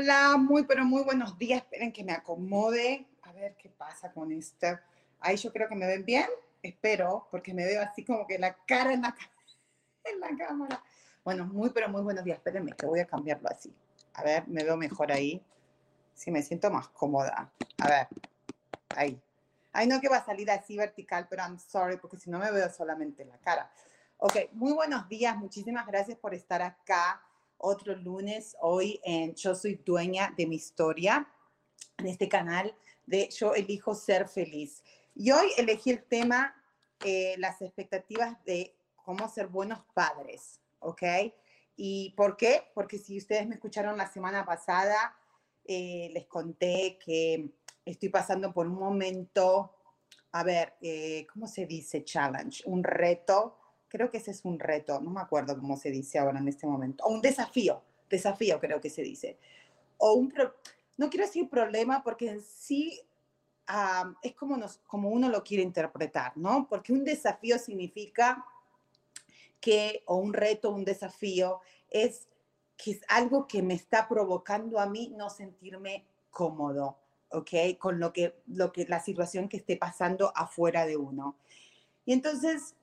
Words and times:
Hola, 0.00 0.36
muy 0.36 0.62
pero 0.62 0.84
muy 0.84 1.02
buenos 1.02 1.36
días. 1.36 1.60
Esperen 1.60 1.92
que 1.92 2.04
me 2.04 2.12
acomode. 2.12 3.04
A 3.22 3.32
ver 3.32 3.56
qué 3.56 3.68
pasa 3.68 4.12
con 4.12 4.30
esto. 4.30 4.68
Ahí 5.18 5.36
yo 5.36 5.52
creo 5.52 5.68
que 5.68 5.74
me 5.74 5.88
ven 5.88 6.04
bien. 6.04 6.28
Espero, 6.62 7.26
porque 7.32 7.52
me 7.52 7.64
veo 7.64 7.82
así 7.82 8.04
como 8.04 8.24
que 8.24 8.38
la 8.38 8.54
cara 8.64 8.92
en 8.92 9.02
la, 9.02 9.16
en 10.04 10.20
la 10.20 10.28
cámara. 10.36 10.84
Bueno, 11.24 11.46
muy 11.46 11.70
pero 11.70 11.88
muy 11.88 12.02
buenos 12.02 12.22
días. 12.24 12.38
Espérenme 12.38 12.74
que 12.74 12.86
voy 12.86 13.00
a 13.00 13.08
cambiarlo 13.08 13.48
así. 13.48 13.74
A 14.14 14.22
ver, 14.22 14.46
me 14.46 14.62
veo 14.62 14.76
mejor 14.76 15.10
ahí. 15.10 15.44
Sí, 16.14 16.30
me 16.30 16.42
siento 16.42 16.70
más 16.70 16.86
cómoda. 16.90 17.50
A 17.78 17.88
ver, 17.88 18.06
ahí. 18.94 19.20
Ay, 19.72 19.88
no 19.88 20.00
que 20.00 20.08
va 20.08 20.18
a 20.18 20.24
salir 20.24 20.48
así 20.48 20.76
vertical, 20.76 21.26
pero 21.28 21.42
I'm 21.42 21.58
sorry, 21.58 21.96
porque 21.96 22.18
si 22.18 22.30
no 22.30 22.38
me 22.38 22.52
veo 22.52 22.70
solamente 22.70 23.24
la 23.24 23.38
cara. 23.38 23.68
Ok, 24.18 24.36
muy 24.52 24.74
buenos 24.74 25.08
días. 25.08 25.36
Muchísimas 25.36 25.88
gracias 25.88 26.16
por 26.18 26.34
estar 26.34 26.62
acá 26.62 27.20
otro 27.58 27.94
lunes 27.94 28.56
hoy 28.60 29.00
en 29.04 29.34
Yo 29.34 29.54
soy 29.54 29.74
dueña 29.84 30.32
de 30.36 30.46
mi 30.46 30.56
historia, 30.56 31.28
en 31.98 32.06
este 32.06 32.28
canal 32.28 32.74
de 33.06 33.28
Yo 33.28 33.54
elijo 33.54 33.94
ser 33.94 34.28
feliz. 34.28 34.82
Y 35.14 35.32
hoy 35.32 35.50
elegí 35.56 35.90
el 35.90 36.04
tema, 36.04 36.54
eh, 37.04 37.34
las 37.38 37.60
expectativas 37.60 38.42
de 38.44 38.76
cómo 38.94 39.28
ser 39.28 39.48
buenos 39.48 39.80
padres, 39.94 40.60
¿ok? 40.78 41.02
¿Y 41.76 42.10
por 42.16 42.36
qué? 42.36 42.64
Porque 42.74 42.98
si 42.98 43.18
ustedes 43.18 43.46
me 43.46 43.54
escucharon 43.54 43.96
la 43.96 44.10
semana 44.10 44.44
pasada, 44.44 45.16
eh, 45.64 46.10
les 46.12 46.26
conté 46.26 46.98
que 47.04 47.50
estoy 47.84 48.08
pasando 48.08 48.52
por 48.52 48.66
un 48.66 48.74
momento, 48.74 49.74
a 50.32 50.42
ver, 50.44 50.74
eh, 50.80 51.26
¿cómo 51.32 51.46
se 51.46 51.66
dice 51.66 52.04
challenge? 52.04 52.62
Un 52.66 52.84
reto 52.84 53.57
creo 53.88 54.10
que 54.10 54.18
ese 54.18 54.30
es 54.30 54.44
un 54.44 54.58
reto, 54.58 55.00
no 55.00 55.10
me 55.10 55.20
acuerdo 55.20 55.58
cómo 55.58 55.76
se 55.76 55.90
dice 55.90 56.18
ahora 56.18 56.38
en 56.38 56.48
este 56.48 56.66
momento, 56.66 57.04
o 57.04 57.10
un 57.10 57.20
desafío, 57.20 57.82
desafío 58.08 58.60
creo 58.60 58.80
que 58.80 58.90
se 58.90 59.02
dice, 59.02 59.38
o 59.96 60.14
un, 60.14 60.32
no 60.96 61.10
quiero 61.10 61.26
decir 61.26 61.48
problema 61.48 62.02
porque 62.02 62.30
en 62.30 62.42
sí 62.42 63.00
es 64.22 64.34
como, 64.34 64.56
nos, 64.56 64.78
como 64.86 65.10
uno 65.10 65.28
lo 65.28 65.44
quiere 65.44 65.62
interpretar, 65.62 66.36
¿no? 66.36 66.66
Porque 66.68 66.92
un 66.92 67.04
desafío 67.04 67.58
significa 67.58 68.44
que, 69.60 70.02
o 70.06 70.16
un 70.16 70.32
reto, 70.32 70.70
un 70.70 70.84
desafío, 70.84 71.60
es 71.90 72.28
que 72.76 72.92
es 72.92 73.00
algo 73.08 73.46
que 73.46 73.62
me 73.62 73.74
está 73.74 74.08
provocando 74.08 74.78
a 74.78 74.86
mí 74.86 75.12
no 75.16 75.28
sentirme 75.28 76.06
cómodo, 76.30 76.98
¿ok? 77.30 77.76
Con 77.78 78.00
lo 78.00 78.12
que, 78.12 78.40
lo 78.46 78.72
que 78.72 78.86
la 78.86 79.00
situación 79.00 79.48
que 79.48 79.58
esté 79.58 79.76
pasando 79.76 80.32
afuera 80.34 80.86
de 80.86 80.96
uno. 80.96 81.36
Y 82.06 82.12
entonces, 82.12 82.74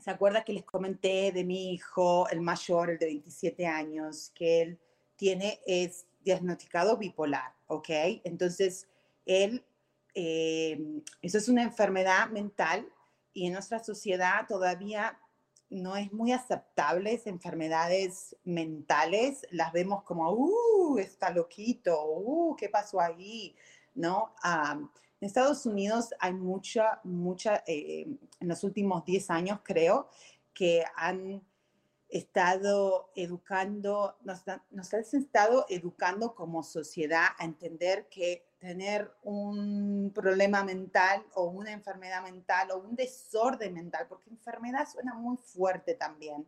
¿Se 0.00 0.10
acuerda 0.10 0.44
que 0.44 0.52
les 0.52 0.64
comenté 0.64 1.32
de 1.32 1.44
mi 1.44 1.72
hijo, 1.72 2.28
el 2.28 2.40
mayor, 2.40 2.90
el 2.90 2.98
de 2.98 3.06
27 3.06 3.66
años, 3.66 4.32
que 4.34 4.62
él 4.62 4.80
tiene, 5.16 5.60
es 5.66 6.06
diagnosticado 6.24 6.96
bipolar, 6.96 7.54
¿ok? 7.66 7.88
Entonces, 8.24 8.88
él, 9.26 9.64
eh, 10.14 11.00
eso 11.22 11.38
es 11.38 11.48
una 11.48 11.62
enfermedad 11.62 12.28
mental 12.30 12.88
y 13.32 13.46
en 13.46 13.52
nuestra 13.52 13.82
sociedad 13.82 14.46
todavía 14.48 15.18
no 15.70 15.96
es 15.96 16.12
muy 16.12 16.32
aceptable 16.32 17.12
esas 17.12 17.28
enfermedades 17.28 18.36
mentales, 18.44 19.46
las 19.50 19.72
vemos 19.72 20.02
como, 20.04 20.30
uh, 20.30 20.98
está 20.98 21.30
loquito, 21.30 22.04
uh, 22.06 22.56
¿qué 22.56 22.68
pasó 22.68 23.00
ahí? 23.00 23.56
¿No? 23.94 24.34
En 25.24 25.28
Estados 25.28 25.64
Unidos 25.64 26.10
hay 26.20 26.34
mucha, 26.34 27.00
mucha, 27.02 27.64
eh, 27.66 28.06
en 28.40 28.46
los 28.46 28.62
últimos 28.62 29.06
10 29.06 29.30
años 29.30 29.60
creo, 29.62 30.10
que 30.52 30.84
han 30.96 31.42
estado 32.10 33.10
educando, 33.16 34.18
nos, 34.22 34.46
han 34.46 34.60
estado 35.00 35.64
educando 35.70 36.34
como 36.34 36.62
sociedad 36.62 37.28
a 37.38 37.46
entender 37.46 38.06
que 38.10 38.50
tener 38.58 39.10
un 39.22 40.12
problema 40.14 40.62
mental 40.62 41.24
o 41.32 41.44
una 41.44 41.72
enfermedad 41.72 42.22
mental 42.22 42.72
o 42.72 42.80
un 42.80 42.94
desorden 42.94 43.72
mental, 43.72 44.04
porque 44.06 44.28
enfermedad 44.28 44.86
suena 44.86 45.14
muy 45.14 45.38
fuerte 45.38 45.94
también, 45.94 46.46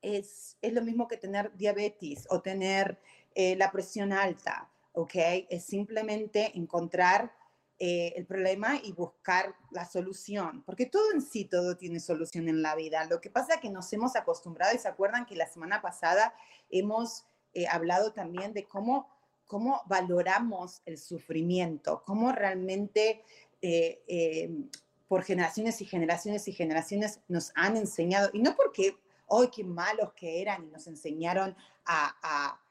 es, 0.00 0.56
es, 0.62 0.72
lo 0.72 0.82
mismo 0.82 1.08
que 1.08 1.16
tener 1.16 1.52
diabetes 1.56 2.28
o 2.30 2.40
tener 2.40 3.00
eh, 3.34 3.56
la 3.56 3.72
presión 3.72 4.12
alta 4.12 4.71
¿ok? 4.92 5.14
Es 5.48 5.64
simplemente 5.64 6.56
encontrar 6.56 7.32
eh, 7.78 8.12
el 8.16 8.26
problema 8.26 8.76
y 8.82 8.92
buscar 8.92 9.54
la 9.70 9.84
solución, 9.84 10.62
porque 10.64 10.86
todo 10.86 11.12
en 11.12 11.20
sí, 11.20 11.46
todo 11.46 11.76
tiene 11.76 11.98
solución 11.98 12.48
en 12.48 12.62
la 12.62 12.76
vida. 12.76 13.04
Lo 13.06 13.20
que 13.20 13.30
pasa 13.30 13.54
es 13.54 13.60
que 13.60 13.70
nos 13.70 13.92
hemos 13.92 14.14
acostumbrado 14.14 14.74
y 14.74 14.78
se 14.78 14.88
acuerdan 14.88 15.26
que 15.26 15.34
la 15.34 15.48
semana 15.48 15.82
pasada 15.82 16.34
hemos 16.70 17.24
eh, 17.54 17.66
hablado 17.66 18.12
también 18.12 18.52
de 18.52 18.68
cómo, 18.68 19.08
cómo 19.46 19.82
valoramos 19.86 20.82
el 20.86 20.98
sufrimiento, 20.98 22.02
cómo 22.06 22.32
realmente... 22.32 23.24
Eh, 23.64 24.50
por 25.12 25.24
generaciones 25.24 25.78
y 25.82 25.84
generaciones 25.84 26.48
y 26.48 26.52
generaciones 26.52 27.20
nos 27.28 27.52
han 27.54 27.76
enseñado, 27.76 28.30
y 28.32 28.40
no 28.40 28.56
porque, 28.56 28.96
hoy 29.26 29.50
qué 29.54 29.62
malos 29.62 30.14
que 30.14 30.40
eran 30.40 30.64
y 30.64 30.68
nos 30.68 30.86
enseñaron 30.86 31.54
a 31.84 32.16
a 32.22 32.61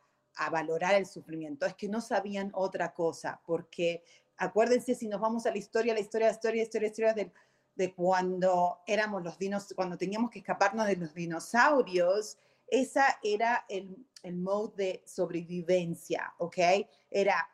valorar 0.50 0.96
el 0.96 1.06
sufrimiento, 1.06 1.66
es 1.66 1.76
que 1.76 1.88
no 1.88 2.02
sabían 2.02 2.52
otra 2.54 2.94
cosa, 2.94 3.42
porque 3.46 4.04
acuérdense 4.38 4.96
si 4.96 5.08
nos 5.08 5.22
vamos 5.22 5.46
a 5.46 5.52
la 5.52 5.58
historia, 5.58 5.94
la 5.94 6.00
historia, 6.00 6.28
la 6.28 6.34
historia, 6.34 6.58
la 6.58 6.64
historia, 6.64 6.82
la 6.82 6.92
historia 6.92 7.14
de, 7.14 7.32
de 7.76 7.94
cuando 7.94 8.80
éramos 8.88 9.24
los 9.24 9.38
dinos, 9.38 9.74
cuando 9.76 9.98
teníamos 9.98 10.32
que 10.32 10.40
escaparnos 10.40 10.88
de 10.88 10.96
los 10.96 11.14
dinosaurios, 11.14 12.38
esa 12.68 13.20
era 13.22 13.66
el, 13.70 14.08
el 14.24 14.38
mode 14.38 14.74
de 14.76 15.04
sobrevivencia, 15.06 16.34
¿ok? 16.38 16.58
Era 17.10 17.48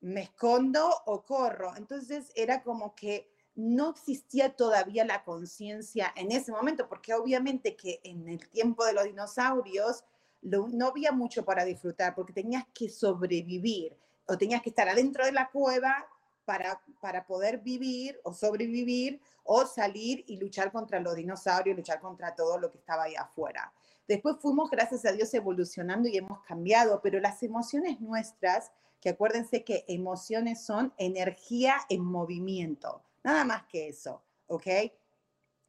me 0.00 0.22
escondo 0.22 0.90
o 1.06 1.24
corro. 1.24 1.76
Entonces 1.76 2.32
era 2.34 2.62
como 2.62 2.94
que 2.94 3.30
no 3.54 3.90
existía 3.90 4.56
todavía 4.56 5.04
la 5.04 5.24
conciencia 5.24 6.12
en 6.16 6.32
ese 6.32 6.52
momento, 6.52 6.88
porque 6.88 7.14
obviamente 7.14 7.76
que 7.76 8.00
en 8.04 8.28
el 8.28 8.48
tiempo 8.48 8.84
de 8.84 8.94
los 8.94 9.04
dinosaurios 9.04 10.04
no 10.42 10.88
había 10.88 11.12
mucho 11.12 11.44
para 11.44 11.64
disfrutar 11.64 12.14
porque 12.14 12.32
tenías 12.32 12.64
que 12.72 12.88
sobrevivir 12.88 13.96
o 14.26 14.38
tenías 14.38 14.62
que 14.62 14.70
estar 14.70 14.88
adentro 14.88 15.24
de 15.24 15.32
la 15.32 15.50
cueva 15.50 16.06
para, 16.44 16.80
para 17.00 17.26
poder 17.26 17.58
vivir 17.58 18.18
o 18.24 18.32
sobrevivir 18.32 19.20
o 19.44 19.66
salir 19.66 20.24
y 20.26 20.36
luchar 20.36 20.72
contra 20.72 21.00
los 21.00 21.14
dinosaurios, 21.14 21.76
luchar 21.76 22.00
contra 22.00 22.34
todo 22.34 22.58
lo 22.58 22.70
que 22.70 22.78
estaba 22.78 23.04
ahí 23.04 23.14
afuera. 23.14 23.72
Después 24.06 24.36
fuimos, 24.40 24.70
gracias 24.70 25.04
a 25.04 25.12
Dios, 25.12 25.32
evolucionando 25.34 26.08
y 26.08 26.16
hemos 26.16 26.42
cambiado, 26.42 27.00
pero 27.02 27.20
las 27.20 27.42
emociones 27.42 28.00
nuestras, 28.00 28.72
que 29.00 29.10
acuérdense 29.10 29.62
que 29.62 29.84
emociones 29.86 30.62
son 30.64 30.92
energía 30.98 31.76
en 31.88 32.04
movimiento, 32.04 33.02
nada 33.22 33.44
más 33.44 33.64
que 33.66 33.88
eso, 33.88 34.22
¿ok? 34.48 34.66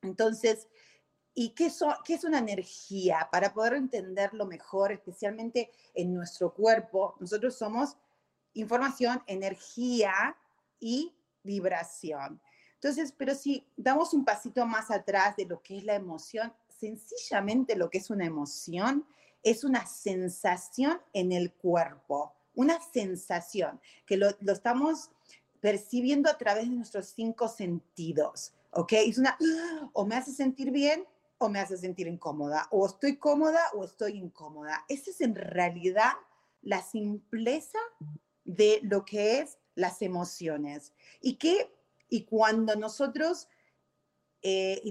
Entonces, 0.02 0.68
¿Y 1.34 1.50
qué, 1.50 1.72
qué, 2.06 2.14
es 2.16 2.24
una 2.24 2.40
energía? 2.40 3.30
Para 3.32 3.54
poder 3.54 3.74
entenderlo 3.74 4.46
mejor, 4.46 4.92
especialmente 4.92 5.72
en 5.94 6.14
nuestro 6.14 6.54
cuerpo, 6.54 7.16
nosotros 7.20 7.58
somos 7.58 7.96
información, 8.54 9.24
energía 9.28 10.36
y 10.80 11.14
vibración. 11.44 12.42
Entonces, 12.74 13.14
pero 13.16 13.36
si 13.36 13.66
damos 13.78 14.14
un 14.14 14.26
pasito 14.26 14.66
más 14.66 14.92
atrás 14.92 15.36
de 15.36 15.46
lo 15.46 15.62
que 15.62 15.78
es 15.78 15.84
la 15.86 15.96
emoción, 15.96 16.52
sencillamente 16.68 17.76
lo 17.76 17.90
que 17.90 18.00
es 18.00 18.10
una 18.10 18.26
emoción 18.26 19.06
es 19.44 19.64
una 19.64 19.86
sensación 19.88 21.02
en 21.14 21.32
el 21.32 21.52
cuerpo, 21.54 22.34
una 22.54 22.80
sensación 22.92 23.80
que 24.06 24.18
lo, 24.18 24.30
lo 24.42 24.54
estamos 24.54 25.10
percibiendo 25.60 26.30
a 26.30 26.38
través 26.38 26.70
de 26.70 26.76
nuestros 26.76 27.08
cinco 27.08 27.48
sentidos, 27.48 28.54
¿ok? 28.72 28.94
Es 28.94 29.18
una, 29.18 29.38
o 29.94 30.06
me 30.06 30.16
hace 30.16 30.32
sentir 30.32 30.72
bien 30.72 31.06
o 31.42 31.50
me 31.50 31.60
hace 31.60 31.78
sentir 31.78 32.08
incómoda, 32.08 32.68
o 32.72 32.86
estoy 32.86 33.18
cómoda 33.18 33.62
o 33.74 33.84
estoy 33.84 34.18
incómoda. 34.18 34.86
Esa 34.88 35.12
es 35.12 35.22
en 35.22 35.36
realidad 35.36 36.14
la 36.62 36.82
simpleza 36.84 37.80
de 38.44 38.80
lo 38.84 39.04
que 39.06 39.40
es 39.40 39.58
las 39.76 40.02
emociones. 40.02 40.94
Y 41.20 41.36
que, 41.36 41.74
y 42.10 42.26
cuando 42.26 42.76
nosotros 42.76 43.48
eh, 44.44 44.82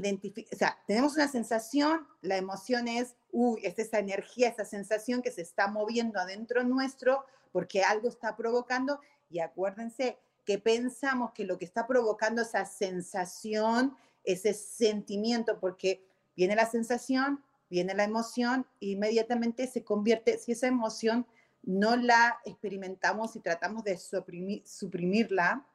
o 0.52 0.56
sea, 0.56 0.78
tenemos 0.86 1.14
una 1.14 1.28
sensación, 1.28 2.06
la 2.20 2.36
emoción 2.36 2.86
es, 2.86 3.16
uy, 3.32 3.60
es 3.64 3.78
esa 3.78 3.98
energía, 3.98 4.48
esa 4.48 4.64
sensación 4.64 5.22
que 5.22 5.32
se 5.32 5.42
está 5.42 5.66
moviendo 5.66 6.20
adentro 6.20 6.62
nuestro 6.62 7.24
porque 7.52 7.82
algo 7.82 8.08
está 8.08 8.36
provocando. 8.36 9.00
Y 9.28 9.40
acuérdense 9.40 10.18
que 10.44 10.58
pensamos 10.58 11.32
que 11.32 11.44
lo 11.44 11.58
que 11.58 11.64
está 11.64 11.86
provocando 11.86 12.42
esa 12.42 12.64
sensación, 12.64 13.96
ese 14.24 14.54
sentimiento, 14.54 15.58
porque 15.58 16.09
viene 16.40 16.56
la 16.56 16.64
sensación, 16.64 17.44
viene 17.68 17.92
la 17.92 18.04
emoción, 18.04 18.66
e 18.80 18.92
inmediatamente 18.92 19.66
se 19.66 19.84
convierte, 19.84 20.38
si 20.38 20.52
esa 20.52 20.68
emoción 20.68 21.26
no 21.62 21.96
la 21.96 22.38
experimentamos 22.46 23.36
y 23.36 23.40
tratamos 23.40 23.84
de 23.84 23.98
suprimirla, 23.98 25.66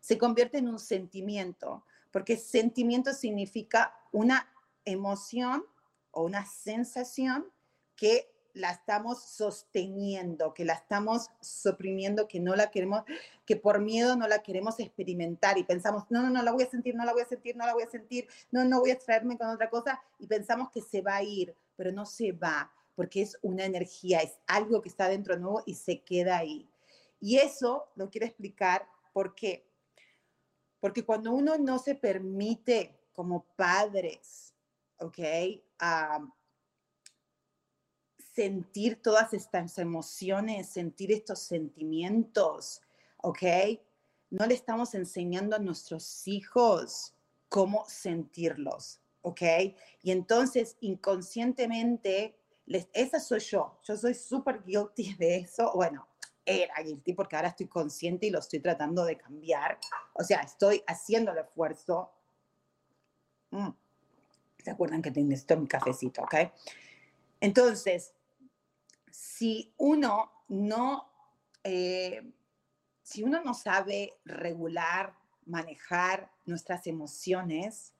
se 0.00 0.16
convierte 0.16 0.56
en 0.56 0.68
un 0.68 0.78
sentimiento, 0.78 1.84
porque 2.10 2.38
sentimiento 2.38 3.12
significa 3.12 3.94
una 4.10 4.50
emoción 4.86 5.62
o 6.12 6.22
una 6.22 6.46
sensación 6.46 7.44
que 7.94 8.32
la 8.58 8.72
estamos 8.72 9.22
sosteniendo, 9.22 10.52
que 10.52 10.64
la 10.64 10.74
estamos 10.74 11.30
suprimiendo, 11.40 12.28
que 12.28 12.40
no 12.40 12.56
la 12.56 12.70
queremos, 12.70 13.04
que 13.46 13.56
por 13.56 13.80
miedo 13.80 14.16
no 14.16 14.26
la 14.26 14.42
queremos 14.42 14.78
experimentar 14.80 15.56
y 15.58 15.64
pensamos, 15.64 16.04
no, 16.10 16.22
no, 16.22 16.30
no 16.30 16.42
la 16.42 16.52
voy 16.52 16.64
a 16.64 16.70
sentir, 16.70 16.94
no 16.94 17.04
la 17.04 17.12
voy 17.12 17.22
a 17.22 17.28
sentir, 17.28 17.56
no 17.56 17.64
la 17.64 17.72
voy 17.72 17.84
a 17.84 17.90
sentir, 17.90 18.28
no, 18.50 18.64
no 18.64 18.80
voy 18.80 18.90
a 18.90 18.94
extraerme 18.94 19.38
con 19.38 19.48
otra 19.48 19.70
cosa 19.70 20.00
y 20.18 20.26
pensamos 20.26 20.70
que 20.70 20.82
se 20.82 21.00
va 21.00 21.16
a 21.16 21.22
ir, 21.22 21.54
pero 21.76 21.92
no 21.92 22.04
se 22.04 22.32
va, 22.32 22.72
porque 22.94 23.22
es 23.22 23.38
una 23.42 23.64
energía, 23.64 24.18
es 24.20 24.38
algo 24.46 24.82
que 24.82 24.88
está 24.88 25.08
dentro 25.08 25.38
nuevo 25.38 25.62
y 25.64 25.74
se 25.74 26.02
queda 26.02 26.38
ahí. 26.38 26.68
Y 27.20 27.38
eso 27.38 27.88
lo 27.94 28.10
quiero 28.10 28.26
explicar 28.26 28.86
por 29.12 29.34
qué. 29.34 29.68
Porque 30.80 31.04
cuando 31.04 31.32
uno 31.32 31.58
no 31.58 31.78
se 31.78 31.94
permite 31.94 32.98
como 33.12 33.44
padres, 33.56 34.54
¿ok? 34.98 35.18
Sentir 38.38 39.02
todas 39.02 39.34
estas 39.34 39.78
emociones, 39.78 40.68
sentir 40.68 41.10
estos 41.10 41.40
sentimientos, 41.40 42.80
¿ok? 43.16 43.42
No 44.30 44.46
le 44.46 44.54
estamos 44.54 44.94
enseñando 44.94 45.56
a 45.56 45.58
nuestros 45.58 46.28
hijos 46.28 47.16
cómo 47.48 47.84
sentirlos, 47.88 49.00
¿ok? 49.22 49.42
Y 50.04 50.12
entonces 50.12 50.76
inconscientemente, 50.82 52.36
les, 52.66 52.86
esa 52.92 53.18
soy 53.18 53.40
yo, 53.40 53.80
yo 53.82 53.96
soy 53.96 54.14
súper 54.14 54.62
guilty 54.62 55.14
de 55.14 55.38
eso, 55.38 55.72
bueno, 55.74 56.06
era 56.46 56.80
guilty 56.80 57.14
porque 57.14 57.34
ahora 57.34 57.48
estoy 57.48 57.66
consciente 57.66 58.26
y 58.26 58.30
lo 58.30 58.38
estoy 58.38 58.60
tratando 58.60 59.04
de 59.04 59.18
cambiar, 59.18 59.80
o 60.12 60.22
sea, 60.22 60.42
estoy 60.42 60.84
haciendo 60.86 61.32
el 61.32 61.38
esfuerzo. 61.38 62.12
Mm. 63.50 63.70
¿Se 64.62 64.70
acuerdan 64.70 65.02
que 65.02 65.10
necesito 65.10 65.56
mi 65.56 65.66
cafecito, 65.66 66.22
ok? 66.22 66.34
Entonces, 67.40 68.12
si 69.18 69.74
uno 69.78 70.30
no, 70.46 71.10
eh, 71.64 72.22
si 73.02 73.24
uno 73.24 73.42
no 73.42 73.52
sabe 73.52 74.20
regular, 74.24 75.12
manejar 75.44 76.30
nuestras 76.46 76.86
emociones, 76.86 77.94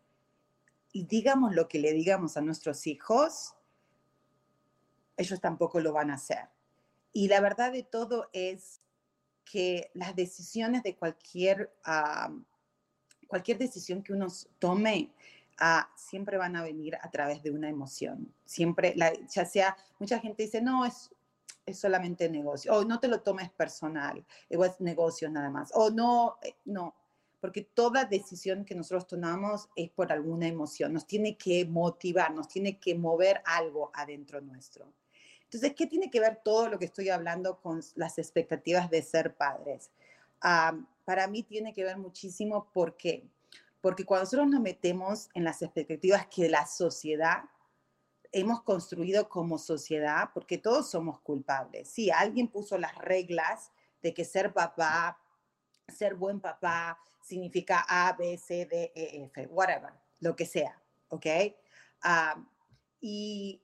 y 0.93 1.06
digamos 1.06 1.56
lo 1.56 1.67
que 1.67 1.81
le 1.81 1.93
digamos 1.93 2.37
a 2.37 2.41
nuestros 2.41 2.87
hijos, 2.87 3.55
ellos 5.17 5.41
tampoco 5.41 5.81
lo 5.81 5.93
van 5.93 6.12
a 6.12 6.15
hacer. 6.15 6.50
Y 7.12 7.26
la 7.26 7.41
verdad 7.41 7.73
de 7.73 7.82
todo 7.82 8.31
es 8.32 8.81
que 9.44 9.91
las 9.94 10.14
decisiones 10.14 10.85
de 10.85 10.94
cualquier, 10.94 11.76
ah, 11.85 12.32
cualquier 13.26 13.59
decisión 13.59 14.05
que 14.05 14.12
uno 14.12 14.29
tome, 14.61 15.12
siempre 15.97 16.39
van 16.39 16.57
a 16.57 16.63
venir 16.63 16.97
a 17.01 17.11
través 17.11 17.43
de 17.43 17.51
una 17.51 17.69
emoción. 17.69 18.33
Siempre, 18.45 18.95
ya 19.29 19.45
sea, 19.45 19.77
mucha 19.99 20.19
gente 20.19 20.45
dice, 20.45 20.61
no, 20.61 20.85
es, 20.85 21.11
es 21.67 21.79
solamente 21.79 22.29
negocio, 22.29 22.75
o 22.75 22.85
no 22.85 23.01
te 23.01 23.09
lo 23.09 23.21
tomes 23.21 23.51
personal, 23.51 24.25
o 24.51 24.65
es 24.65 24.81
negocio 24.81 25.29
nada 25.31 25.51
más, 25.51 25.71
o 25.75 25.91
no, 25.91 26.39
eh, 26.43 26.57
no, 26.65 26.95
porque 27.41 27.63
toda 27.63 28.05
decisión 28.05 28.65
que 28.65 28.75
nosotros 28.75 29.07
tomamos 29.07 29.69
es 29.77 29.91
por 29.91 30.13
alguna 30.13 30.49
emoción, 30.49 30.93
nos 30.93 31.07
tiene 31.07 31.37
que 31.37 31.65
motivar, 31.65 32.33
nos 32.33 32.49
tiene 32.49 32.79
que 32.79 32.95
mover 32.95 33.43
algo 33.45 33.91
adentro 33.95 34.41
nuestro. 34.41 34.93
Entonces, 35.45 35.73
¿qué 35.75 35.87
tiene 35.87 36.11
que 36.11 36.21
ver 36.21 36.41
todo 36.45 36.69
lo 36.69 36.79
que 36.79 36.85
estoy 36.85 37.09
hablando 37.09 37.59
con 37.61 37.81
las 37.95 38.19
expectativas 38.19 38.91
de 38.91 39.03
ser 39.03 39.35
padres? 39.35 39.91
Ah, 40.41 40.79
para 41.05 41.27
mí 41.27 41.43
tiene 41.43 41.73
que 41.73 41.85
ver 41.85 41.97
muchísimo 41.97 42.69
porque 42.73 43.25
porque 43.81 44.05
cuando 44.05 44.25
nosotros 44.25 44.49
nos 44.49 44.61
metemos 44.61 45.29
en 45.35 45.45
las 45.45 45.63
expectativas 45.63 46.27
que 46.27 46.49
la 46.49 46.67
sociedad 46.67 47.45
hemos 48.33 48.63
construido 48.63 49.29
como 49.29 49.59
sociedad, 49.59 50.31
porque 50.35 50.59
todos 50.59 50.91
somos 50.91 51.21
culpables. 51.21 51.89
Sí, 51.89 52.11
alguien 52.11 52.49
puso 52.49 52.77
las 52.77 52.95
reglas 52.97 53.73
de 54.03 54.13
que 54.13 54.25
ser 54.25 54.53
papá, 54.53 55.19
ser 55.89 56.15
buen 56.15 56.41
papá, 56.41 56.99
significa 57.23 57.85
A, 57.89 58.13
B, 58.13 58.37
C, 58.37 58.67
D, 58.67 58.93
E, 58.95 59.25
F, 59.25 59.47
whatever, 59.47 59.93
lo 60.21 60.37
que 60.37 60.47
sea, 60.47 60.81
¿ok? 61.09 61.27
Ah, 62.03 62.45
y, 63.01 63.63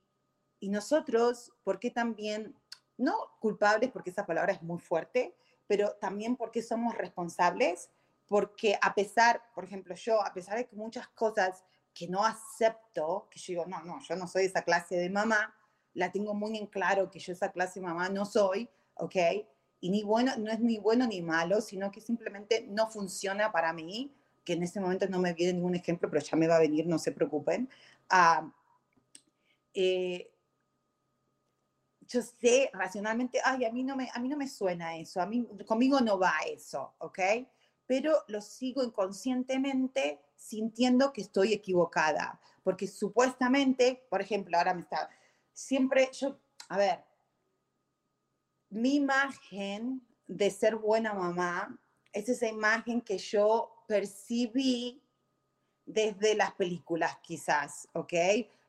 y 0.61 0.69
nosotros, 0.69 1.53
¿por 1.63 1.79
qué 1.79 1.91
también, 1.91 2.55
no 2.97 3.15
culpables 3.41 3.91
porque 3.91 4.11
esa 4.11 4.27
palabra 4.27 4.53
es 4.53 4.63
muy 4.63 4.79
fuerte, 4.79 5.35
pero 5.67 5.93
también 6.01 6.37
porque 6.37 6.63
somos 6.63 6.95
responsables 6.97 7.91
porque 8.27 8.79
a 8.81 8.95
pesar, 8.95 9.43
por 9.55 9.65
ejemplo, 9.65 9.95
yo, 9.95 10.25
a 10.25 10.33
pesar 10.33 10.57
de 10.57 10.67
que 10.67 10.77
muchas 10.77 11.09
cosas 11.09 11.65
que 11.93 12.09
no 12.09 12.25
acepto, 12.25 13.29
que 13.31 13.39
yo 13.39 13.53
digo, 13.53 13.67
no, 13.67 13.83
no, 13.85 14.01
yo 14.01 14.17
no 14.17 14.27
soy 14.27 14.47
esa 14.47 14.63
clase 14.63 14.97
de 14.97 15.11
mamá, 15.11 15.55
la 15.95 16.11
tengo 16.11 16.35
muy 16.35 16.57
en 16.57 16.67
claro 16.67 17.11
que 17.11 17.21
yo 17.21 17.33
esa 17.33 17.53
clase 17.53 17.81
de 17.81 17.87
mamá 17.87 18.09
no 18.09 18.25
soy, 18.25 18.69
¿ok? 18.95 19.17
Y 19.81 19.91
ni 19.91 20.03
bueno, 20.03 20.33
no 20.39 20.51
es 20.51 20.61
ni 20.61 20.79
bueno 20.79 21.07
ni 21.07 21.23
malo, 21.23 21.61
sino 21.61 21.91
que 21.91 22.01
simplemente 22.01 22.67
no 22.69 22.89
funciona 22.89 23.53
para 23.53 23.73
mí, 23.73 24.13
que 24.45 24.55
en 24.55 24.63
este 24.63 24.81
momento 24.81 25.09
no 25.09 25.21
me 25.21 25.33
viene 25.33 25.55
ningún 25.55 25.75
ejemplo, 25.75 26.11
pero 26.11 26.23
ya 26.23 26.37
me 26.37 26.49
va 26.49 26.57
a 26.57 26.61
venir, 26.61 26.87
no 26.87 26.99
se 26.99 27.13
preocupen. 27.13 27.69
Ah, 28.11 28.51
eh, 29.73 30.31
yo 32.09 32.23
sé 32.23 32.71
racionalmente, 32.73 33.41
ay, 33.45 33.65
a 33.65 33.73
mí, 33.73 33.83
no 33.83 33.97
me, 33.97 34.09
a 34.13 34.19
mí 34.19 34.29
no 34.29 34.37
me 34.37 34.49
suena 34.49 34.97
eso, 34.97 35.21
a 35.21 35.27
mí, 35.27 35.47
conmigo 35.67 36.01
no 36.01 36.19
va 36.19 36.35
eso, 36.47 36.95
¿ok? 36.99 37.19
Pero 37.87 38.25
lo 38.29 38.41
sigo 38.41 38.83
inconscientemente 38.83 40.21
sintiendo 40.37 41.13
que 41.13 41.23
estoy 41.23 41.53
equivocada, 41.53 42.41
porque 42.63 42.87
supuestamente, 42.87 44.07
por 44.11 44.21
ejemplo, 44.21 44.57
ahora 44.57 44.75
me 44.75 44.83
está, 44.83 45.09
siempre 45.53 46.11
yo, 46.13 46.39
a 46.69 46.77
ver, 46.77 47.05
mi 48.71 48.97
imagen 48.97 50.07
de 50.27 50.51
ser 50.51 50.77
buena 50.77 51.15
mamá 51.15 51.79
es 52.13 52.29
esa 52.29 52.49
imagen 52.49 53.01
que 53.01 53.19
yo 53.19 53.85
percibí 53.87 55.03
desde 55.85 56.35
las 56.35 56.53
películas 56.55 57.19
quizás, 57.23 57.89
¿ok? 57.93 58.13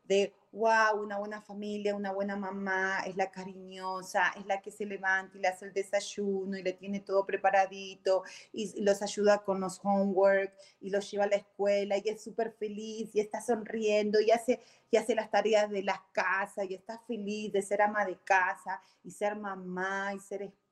De 0.04 0.34
wow, 0.56 1.02
una 1.02 1.18
buena 1.18 1.42
familia, 1.42 1.94
una 1.94 2.12
buena 2.12 2.34
mamá, 2.34 3.00
es 3.06 3.14
la 3.14 3.30
cariñosa, 3.30 4.32
es 4.38 4.46
la 4.46 4.62
que 4.62 4.70
se 4.70 4.86
levanta 4.86 5.36
y 5.36 5.40
le 5.40 5.48
hace 5.48 5.66
el 5.66 5.74
desayuno 5.74 6.56
y 6.56 6.62
le 6.62 6.72
tiene 6.72 7.00
todo 7.00 7.26
preparadito 7.26 8.22
y 8.54 8.80
los 8.82 9.02
ayuda 9.02 9.44
con 9.44 9.60
los 9.60 9.78
homework 9.82 10.54
y 10.80 10.88
los 10.88 11.10
lleva 11.10 11.24
a 11.24 11.28
la 11.28 11.36
escuela 11.36 11.98
y 11.98 12.08
es 12.08 12.22
súper 12.22 12.52
feliz 12.52 13.14
y 13.14 13.20
está 13.20 13.42
sonriendo 13.42 14.18
y 14.18 14.30
hace, 14.30 14.60
y 14.90 14.96
hace 14.96 15.14
las 15.14 15.30
tareas 15.30 15.68
de 15.68 15.82
la 15.82 16.02
casa 16.12 16.64
y 16.64 16.72
está 16.72 16.98
feliz 17.00 17.52
de 17.52 17.60
ser 17.60 17.82
ama 17.82 18.06
de 18.06 18.16
casa 18.24 18.80
y 19.04 19.10
ser 19.10 19.36
mamá 19.36 20.14
y 20.14 20.20
ser 20.20 20.40
esposa. 20.42 20.65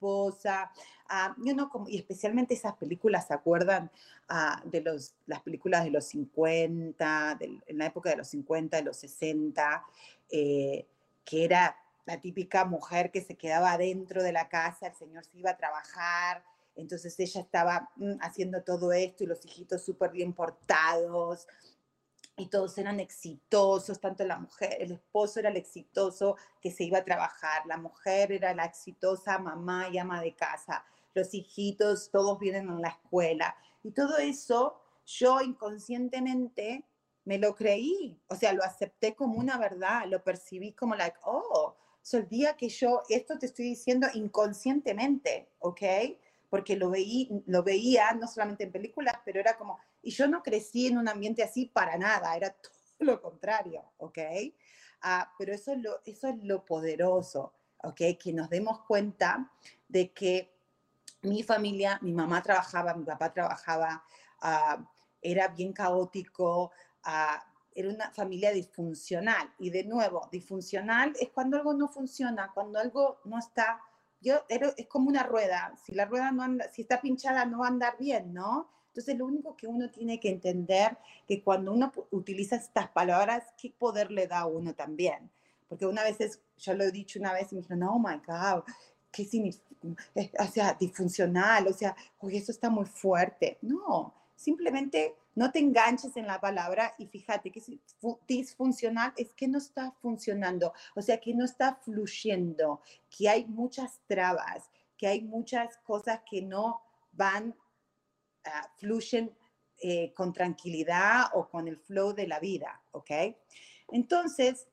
Ah, 1.09 1.35
yo 1.39 1.55
no, 1.55 1.69
como, 1.69 1.89
y 1.89 1.97
especialmente 1.97 2.55
esas 2.55 2.75
películas, 2.75 3.27
¿se 3.27 3.35
acuerdan 3.35 3.91
ah, 4.29 4.63
de 4.65 4.81
los, 4.81 5.15
las 5.27 5.43
películas 5.43 5.85
de 5.85 5.91
los 5.91 6.07
50, 6.07 7.39
en 7.41 7.79
la 7.79 7.87
época 7.87 8.11
de 8.11 8.17
los 8.17 8.29
50, 8.29 8.77
de 8.79 8.83
los 8.83 8.97
60, 8.97 9.85
eh, 10.31 10.87
que 11.25 11.45
era 11.45 11.77
la 12.07 12.21
típica 12.21 12.65
mujer 12.65 13.11
que 13.11 13.23
se 13.23 13.37
quedaba 13.37 13.79
dentro 13.79 14.23
de 14.23 14.33
la 14.33 14.49
casa, 14.49 14.89
el 14.89 14.95
señor 14.95 15.25
se 15.25 15.39
iba 15.39 15.51
a 15.51 15.57
trabajar, 15.57 16.43
entonces 16.77 17.19
ella 17.21 17.41
estaba 17.41 17.91
mm, 17.97 18.17
haciendo 18.21 18.63
todo 18.63 18.93
esto 18.93 19.25
y 19.25 19.27
los 19.27 19.45
hijitos 19.45 19.85
súper 19.85 20.11
bien 20.11 20.33
portados, 20.33 21.47
y 22.37 22.47
todos 22.47 22.77
eran 22.79 23.01
exitosos, 23.01 24.01
tanto 24.01 24.25
la 24.25 24.39
mujer, 24.39 24.77
el 24.81 24.93
esposo 24.93 25.41
era 25.41 25.51
el 25.51 25.57
exitoso 25.57 26.37
que 26.61 26.71
se 26.71 26.85
iba 26.85 26.99
a 26.99 27.05
trabajar, 27.05 27.65
la 27.67 27.77
mujer 27.77 28.33
era 28.33 28.55
la 28.55 28.65
exitosa 28.65 29.39
mamá 29.39 29.89
y 29.89 29.99
ama 29.99 30.21
de 30.21 30.35
casa, 30.35 30.85
los 31.15 31.33
hijitos, 31.33 32.11
todos 32.11 32.39
vienen 32.41 32.69
a 32.71 32.81
la 32.81 32.89
escuela. 32.89 33.57
Y 33.85 33.93
todo 33.93 34.19
eso 34.19 34.81
yo 35.07 35.41
inconscientemente 35.41 36.85
me 37.25 37.39
lo 37.39 37.55
creí, 37.55 38.21
o 38.29 38.35
sea, 38.35 38.53
lo 38.53 38.65
acepté 38.65 39.15
como 39.15 39.39
una 39.39 39.57
verdad, 39.57 40.07
lo 40.07 40.23
percibí 40.23 40.73
como 40.73 40.95
like, 40.95 41.17
oh, 41.25 41.77
es 42.03 42.15
el 42.15 42.29
día 42.29 42.55
que 42.55 42.69
yo, 42.69 43.03
esto 43.09 43.39
te 43.39 43.47
estoy 43.47 43.67
diciendo 43.67 44.09
inconscientemente, 44.13 45.49
¿ok? 45.61 45.83
Porque 46.51 46.77
lo, 46.77 46.91
veí, 46.91 47.43
lo 47.47 47.63
veía 47.63 48.13
no 48.13 48.29
solamente 48.29 48.65
en 48.65 48.73
películas, 48.73 49.15
pero 49.25 49.41
era 49.41 49.57
como, 49.57 49.79
y 50.05 50.11
yo 50.11 50.29
no 50.29 50.43
crecí 50.43 50.87
en 50.87 50.99
un 50.99 51.09
ambiente 51.09 51.43
así 51.43 51.67
para 51.67 51.97
nada, 51.97 52.37
era 52.37 52.51
todo 52.63 52.71
lo 53.01 53.21
contrario, 53.21 53.83
¿ok? 53.97 54.19
Ah, 55.03 55.33
pero 55.39 55.53
eso 55.53 55.73
es, 55.73 55.79
lo, 55.79 56.01
eso 56.05 56.29
es 56.29 56.37
lo 56.43 56.65
poderoso, 56.65 57.55
¿ok? 57.83 58.01
Que 58.19 58.33
nos 58.33 58.49
demos 58.49 58.81
cuenta 58.83 59.51
de 59.89 60.13
que 60.13 60.55
mi 61.23 61.43
familia, 61.43 61.99
mi 62.03 62.13
mamá 62.13 62.43
trabajaba, 62.43 62.95
mi 62.95 63.05
papá 63.05 63.33
trabajaba, 63.33 64.05
ah, 64.41 64.79
era 65.21 65.49
bien 65.49 65.73
caótico, 65.73 66.71
era 67.75 67.89
una 67.89 68.11
familia 68.11 68.53
disfuncional. 68.53 69.53
Y 69.59 69.71
de 69.71 69.85
nuevo, 69.85 70.29
disfuncional 70.31 71.15
es 71.19 71.31
cuando 71.31 71.57
algo 71.57 71.73
no 71.73 71.89
funciona, 71.89 72.51
cuando 72.53 72.79
algo 72.79 73.21
no 73.25 73.39
está, 73.39 73.81
yo, 74.21 74.45
es 74.49 74.87
como 74.87 75.09
una 75.09 75.23
rueda, 75.23 75.75
si 75.83 75.95
la 75.95 76.05
rueda 76.05 76.31
no 76.31 76.43
anda, 76.43 76.71
si 76.71 76.83
está 76.83 77.01
pinchada 77.01 77.47
no 77.47 77.61
va 77.61 77.67
a 77.67 77.71
andar 77.71 77.97
bien, 77.99 78.35
¿no? 78.35 78.71
Entonces, 78.95 79.19
lo 79.19 79.27
único 79.27 79.57
que 79.57 79.67
uno 79.67 79.91
tiene 79.91 80.21
que 80.21 80.29
entender 80.29 80.97
que 81.27 81.43
cuando 81.43 81.73
uno 81.73 81.93
utiliza 82.13 82.55
estas 82.55 82.89
palabras, 82.91 83.43
¿qué 83.61 83.75
poder 83.77 84.13
le 84.13 84.29
da 84.29 84.41
a 84.41 84.47
uno 84.47 84.73
también? 84.73 85.29
Porque 85.69 85.85
una 85.85 86.05
vez, 86.05 86.41
yo 86.59 86.75
lo 86.75 86.85
he 86.85 86.93
dicho 86.93 87.19
una 87.19 87.33
vez 87.33 87.51
y 87.51 87.57
me 87.57 87.63
dijeron, 87.63 87.83
oh 87.83 87.99
my 87.99 88.21
God, 88.25 88.63
¿qué 89.11 89.25
significa? 89.25 89.67
O 90.39 90.47
sea, 90.47 90.75
disfuncional, 90.79 91.67
o 91.67 91.73
sea, 91.73 91.97
oye, 92.21 92.39
eso 92.39 92.53
está 92.53 92.71
muy 92.71 92.87
fuerte. 92.87 93.59
No, 93.63 94.15
simplemente 94.37 95.17
no 95.35 95.51
te 95.51 95.59
enganches 95.59 96.17
en 96.17 96.29
la 96.29 96.41
palabra 96.41 96.95
y 96.97 97.07
fíjate 97.07 97.51
que 97.51 97.61
disfuncional 98.29 99.13
es 99.17 99.33
que 99.33 99.49
no 99.49 99.59
está 99.59 99.91
funcionando, 100.01 100.73
o 100.95 101.03
sea, 101.03 101.19
que 101.19 101.35
no 101.35 101.45
está 101.45 101.75
fluyendo, 101.83 102.81
que 103.11 103.29
hay 103.29 103.45
muchas 103.47 103.99
trabas, 104.07 104.71
que 104.97 105.09
hay 105.09 105.23
muchas 105.23 105.79
cosas 105.79 106.21
que 106.31 106.43
no 106.43 106.81
van, 107.13 107.57
uh, 108.47 108.79
fluyen 108.79 109.35
eh, 109.87 110.15
con 110.15 110.33
tranquilidad 110.33 111.25
o 111.35 111.49
con 111.49 111.69
el 111.69 111.77
flow 111.77 112.15
de 112.15 112.27
la 112.27 112.39
vida, 112.39 112.81
¿ok? 112.93 113.11
Entonces, 113.89 114.67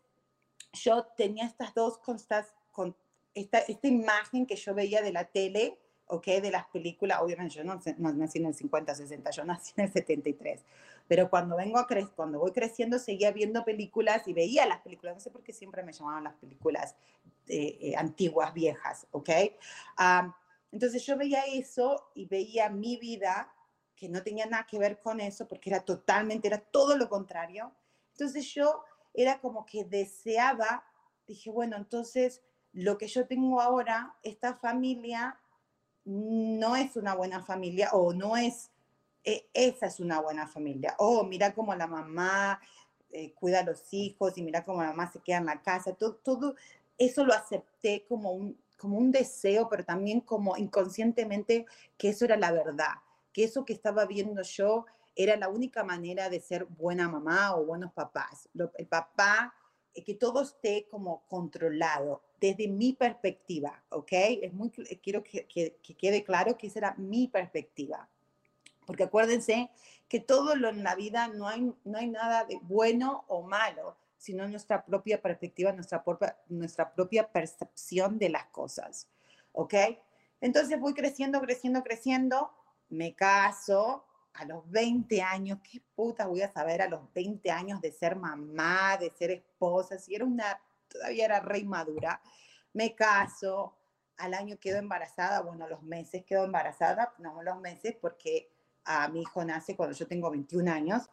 yo 0.71 1.05
tenía 1.17 1.45
estas 1.45 1.73
dos 1.73 1.97
constas, 1.97 2.53
con 2.71 2.95
esta, 3.33 3.59
esta 3.59 3.87
imagen 3.87 4.45
que 4.45 4.55
yo 4.55 4.73
veía 4.73 5.01
de 5.01 5.11
la 5.11 5.25
tele, 5.25 5.77
¿ok? 6.05 6.25
De 6.27 6.51
las 6.51 6.65
películas, 6.67 7.19
obviamente 7.21 7.55
yo 7.55 7.63
no, 7.63 7.81
nací 7.97 8.37
en 8.37 8.45
el 8.45 8.53
50, 8.53 8.95
60, 8.95 9.31
yo 9.31 9.43
nací 9.43 9.73
en 9.75 9.85
el 9.85 9.91
73, 9.91 10.61
pero 11.07 11.29
cuando, 11.29 11.57
vengo 11.57 11.79
a 11.79 11.87
cre 11.87 12.07
cuando 12.15 12.39
voy 12.39 12.51
creciendo 12.51 12.99
seguía 12.99 13.31
viendo 13.31 13.65
películas 13.65 14.27
y 14.27 14.33
veía 14.33 14.65
las 14.65 14.81
películas, 14.81 15.15
no 15.15 15.19
sé 15.19 15.31
por 15.31 15.43
qué 15.43 15.51
siempre 15.51 15.83
me 15.83 15.93
llamaban 15.93 16.23
las 16.23 16.35
películas 16.35 16.95
eh, 17.47 17.77
eh, 17.81 17.95
antiguas, 17.97 18.53
viejas, 18.53 19.07
¿ok? 19.11 19.29
entonces 20.71 21.05
yo 21.05 21.17
veía 21.17 21.41
eso 21.47 22.11
y 22.15 22.27
veía 22.27 22.69
mi 22.69 22.95
vida 22.95 23.53
que 24.01 24.09
no 24.09 24.23
tenía 24.23 24.47
nada 24.47 24.65
que 24.65 24.79
ver 24.79 24.99
con 24.99 25.19
eso, 25.19 25.47
porque 25.47 25.69
era 25.69 25.81
totalmente, 25.81 26.47
era 26.47 26.57
todo 26.57 26.97
lo 26.97 27.07
contrario. 27.07 27.71
Entonces 28.13 28.51
yo 28.51 28.83
era 29.13 29.39
como 29.39 29.63
que 29.63 29.85
deseaba, 29.85 30.83
dije, 31.27 31.51
bueno, 31.51 31.77
entonces 31.77 32.41
lo 32.73 32.97
que 32.97 33.07
yo 33.07 33.27
tengo 33.27 33.61
ahora, 33.61 34.15
esta 34.23 34.55
familia 34.55 35.39
no 36.03 36.75
es 36.75 36.95
una 36.95 37.13
buena 37.13 37.43
familia 37.43 37.91
o 37.91 38.11
no 38.11 38.37
es, 38.37 38.71
e, 39.23 39.47
esa 39.53 39.85
es 39.85 39.99
una 39.99 40.19
buena 40.19 40.47
familia. 40.47 40.95
O 40.97 41.23
mira 41.23 41.53
cómo 41.53 41.75
la 41.75 41.85
mamá 41.85 42.59
eh, 43.11 43.33
cuida 43.35 43.59
a 43.59 43.63
los 43.63 43.93
hijos 43.93 44.35
y 44.35 44.41
mira 44.41 44.65
cómo 44.65 44.81
la 44.81 44.89
mamá 44.89 45.11
se 45.11 45.19
queda 45.19 45.37
en 45.37 45.45
la 45.45 45.61
casa. 45.61 45.93
Todo, 45.93 46.15
todo 46.15 46.55
eso 46.97 47.23
lo 47.23 47.35
acepté 47.35 48.03
como 48.09 48.31
un, 48.31 48.57
como 48.79 48.97
un 48.97 49.11
deseo, 49.11 49.69
pero 49.69 49.85
también 49.85 50.21
como 50.21 50.57
inconscientemente 50.57 51.67
que 51.99 52.09
eso 52.09 52.25
era 52.25 52.35
la 52.35 52.51
verdad, 52.51 52.95
que 53.33 53.43
eso 53.43 53.65
que 53.65 53.73
estaba 53.73 54.05
viendo 54.05 54.41
yo 54.41 54.85
era 55.15 55.35
la 55.35 55.49
única 55.49 55.83
manera 55.83 56.29
de 56.29 56.39
ser 56.39 56.65
buena 56.65 57.09
mamá 57.09 57.55
o 57.55 57.65
buenos 57.65 57.91
papás. 57.93 58.49
el 58.77 58.87
papá 58.87 59.53
eh, 59.93 60.03
que 60.03 60.15
todo 60.15 60.41
esté 60.41 60.87
como 60.89 61.25
controlado 61.27 62.23
desde 62.39 62.67
mi 62.67 62.93
perspectiva, 62.93 63.83
¿ok? 63.89 64.11
Es 64.41 64.53
muy, 64.53 64.71
quiero 64.71 65.23
que, 65.23 65.45
que, 65.45 65.95
quede 65.95 66.23
claro 66.23 66.57
que 66.57 66.67
esa 66.67 66.79
era 66.79 66.95
mi 66.97 67.27
perspectiva. 67.27 68.09
Porque 68.85 69.03
acuérdense 69.03 69.69
que 70.07 70.19
todo 70.19 70.55
lo 70.55 70.69
en 70.69 70.83
la 70.83 70.95
vida 70.95 71.27
no 71.27 71.47
hay, 71.47 71.71
no 71.83 71.97
hay 71.97 72.07
nada 72.07 72.45
de 72.45 72.57
bueno 72.63 73.25
o 73.27 73.43
malo, 73.43 73.95
sino 74.17 74.47
nuestra 74.47 74.83
propia 74.85 75.21
perspectiva, 75.21 75.71
nuestra 75.71 76.03
propia, 76.03 76.37
nuestra 76.47 76.93
propia 76.93 77.31
percepción 77.31 78.17
de 78.17 78.29
las 78.29 78.45
cosas, 78.45 79.07
¿ok? 79.51 79.73
Entonces 80.41 80.79
voy 80.79 80.93
creciendo, 80.93 81.39
creciendo, 81.41 81.83
creciendo, 81.83 82.51
me 82.91 83.15
caso, 83.15 84.05
a 84.33 84.45
los 84.45 84.69
20 84.69 85.21
años, 85.21 85.59
¿qué 85.63 85.81
puta 85.95 86.27
voy 86.27 86.41
a 86.41 86.51
saber 86.51 86.81
a 86.81 86.87
los 86.87 87.11
20 87.13 87.51
años 87.51 87.81
de 87.81 87.91
ser 87.91 88.15
mamá, 88.15 88.97
de 88.97 89.09
ser 89.11 89.31
esposa? 89.31 89.97
Si 89.97 90.15
era 90.15 90.25
una, 90.25 90.59
todavía 90.87 91.25
era 91.25 91.39
re 91.39 91.63
madura. 91.63 92.21
Me 92.73 92.95
caso, 92.95 93.75
al 94.17 94.33
año 94.33 94.57
quedo 94.59 94.77
embarazada, 94.77 95.41
bueno, 95.41 95.67
los 95.67 95.83
meses 95.83 96.23
quedo 96.25 96.45
embarazada, 96.45 97.13
no 97.19 97.41
los 97.41 97.59
meses 97.59 97.95
porque 97.99 98.49
a 98.85 99.07
mi 99.09 99.21
hijo 99.21 99.43
nace 99.43 99.75
cuando 99.75 99.95
yo 99.95 100.07
tengo 100.07 100.29
21 100.31 100.71
años. 100.71 101.09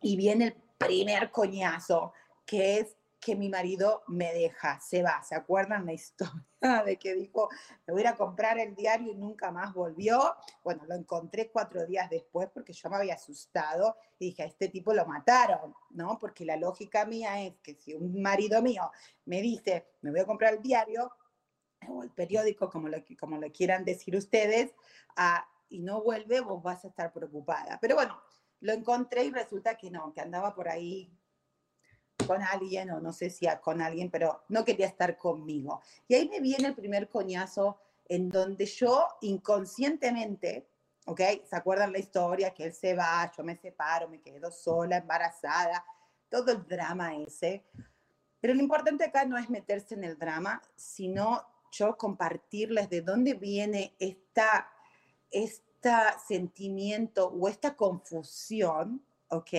Y 0.00 0.16
viene 0.16 0.46
el 0.46 0.56
primer 0.78 1.30
coñazo, 1.30 2.12
que 2.44 2.78
es 2.78 2.96
que 3.24 3.34
mi 3.34 3.48
marido 3.48 4.02
me 4.06 4.34
deja, 4.34 4.78
se 4.80 5.02
va. 5.02 5.22
¿Se 5.22 5.34
acuerdan 5.34 5.86
la 5.86 5.92
historia 5.94 6.82
de 6.84 6.98
que 6.98 7.14
dijo, 7.14 7.48
me 7.86 7.94
voy 7.94 8.04
a 8.04 8.16
comprar 8.16 8.58
el 8.58 8.74
diario 8.74 9.12
y 9.12 9.16
nunca 9.16 9.50
más 9.50 9.72
volvió? 9.72 10.36
Bueno, 10.62 10.84
lo 10.86 10.94
encontré 10.94 11.50
cuatro 11.50 11.86
días 11.86 12.10
después 12.10 12.50
porque 12.52 12.74
yo 12.74 12.90
me 12.90 12.96
había 12.96 13.14
asustado 13.14 13.96
y 14.18 14.26
dije, 14.26 14.42
a 14.42 14.46
este 14.46 14.68
tipo 14.68 14.92
lo 14.92 15.06
mataron, 15.06 15.74
¿no? 15.90 16.18
Porque 16.18 16.44
la 16.44 16.56
lógica 16.56 17.06
mía 17.06 17.40
es 17.42 17.54
que 17.62 17.74
si 17.74 17.94
un 17.94 18.20
marido 18.20 18.60
mío 18.60 18.90
me 19.24 19.40
dice, 19.40 19.88
me 20.02 20.10
voy 20.10 20.20
a 20.20 20.26
comprar 20.26 20.54
el 20.54 20.62
diario 20.62 21.10
o 21.88 22.02
el 22.02 22.10
periódico, 22.10 22.68
como 22.68 22.88
lo, 22.88 22.98
como 23.18 23.38
lo 23.38 23.50
quieran 23.52 23.84
decir 23.84 24.16
ustedes, 24.16 24.74
ah, 25.16 25.48
y 25.70 25.80
no 25.80 26.02
vuelve, 26.02 26.40
vos 26.40 26.62
vas 26.62 26.84
a 26.84 26.88
estar 26.88 27.10
preocupada. 27.12 27.78
Pero 27.80 27.94
bueno, 27.94 28.20
lo 28.60 28.72
encontré 28.72 29.24
y 29.24 29.30
resulta 29.30 29.76
que 29.76 29.90
no, 29.90 30.12
que 30.12 30.20
andaba 30.20 30.54
por 30.54 30.68
ahí 30.68 31.10
con 32.26 32.42
alguien 32.42 32.90
o 32.90 33.00
no 33.00 33.12
sé 33.12 33.30
si 33.30 33.46
con 33.62 33.80
alguien, 33.80 34.10
pero 34.10 34.42
no 34.48 34.64
quería 34.64 34.86
estar 34.86 35.16
conmigo. 35.16 35.82
Y 36.08 36.14
ahí 36.14 36.28
me 36.28 36.40
viene 36.40 36.68
el 36.68 36.74
primer 36.74 37.08
coñazo 37.08 37.78
en 38.06 38.28
donde 38.28 38.66
yo 38.66 39.06
inconscientemente, 39.22 40.68
¿ok? 41.06 41.20
¿Se 41.44 41.56
acuerdan 41.56 41.92
la 41.92 41.98
historia? 41.98 42.52
Que 42.52 42.64
él 42.64 42.72
se 42.72 42.94
va, 42.94 43.30
yo 43.36 43.42
me 43.44 43.56
separo, 43.56 44.08
me 44.08 44.20
quedo 44.20 44.50
sola, 44.50 44.98
embarazada, 44.98 45.84
todo 46.28 46.52
el 46.52 46.66
drama 46.66 47.16
ese. 47.16 47.64
Pero 48.40 48.54
lo 48.54 48.60
importante 48.60 49.04
acá 49.04 49.24
no 49.24 49.38
es 49.38 49.48
meterse 49.48 49.94
en 49.94 50.04
el 50.04 50.18
drama, 50.18 50.60
sino 50.76 51.42
yo 51.72 51.96
compartirles 51.96 52.90
de 52.90 53.00
dónde 53.00 53.34
viene 53.34 53.94
esta, 53.98 54.68
este 55.30 55.90
sentimiento 56.26 57.28
o 57.28 57.48
esta 57.48 57.76
confusión, 57.76 59.04
¿ok? 59.28 59.50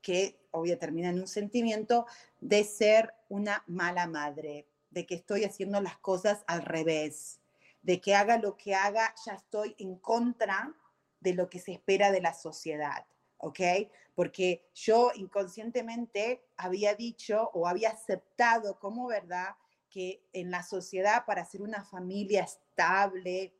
Que 0.00 0.43
obvio 0.54 0.78
termina 0.78 1.10
en 1.10 1.20
un 1.20 1.26
sentimiento 1.26 2.06
de 2.40 2.64
ser 2.64 3.12
una 3.28 3.64
mala 3.66 4.06
madre, 4.06 4.68
de 4.90 5.04
que 5.04 5.16
estoy 5.16 5.44
haciendo 5.44 5.80
las 5.80 5.98
cosas 5.98 6.44
al 6.46 6.62
revés, 6.62 7.40
de 7.82 8.00
que 8.00 8.14
haga 8.14 8.38
lo 8.38 8.56
que 8.56 8.74
haga, 8.74 9.14
ya 9.26 9.34
estoy 9.34 9.74
en 9.78 9.96
contra 9.96 10.72
de 11.20 11.34
lo 11.34 11.50
que 11.50 11.58
se 11.58 11.72
espera 11.72 12.12
de 12.12 12.20
la 12.20 12.34
sociedad, 12.34 13.04
¿ok? 13.38 13.60
Porque 14.14 14.70
yo 14.74 15.10
inconscientemente 15.16 16.46
había 16.56 16.94
dicho 16.94 17.50
o 17.52 17.66
había 17.66 17.90
aceptado 17.90 18.78
como 18.78 19.08
verdad 19.08 19.56
que 19.90 20.24
en 20.32 20.50
la 20.50 20.62
sociedad 20.62 21.24
para 21.26 21.44
ser 21.44 21.62
una 21.62 21.84
familia 21.84 22.44
estable, 22.44 23.56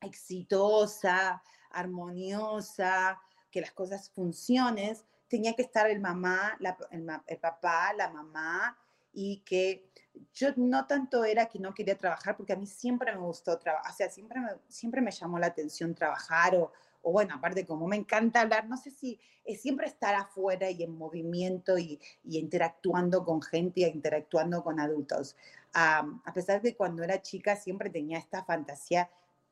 exitosa, 0.00 1.42
armoniosa, 1.70 3.20
que 3.50 3.60
las 3.60 3.72
cosas 3.72 4.10
funcionen, 4.10 4.96
tenía 5.30 5.54
que 5.54 5.62
estar 5.62 5.88
el 5.88 6.00
mamá, 6.00 6.58
el, 6.90 7.38
papá, 7.38 7.92
la 7.94 8.10
mamá, 8.10 8.76
y 9.12 9.38
que 9.46 9.88
yo 10.34 10.48
no 10.56 10.86
tanto 10.86 11.24
era 11.24 11.46
que 11.46 11.60
no 11.60 11.72
quería 11.72 11.96
trabajar, 11.96 12.36
porque 12.36 12.52
a 12.52 12.56
mí 12.56 12.66
siempre 12.66 13.12
me 13.12 13.20
gustó 13.20 13.56
trabajar, 13.56 13.92
o 13.92 13.94
sea, 13.94 14.10
siempre 14.10 14.40
me, 14.40 14.48
siempre 14.68 15.00
me 15.00 15.12
llamó 15.12 15.38
la 15.38 15.46
atención 15.46 15.94
trabajar, 15.94 16.56
o, 16.56 16.72
o 17.02 17.12
bueno, 17.12 17.36
aparte 17.36 17.64
como 17.64 17.86
me 17.86 17.94
encanta 17.94 18.40
hablar, 18.40 18.66
no 18.66 18.76
sé 18.76 18.90
si 18.90 19.20
es 19.44 19.62
siempre 19.62 19.86
estar 19.86 20.16
afuera 20.16 20.68
y 20.68 20.82
en 20.82 20.98
movimiento 20.98 21.78
y, 21.78 22.00
y 22.24 22.36
interactuando 22.38 23.24
con 23.24 23.40
gente 23.40 23.82
y 23.82 23.84
interactuando 23.84 24.64
con 24.64 24.80
adultos. 24.80 25.36
a 25.72 26.32
pesar 26.34 26.60
de 26.60 26.74
cuando 26.74 27.04
era 27.04 27.22
chica 27.22 27.54
siempre 27.54 27.88
tenía 27.88 28.18
esta 28.18 28.44
fantasía, 28.44 29.08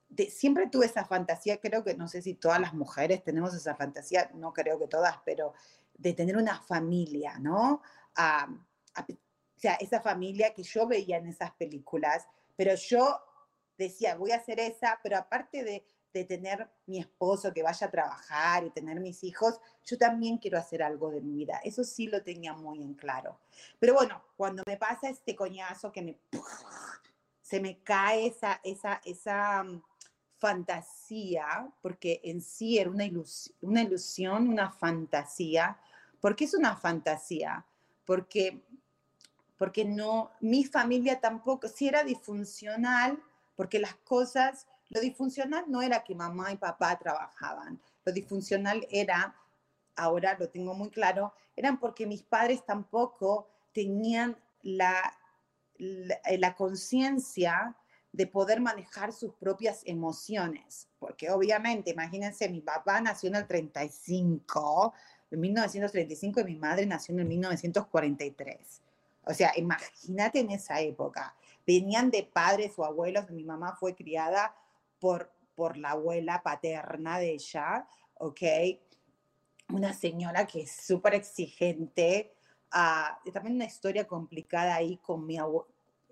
de, 0.08 0.30
siempre 0.30 0.68
tuve 0.68 0.86
esa 0.86 1.04
fantasía, 1.04 1.60
creo 1.60 1.84
que 1.84 1.94
no 1.94 2.08
sé 2.08 2.22
si 2.22 2.34
todas 2.34 2.60
las 2.60 2.74
mujeres 2.74 3.22
tenemos 3.22 3.54
esa 3.54 3.74
fantasía, 3.74 4.30
no 4.34 4.52
creo 4.52 4.78
que 4.78 4.88
todas, 4.88 5.16
pero 5.24 5.54
de 5.94 6.12
tener 6.12 6.36
una 6.36 6.60
familia, 6.60 7.38
¿no? 7.38 7.82
o 8.96 9.60
sea, 9.60 9.74
esa 9.74 10.00
familia 10.00 10.54
que 10.54 10.62
yo 10.62 10.86
veía 10.86 11.18
en 11.18 11.26
esas 11.26 11.52
películas, 11.52 12.26
pero 12.56 12.74
yo 12.74 13.20
decía, 13.76 14.16
voy 14.16 14.32
a 14.32 14.36
hacer 14.36 14.58
esa, 14.60 14.98
pero 15.02 15.16
aparte 15.16 15.62
de, 15.62 15.84
de 16.12 16.24
tener 16.24 16.68
mi 16.86 16.98
esposo 16.98 17.52
que 17.52 17.62
vaya 17.62 17.86
a 17.86 17.90
trabajar 17.90 18.64
y 18.64 18.70
tener 18.70 19.00
mis 19.00 19.22
hijos, 19.24 19.60
yo 19.84 19.98
también 19.98 20.38
quiero 20.38 20.58
hacer 20.58 20.82
algo 20.82 21.10
de 21.10 21.20
mi 21.20 21.34
vida. 21.34 21.60
Eso 21.62 21.84
sí 21.84 22.06
lo 22.06 22.22
tenía 22.22 22.54
muy 22.54 22.82
en 22.82 22.94
claro. 22.94 23.40
Pero 23.78 23.94
bueno, 23.94 24.22
cuando 24.36 24.62
me 24.66 24.76
pasa 24.76 25.08
este 25.08 25.36
coñazo 25.36 25.92
que 25.92 26.02
me 26.02 26.18
se 27.48 27.60
me 27.60 27.82
cae 27.82 28.26
esa 28.26 28.60
esa 28.62 29.00
esa 29.04 29.62
mm, 29.62 29.82
fantasía, 30.38 31.68
porque 31.82 32.20
en 32.24 32.40
sí 32.40 32.78
era 32.78 32.90
una 32.90 33.04
ilusión, 33.04 33.56
una 33.62 33.82
ilusión, 33.82 34.48
una 34.48 34.70
fantasía. 34.70 35.76
¿Por 36.20 36.36
qué 36.36 36.44
es 36.44 36.54
una 36.54 36.76
fantasía? 36.76 37.64
Porque 38.04 38.62
porque 39.58 39.84
no 39.84 40.30
mi 40.40 40.64
familia 40.64 41.20
tampoco 41.20 41.68
si 41.68 41.88
era 41.88 42.04
disfuncional, 42.04 43.20
porque 43.56 43.80
las 43.80 43.94
cosas 43.96 44.66
lo 44.88 45.00
disfuncional 45.00 45.64
no 45.68 45.82
era 45.82 46.04
que 46.04 46.14
mamá 46.14 46.52
y 46.52 46.56
papá 46.56 46.98
trabajaban, 46.98 47.80
lo 48.04 48.12
disfuncional 48.12 48.86
era, 48.90 49.34
ahora 49.96 50.36
lo 50.38 50.48
tengo 50.48 50.72
muy 50.74 50.90
claro, 50.90 51.34
eran 51.56 51.78
porque 51.78 52.06
mis 52.06 52.22
padres 52.22 52.64
tampoco 52.64 53.48
tenían 53.74 54.36
la, 54.62 55.14
la, 55.76 56.54
conciencia 56.54 57.76
de 58.18 58.26
poder 58.26 58.60
manejar 58.60 59.12
sus 59.12 59.32
propias 59.34 59.82
emociones, 59.84 60.88
porque 60.98 61.30
obviamente, 61.30 61.90
imagínense, 61.90 62.48
mi 62.48 62.60
papá 62.60 63.00
nació 63.00 63.28
en 63.28 63.36
el 63.36 63.46
35, 63.46 64.92
en 65.30 65.40
1935 65.40 66.40
y 66.40 66.44
mi 66.44 66.56
madre 66.56 66.84
nació 66.84 67.14
en 67.14 67.20
el 67.20 67.26
1943. 67.26 68.82
O 69.24 69.32
sea, 69.32 69.52
imagínate 69.54 70.40
en 70.40 70.50
esa 70.50 70.80
época. 70.80 71.32
Venían 71.64 72.10
de 72.10 72.24
padres 72.24 72.76
o 72.76 72.84
abuelos, 72.84 73.30
mi 73.30 73.44
mamá 73.44 73.76
fue 73.76 73.94
criada 73.94 74.52
por, 74.98 75.30
por 75.54 75.76
la 75.76 75.90
abuela 75.90 76.42
paterna 76.42 77.20
de 77.20 77.34
ella, 77.34 77.86
¿ok? 78.14 78.42
Una 79.72 79.92
señora 79.92 80.44
que 80.44 80.62
es 80.62 80.72
súper 80.72 81.14
exigente, 81.14 82.34
uh, 82.74 83.30
también 83.30 83.54
una 83.54 83.66
historia 83.66 84.08
complicada 84.08 84.74
ahí 84.74 84.96
con, 84.96 85.24
mi 85.24 85.38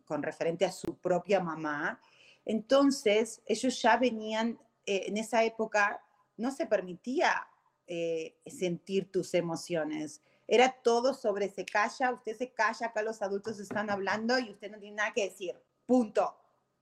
con 0.06 0.22
referente 0.22 0.64
a 0.64 0.72
su 0.72 0.96
propia 0.96 1.40
mamá. 1.40 2.00
Entonces, 2.44 3.42
ellos 3.44 3.82
ya 3.82 3.98
venían, 3.98 4.58
eh, 4.86 5.04
en 5.06 5.18
esa 5.18 5.44
época 5.44 6.02
no 6.36 6.50
se 6.50 6.66
permitía 6.66 7.46
eh, 7.86 8.38
sentir 8.46 9.10
tus 9.10 9.34
emociones. 9.34 10.22
Era 10.48 10.70
todo 10.70 11.12
sobre 11.12 11.50
se 11.50 11.66
calla, 11.66 12.12
usted 12.12 12.36
se 12.36 12.52
calla, 12.52 12.86
acá 12.86 13.02
los 13.02 13.20
adultos 13.20 13.58
están 13.58 13.90
hablando 13.90 14.38
y 14.38 14.50
usted 14.50 14.70
no 14.70 14.78
tiene 14.78 14.96
nada 14.96 15.12
que 15.12 15.25
decir. 15.25 15.54
Punto. 15.84 16.36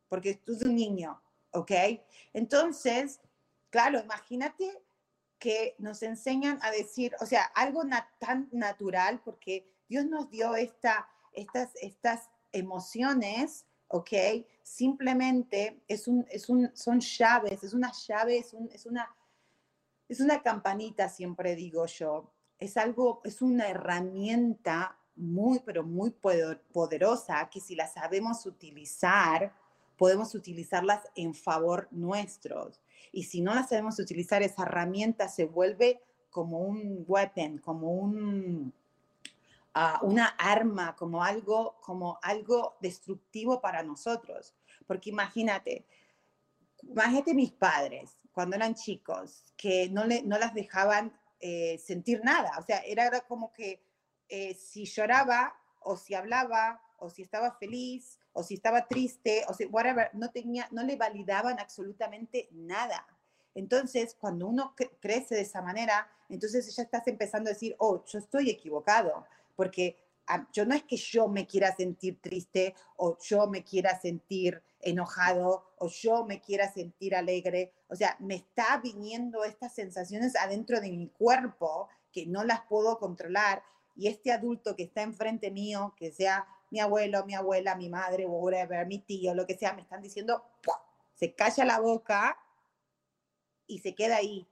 Porque 0.09 0.35
tú 0.35 0.53
eres 0.53 0.67
un 0.67 0.77
niño. 0.77 1.21
¿ok? 1.55 1.71
Entonces, 2.33 3.21
claro, 3.71 4.01
imagínate 4.01 4.83
que 5.39 5.75
nos 5.79 6.03
enseñan 6.03 6.59
a 6.63 6.71
decir, 6.71 7.15
o 7.21 7.27
sea, 7.27 7.45
algo 7.55 7.83
tan 8.19 8.49
natural, 8.53 9.21
porque 9.25 9.73
Dios 9.89 10.05
nos 10.07 10.31
dio 10.31 10.55
esta, 10.57 11.09
estas, 11.33 11.71
estas 11.81 12.31
emociones, 12.55 13.67
¿ok? 13.89 14.11
Simplemente 14.63 15.83
es 15.87 16.09
un, 16.09 16.27
es 16.31 16.49
un, 16.49 16.71
son 16.75 17.01
llaves, 17.01 17.63
es 17.63 17.75
una 17.75 17.93
llave, 17.93 18.39
es, 18.39 18.55
es, 18.73 18.87
una, 18.87 19.15
es 20.09 20.21
una 20.21 20.43
campanita, 20.43 21.09
siempre 21.09 21.55
digo 21.55 21.87
yo. 21.87 22.33
Es 22.59 22.77
algo, 22.77 23.21
es 23.25 23.43
una 23.43 23.69
herramienta 23.69 24.99
muy, 25.17 25.61
pero 25.61 25.85
muy 25.85 26.11
poderosa 26.11 27.49
que 27.51 27.61
si 27.61 27.75
la 27.75 27.87
sabemos 27.87 28.47
utilizar, 28.47 29.53
podemos 29.97 30.35
utilizarlas 30.35 31.03
en 31.15 31.35
favor 31.35 31.89
nuestro. 31.91 32.71
Y 33.13 33.25
si 33.25 33.41
no 33.41 33.55
las 33.55 33.69
sabemos 33.69 33.99
utilizar, 33.99 34.43
esa 34.43 34.63
herramienta 34.63 35.29
se 35.29 35.45
vuelve 35.45 36.01
como 36.31 36.59
un 36.59 37.05
weapon, 37.07 37.59
como 37.59 37.93
un, 37.93 38.75
ah, 39.75 40.01
una 40.03 40.27
arma, 40.39 40.97
como 40.97 41.23
algo, 41.23 41.77
como 41.81 42.19
algo 42.23 42.77
destructivo 42.81 43.61
para 43.61 43.83
nosotros. 43.83 44.55
Porque 44.87 45.11
imagínate, 45.11 45.87
imagínate 46.83 47.35
mis 47.35 47.53
padres 47.53 48.19
cuando 48.33 48.57
eran 48.57 48.75
chicos, 48.75 49.53
que 49.57 49.89
no, 49.91 50.05
le, 50.05 50.23
no 50.23 50.39
las 50.39 50.55
dejaban 50.55 51.17
eh, 51.41 51.79
sentir 51.79 52.21
nada. 52.25 52.51
O 52.59 52.63
sea, 52.63 52.79
era, 52.79 53.21
como 53.23 53.53
que 53.53 53.87
eh, 54.29 54.55
si 54.55 54.85
lloraba 54.87 55.55
o 55.81 55.97
si 55.97 56.15
hablaba 56.15 56.81
o 56.99 57.11
si 57.11 57.23
estaba 57.23 57.53
feliz 57.53 58.19
o 58.33 58.43
si 58.43 58.55
estaba 58.55 58.89
triste, 58.89 59.45
o 59.49 59.55
si 59.55 59.67
whatever, 59.67 60.11
no, 60.15 60.31
tenía, 60.31 60.67
no 60.73 60.83
le 60.83 60.97
validaban 60.97 61.61
absolutamente 61.61 62.49
nada. 62.51 63.07
Entonces, 63.55 64.17
cuando 64.19 64.49
uno 64.49 64.75
crece 65.01 65.37
de 65.37 65.43
esa 65.43 65.63
manera, 65.63 66.11
entonces 66.29 66.75
ya 66.75 66.83
estás 66.83 67.07
empezando 67.07 67.51
a 67.51 67.53
decir, 67.53 67.77
oh, 67.79 68.05
yo 68.07 68.19
estoy 68.19 68.51
equivocado, 68.51 69.25
porque 69.55 69.97
yo 70.53 70.65
no 70.65 70.75
es 70.75 70.85
que 70.85 70.97
yo 70.97 71.29
me 71.29 71.47
quiera 71.47 71.75
sentir 71.77 72.21
triste 72.21 72.75
o 72.97 73.19
yo 73.19 73.47
me 73.47 73.63
quiera 73.63 73.99
sentir 74.01 74.63
enojado 74.81 75.75
o 75.79 75.89
yo 75.89 76.25
me 76.25 76.41
quiera 76.41 76.73
sentir 76.73 77.15
alegre. 77.15 77.73
O 77.89 77.97
sea, 77.97 78.17
me 78.21 78.37
está 78.37 78.79
viniendo 78.79 79.45
estas 79.45 79.75
sensaciones 79.75 80.35
adentro 80.37 80.81
de 80.81 80.91
mi 80.91 81.09
cuerpo 81.09 81.89
que 82.11 82.27
no 82.27 82.45
las 82.45 82.63
puedo 82.63 82.99
controlar. 82.99 83.63
Y 83.97 84.09
este 84.09 84.33
adulto 84.33 84.75
que 84.75 84.85
está 84.85 85.03
enfrente 85.03 85.51
mío, 85.51 85.95
que 85.97 86.11
sea 86.11 86.47
mi 86.71 86.81
abuelo, 86.81 87.25
mi 87.27 87.35
abuela, 87.35 87.77
mi 87.77 87.89
madre, 87.89 88.27
whatever, 88.27 88.87
mi 88.87 88.99
tío, 88.99 89.35
lo 89.35 89.47
que 89.47 89.57
sea, 89.57 89.75
me 89.75 89.83
están 89.83 90.03
diciendo, 90.03 90.43
se 91.15 91.35
calla 91.35 91.65
la 91.65 91.81
boca 91.81 92.37
y 93.67 93.79
se 93.79 93.95
queda 93.95 94.17
ahí. 94.17 94.49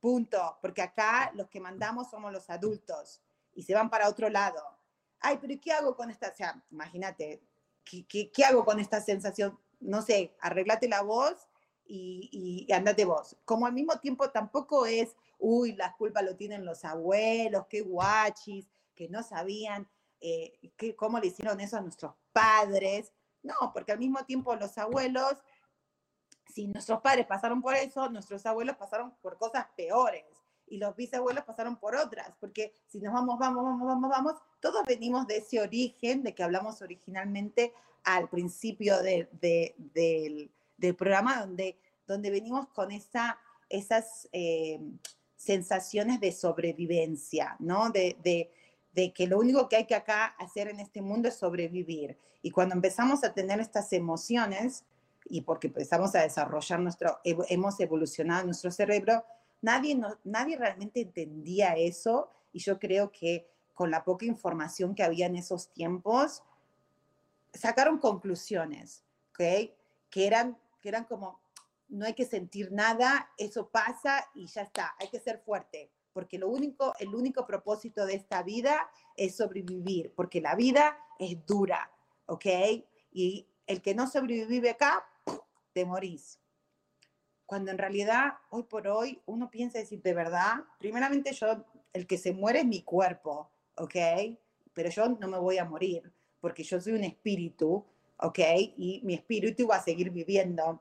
Punto. 0.00 0.58
Porque 0.60 0.82
acá 0.82 1.30
los 1.34 1.48
que 1.48 1.60
mandamos 1.60 2.10
somos 2.10 2.32
los 2.32 2.50
adultos 2.50 3.23
y 3.54 3.62
se 3.62 3.74
van 3.74 3.90
para 3.90 4.08
otro 4.08 4.28
lado. 4.28 4.62
Ay, 5.20 5.38
pero 5.40 5.54
¿qué 5.60 5.72
hago 5.72 5.96
con 5.96 6.10
esta? 6.10 6.28
O 6.28 6.34
sea, 6.34 6.62
imagínate, 6.70 7.42
¿qué, 7.84 8.30
qué, 8.30 8.44
hago 8.44 8.64
con 8.64 8.78
esta 8.80 9.00
sensación? 9.00 9.58
No 9.80 10.02
sé, 10.02 10.34
arreglate 10.40 10.88
la 10.88 11.02
voz 11.02 11.48
y, 11.86 12.66
y, 12.68 12.72
andate 12.72 13.04
vos. 13.04 13.36
Como 13.44 13.66
al 13.66 13.72
mismo 13.72 13.98
tiempo 14.00 14.30
tampoco 14.30 14.86
es, 14.86 15.16
uy, 15.38 15.72
la 15.72 15.94
culpa 15.96 16.22
lo 16.22 16.36
tienen 16.36 16.64
los 16.64 16.84
abuelos, 16.84 17.66
qué 17.68 17.80
guachis, 17.82 18.66
que 18.94 19.08
no 19.08 19.22
sabían. 19.22 19.88
Eh, 20.20 20.72
cómo 20.96 21.18
le 21.18 21.26
hicieron 21.26 21.60
eso 21.60 21.76
a 21.76 21.82
nuestros 21.82 22.14
padres. 22.32 23.12
No, 23.42 23.54
porque 23.74 23.92
al 23.92 23.98
mismo 23.98 24.24
tiempo 24.24 24.54
los 24.56 24.78
abuelos, 24.78 25.34
si 26.48 26.66
nuestros 26.66 27.00
padres 27.02 27.26
pasaron 27.26 27.60
por 27.60 27.74
eso, 27.74 28.08
nuestros 28.08 28.44
abuelos 28.46 28.76
pasaron 28.76 29.14
por 29.20 29.36
cosas 29.36 29.66
peores 29.76 30.24
y 30.66 30.78
los 30.78 30.96
bisabuelos 30.96 31.44
pasaron 31.44 31.76
por 31.76 31.94
otras, 31.94 32.30
porque 32.40 32.72
si 32.86 32.98
nos 33.00 33.12
vamos, 33.12 33.38
vamos, 33.38 33.64
vamos, 33.64 33.86
vamos, 33.86 34.10
vamos, 34.10 34.34
todos 34.60 34.84
venimos 34.86 35.26
de 35.26 35.38
ese 35.38 35.60
origen 35.60 36.22
de 36.22 36.34
que 36.34 36.42
hablamos 36.42 36.80
originalmente 36.82 37.72
al 38.04 38.28
principio 38.28 39.02
del, 39.02 40.50
programa, 40.96 41.40
donde, 41.40 41.78
donde 42.06 42.30
venimos 42.30 42.68
con 42.68 42.90
esa, 42.90 43.38
esas 43.68 44.28
eh, 44.32 44.80
sensaciones 45.36 46.20
de 46.20 46.32
sobrevivencia, 46.32 47.56
¿no? 47.58 47.90
de, 47.90 48.16
de 48.94 49.12
que 49.12 49.26
lo 49.26 49.38
único 49.38 49.68
que 49.68 49.76
hay 49.76 49.86
que 49.86 49.94
acá 49.94 50.26
hacer 50.38 50.68
en 50.68 50.80
este 50.80 51.02
mundo 51.02 51.28
es 51.28 51.36
sobrevivir. 51.36 52.16
Y 52.42 52.50
cuando 52.50 52.74
empezamos 52.74 53.24
a 53.24 53.32
tener 53.34 53.60
estas 53.60 53.92
emociones, 53.92 54.84
y 55.26 55.40
porque 55.40 55.68
empezamos 55.68 56.14
a 56.14 56.22
desarrollar 56.22 56.80
nuestro, 56.80 57.18
hemos 57.24 57.80
evolucionado 57.80 58.44
nuestro 58.44 58.70
cerebro, 58.70 59.24
nadie, 59.64 59.98
nadie 60.24 60.56
realmente 60.58 61.00
entendía 61.00 61.74
eso 61.74 62.30
y 62.52 62.60
yo 62.60 62.78
creo 62.78 63.10
que 63.10 63.48
con 63.72 63.90
la 63.90 64.04
poca 64.04 64.26
información 64.26 64.94
que 64.94 65.02
había 65.02 65.26
en 65.26 65.36
esos 65.36 65.72
tiempos, 65.72 66.44
sacaron 67.52 67.98
conclusiones, 67.98 69.02
¿ok? 69.30 69.72
Que 70.10 70.26
eran, 70.26 70.56
que 70.80 70.90
eran 70.90 71.04
como, 71.04 71.40
no 71.88 72.04
hay 72.04 72.14
que 72.14 72.26
sentir 72.26 72.70
nada, 72.72 73.30
eso 73.36 73.68
pasa 73.68 74.24
y 74.34 74.46
ya 74.46 74.62
está, 74.62 74.94
hay 75.00 75.08
que 75.08 75.18
ser 75.18 75.38
fuerte, 75.38 75.90
porque 76.12 76.38
lo 76.38 76.48
único, 76.48 76.92
el 77.00 77.14
único 77.14 77.46
propósito 77.46 78.06
de 78.06 78.14
esta 78.14 78.42
vida 78.42 78.88
es 79.16 79.36
sobrevivir, 79.36 80.12
porque 80.14 80.40
la 80.40 80.54
vida 80.54 80.98
es 81.18 81.44
dura, 81.46 81.90
¿ok? 82.26 82.46
Y 83.12 83.48
el 83.66 83.80
que 83.80 83.94
no 83.94 84.06
sobrevive 84.06 84.70
acá, 84.70 85.04
te 85.72 85.84
morís. 85.84 86.38
Cuando 87.46 87.70
en 87.70 87.78
realidad, 87.78 88.34
hoy 88.50 88.64
por 88.64 88.88
hoy, 88.88 89.20
uno 89.26 89.50
piensa 89.50 89.78
decir, 89.78 90.00
de 90.02 90.14
verdad, 90.14 90.64
primeramente 90.78 91.32
yo, 91.32 91.64
el 91.92 92.06
que 92.06 92.18
se 92.18 92.32
muere 92.32 92.60
es 92.60 92.66
mi 92.66 92.82
cuerpo, 92.82 93.50
¿ok? 93.76 93.94
Pero 94.72 94.90
yo 94.90 95.08
no 95.08 95.28
me 95.28 95.38
voy 95.38 95.58
a 95.58 95.64
morir, 95.64 96.12
porque 96.40 96.64
yo 96.64 96.80
soy 96.80 96.94
un 96.94 97.04
espíritu 97.04 97.84
¿ok? 98.18 98.38
Y 98.76 99.00
mi 99.04 99.14
espíritu 99.14 99.66
va 99.66 99.76
a 99.76 99.82
seguir 99.82 100.10
viviendo. 100.10 100.80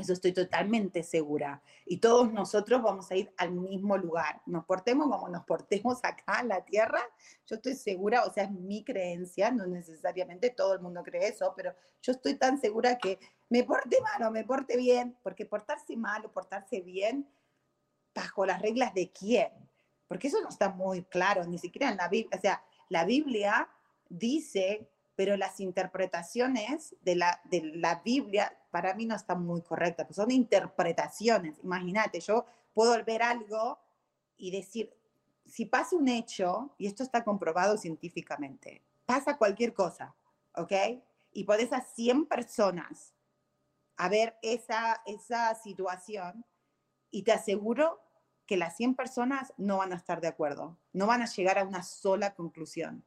Eso 0.00 0.12
estoy 0.12 0.32
totalmente 0.32 1.02
segura. 1.02 1.62
Y 1.84 1.98
todos 1.98 2.32
nosotros 2.32 2.82
vamos 2.82 3.10
a 3.10 3.16
ir 3.16 3.32
al 3.36 3.52
mismo 3.52 3.96
lugar. 3.96 4.40
Nos 4.46 4.64
portemos 4.64 5.08
como 5.08 5.28
nos 5.28 5.44
portemos 5.44 6.00
acá 6.02 6.40
en 6.40 6.48
la 6.48 6.64
tierra. 6.64 7.00
Yo 7.46 7.56
estoy 7.56 7.74
segura, 7.74 8.24
o 8.24 8.32
sea, 8.32 8.44
es 8.44 8.50
mi 8.50 8.84
creencia, 8.84 9.50
no 9.50 9.66
necesariamente 9.66 10.50
todo 10.50 10.74
el 10.74 10.80
mundo 10.80 11.02
cree 11.02 11.28
eso, 11.28 11.52
pero 11.56 11.74
yo 12.02 12.12
estoy 12.12 12.34
tan 12.34 12.60
segura 12.60 12.98
que 12.98 13.18
me 13.48 13.64
porte 13.64 14.00
mal 14.00 14.28
o 14.28 14.30
me 14.30 14.44
porte 14.44 14.76
bien, 14.76 15.16
porque 15.22 15.46
portarse 15.46 15.96
mal 15.96 16.24
o 16.24 16.32
portarse 16.32 16.80
bien, 16.80 17.28
bajo 18.14 18.46
las 18.46 18.60
reglas 18.60 18.94
de 18.94 19.12
quién, 19.12 19.50
porque 20.08 20.28
eso 20.28 20.40
no 20.40 20.48
está 20.48 20.68
muy 20.68 21.04
claro, 21.04 21.44
ni 21.44 21.58
siquiera 21.58 21.90
en 21.90 21.96
la 21.96 22.08
Biblia. 22.08 22.36
O 22.36 22.40
sea, 22.40 22.64
la 22.88 23.04
Biblia 23.04 23.68
dice 24.08 24.90
pero 25.20 25.36
las 25.36 25.60
interpretaciones 25.60 26.96
de 27.02 27.14
la, 27.14 27.42
de 27.44 27.60
la 27.74 27.96
Biblia 27.96 28.56
para 28.70 28.94
mí 28.94 29.06
no 29.06 29.14
están 29.14 29.44
muy 29.44 29.62
correctas, 29.62 30.06
pues 30.06 30.16
son 30.16 30.30
interpretaciones. 30.30 31.58
Imagínate, 31.62 32.20
yo 32.20 32.44
puedo 32.72 33.02
ver 33.04 33.22
algo 33.22 33.78
y 34.36 34.50
decir, 34.50 34.92
si 35.46 35.66
pasa 35.66 35.96
un 35.96 36.08
hecho, 36.08 36.74
y 36.78 36.86
esto 36.86 37.02
está 37.02 37.24
comprobado 37.24 37.76
científicamente, 37.76 38.82
pasa 39.06 39.36
cualquier 39.36 39.74
cosa, 39.74 40.14
¿ok? 40.56 40.72
Y 41.32 41.44
podés 41.44 41.72
a 41.72 41.80
100 41.80 42.26
personas 42.26 43.12
a 43.96 44.08
ver 44.08 44.36
esa, 44.42 45.02
esa 45.04 45.54
situación 45.54 46.44
y 47.10 47.22
te 47.22 47.32
aseguro 47.32 48.00
que 48.46 48.56
las 48.56 48.76
100 48.76 48.94
personas 48.94 49.52
no 49.56 49.78
van 49.78 49.92
a 49.92 49.96
estar 49.96 50.20
de 50.20 50.28
acuerdo, 50.28 50.78
no 50.92 51.06
van 51.06 51.22
a 51.22 51.26
llegar 51.26 51.58
a 51.58 51.64
una 51.64 51.82
sola 51.82 52.34
conclusión 52.34 53.04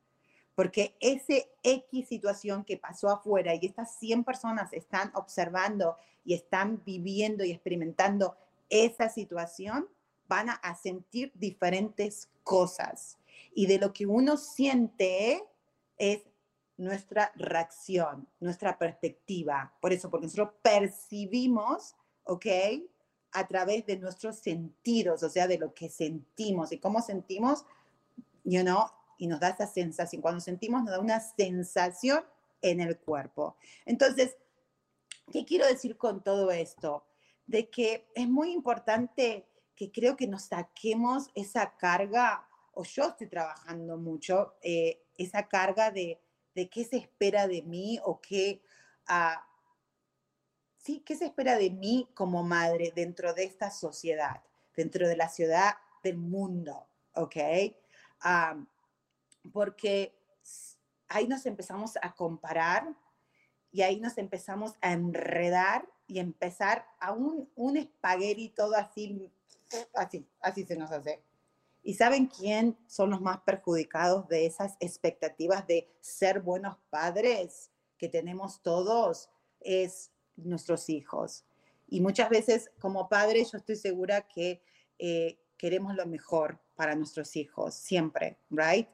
porque 0.55 0.95
ese 0.99 1.51
X 1.63 2.07
situación 2.07 2.63
que 2.63 2.77
pasó 2.77 3.09
afuera 3.09 3.55
y 3.55 3.65
estas 3.65 3.97
100 3.97 4.23
personas 4.23 4.71
están 4.73 5.11
observando 5.15 5.97
y 6.23 6.33
están 6.33 6.81
viviendo 6.85 7.43
y 7.43 7.51
experimentando 7.51 8.35
esa 8.69 9.09
situación, 9.09 9.87
van 10.27 10.49
a 10.49 10.75
sentir 10.75 11.31
diferentes 11.35 12.29
cosas. 12.43 13.17
Y 13.53 13.65
de 13.65 13.77
lo 13.77 13.93
que 13.93 14.05
uno 14.05 14.37
siente 14.37 15.43
es 15.97 16.21
nuestra 16.77 17.31
reacción, 17.35 18.27
nuestra 18.39 18.77
perspectiva. 18.77 19.73
Por 19.79 19.93
eso, 19.93 20.09
porque 20.09 20.27
nosotros 20.27 20.55
percibimos, 20.61 21.95
¿ok? 22.23 22.45
A 23.31 23.47
través 23.47 23.85
de 23.85 23.97
nuestros 23.97 24.37
sentidos, 24.37 25.23
o 25.23 25.29
sea, 25.29 25.47
de 25.47 25.57
lo 25.57 25.73
que 25.73 25.89
sentimos. 25.89 26.71
¿Y 26.71 26.79
cómo 26.79 27.01
sentimos? 27.01 27.65
You 28.43 28.61
know, 28.61 28.85
y 29.17 29.28
nos 29.28 29.39
da 29.39 29.49
esa 29.49 29.67
sensación. 29.67 30.21
Cuando 30.21 30.41
sentimos 30.41 30.84
nos 30.84 30.91
da 30.91 30.99
una 30.99 31.19
sensación 31.19 32.23
en 32.62 32.80
el 32.80 32.97
cuerpo. 32.97 33.58
Entonces, 33.86 34.38
¿qué 35.32 35.45
quiero 35.45 35.67
decir 35.67 35.97
con 35.97 36.23
todo 36.23 36.52
esto? 36.52 37.06
De 37.45 37.69
que 37.69 38.10
es 38.15 38.28
muy 38.28 38.52
importante 38.52 39.45
que 39.76 39.91
creo 39.91 40.15
que 40.15 40.28
nos 40.28 40.43
saquemos 40.43 41.30
esa 41.36 41.76
carga, 41.78 42.47
o 42.73 42.84
yo 42.84 43.10
estoy 43.10 43.28
trabajando 43.28 43.97
mucho, 43.97 44.56
eh, 44.62 45.04
esa 45.17 45.47
carga 45.47 45.91
de, 45.91 46.19
de, 46.56 46.69
qué 46.69 46.86
se 46.86 46.97
espera 46.97 47.47
de 47.47 47.62
mí 47.62 47.99
o 48.04 48.19
qué, 48.21 48.62
uh, 49.10 49.39
sí, 50.78 51.02
qué 51.06 51.15
se 51.15 51.26
espera 51.26 51.58
de 51.58 51.69
mí 51.69 52.08
como 52.13 52.43
madre 52.43 52.91
dentro 52.95 53.34
de 53.34 53.43
esta 53.43 53.71
sociedad, 53.71 54.41
dentro 54.76 55.08
de 55.08 55.17
la 55.17 55.30
ciudad 55.30 55.76
del 56.04 56.17
mundo, 56.17 56.88
¿ok? 57.13 57.36
Um, 58.23 58.65
porque 59.51 60.15
ahí 61.08 61.27
nos 61.27 61.45
empezamos 61.45 61.97
a 62.01 62.13
comparar 62.13 62.95
y 63.71 63.82
ahí 63.82 63.99
nos 63.99 64.17
empezamos 64.17 64.73
a 64.82 64.93
enredar 64.93 65.88
y 66.08 66.19
empezar 66.19 66.86
a 66.99 67.12
un, 67.12 67.49
un 67.56 67.77
espagueti 67.77 68.49
todo 68.49 68.75
así, 68.75 69.32
así, 69.95 70.27
así 70.41 70.63
se 70.63 70.75
nos 70.75 70.91
hace. 70.91 71.21
¿Y 71.82 71.95
saben 71.95 72.27
quién 72.27 72.77
son 72.88 73.10
los 73.10 73.19
más 73.19 73.41
perjudicados 73.41 74.27
de 74.29 74.45
esas 74.45 74.77
expectativas 74.79 75.67
de 75.67 75.89
ser 75.99 76.39
buenos 76.39 76.77
padres 76.89 77.71
que 77.97 78.08
tenemos 78.08 78.62
todos? 78.62 79.29
Es 79.60 80.12
nuestros 80.36 80.89
hijos. 80.89 81.45
Y 81.88 81.99
muchas 81.99 82.29
veces 82.29 82.71
como 82.79 83.10
padres 83.10 83.51
yo 83.51 83.58
estoy 83.58 83.75
segura 83.75 84.27
que 84.27 84.63
eh, 84.97 85.38
queremos 85.58 85.95
lo 85.95 86.06
mejor 86.06 86.60
para 86.75 86.95
nuestros 86.95 87.36
hijos, 87.36 87.75
siempre, 87.75 88.38
¿right? 88.49 88.88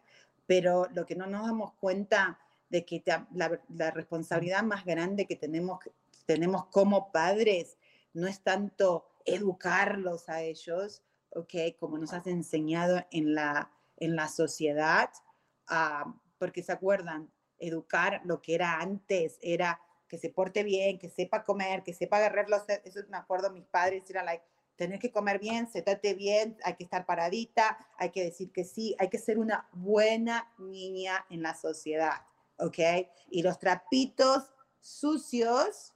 Pero 0.50 0.88
lo 0.96 1.06
que 1.06 1.16
no 1.16 1.28
nos 1.28 1.46
damos 1.46 1.74
cuenta 1.76 2.40
de 2.70 2.84
que 2.84 3.04
la, 3.36 3.92
responsabilidad 3.92 4.64
más 4.64 4.84
grande 4.84 5.28
que 5.28 5.36
tenemos, 5.36 5.78
tenemos 6.26 6.66
como 6.70 7.12
padres 7.12 7.78
no 8.14 8.26
es 8.26 8.42
tanto 8.42 9.06
educarlos 9.26 10.28
a 10.28 10.42
ellos, 10.42 11.04
¿ok? 11.36 11.54
Como 11.80 12.00
nos 12.00 12.14
has 12.14 12.26
enseñado 12.26 13.06
en 13.12 13.36
la, 13.36 13.72
en 13.98 14.16
la 14.16 14.28
sociedad, 14.28 15.12
ah, 15.68 16.16
porque 16.40 16.64
se 16.64 16.72
acuerdan, 16.72 17.30
educar 17.60 18.22
lo 18.24 18.42
que 18.42 18.56
era 18.56 18.80
antes 18.80 19.38
era 19.44 19.80
que 20.08 20.18
se 20.18 20.32
porte 20.32 20.64
bien, 20.64 20.98
que 20.98 21.12
sepa 21.12 21.44
comer, 21.44 21.84
que 21.84 21.94
sepa 21.94 22.18
agarrar 22.18 22.50
los... 22.50 22.68
Eso 22.86 23.02
me 23.10 23.18
acuerdo, 23.18 23.52
mis 23.52 23.66
padres 23.66 24.10
era 24.10 24.24
like, 24.24 24.44
tener 24.80 24.98
que 24.98 25.12
comer 25.12 25.40
bien, 25.40 25.70
se 25.70 25.82
trate 25.82 26.14
bien, 26.14 26.58
hay 26.64 26.76
que 26.76 26.86
estar 26.86 27.06
paradita, 27.06 27.78
hay 27.98 28.12
que 28.12 28.24
decir 28.24 28.54
que 28.54 28.64
sí, 28.64 28.96
hay 28.98 29.10
que 29.10 29.20
ser 29.20 29.38
una 29.38 29.68
buena 29.74 30.54
niña 30.58 31.26
en 31.30 31.44
la 31.44 31.54
sociedad, 31.54 32.26
¿ok? 32.58 32.80
Y 33.30 33.44
los 33.44 33.60
trapitos 33.60 34.54
sucios 34.80 35.92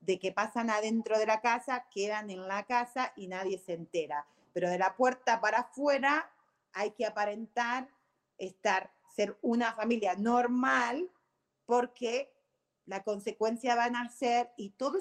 de 0.00 0.20
que 0.20 0.30
pasan 0.30 0.70
adentro 0.70 1.18
de 1.18 1.26
la 1.26 1.40
casa 1.40 1.88
quedan 1.90 2.30
en 2.30 2.46
la 2.46 2.64
casa 2.64 3.12
y 3.16 3.26
nadie 3.26 3.58
se 3.58 3.72
entera. 3.72 4.24
Pero 4.52 4.70
de 4.70 4.78
la 4.78 4.94
puerta 4.94 5.40
para 5.40 5.58
afuera 5.58 6.30
hay 6.72 6.92
que 6.92 7.06
aparentar 7.06 7.88
estar, 8.38 8.92
ser 9.16 9.36
una 9.42 9.72
familia 9.72 10.14
normal 10.14 11.10
porque 11.66 12.32
la 12.86 13.02
consecuencia 13.02 13.74
van 13.74 13.96
a 13.96 14.08
ser, 14.10 14.52
y 14.56 14.70
todo, 14.70 14.96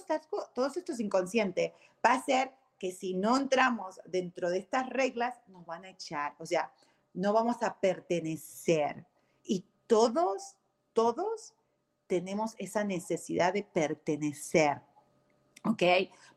todo 0.56 0.66
esto 0.66 0.92
es 0.92 1.00
inconsciente, 1.00 1.76
va 2.04 2.14
a 2.14 2.26
ser 2.26 2.52
que 2.78 2.92
si 2.92 3.14
no 3.14 3.38
entramos 3.38 4.00
dentro 4.06 4.50
de 4.50 4.60
estas 4.60 4.90
reglas, 4.90 5.36
nos 5.48 5.66
van 5.66 5.86
a 5.86 5.90
echar, 5.90 6.36
o 6.40 6.46
sea, 6.46 6.72
no 7.14 7.34
vamos 7.34 7.64
a 7.64 7.80
pertenecer. 7.80 9.06
Y 9.44 9.66
todos, 9.88 10.56
todos 10.94 11.54
tenemos 12.06 12.56
esa 12.58 12.84
necesidad 12.84 13.54
de 13.54 13.64
pertenecer, 13.64 14.82
¿ok? 15.64 15.84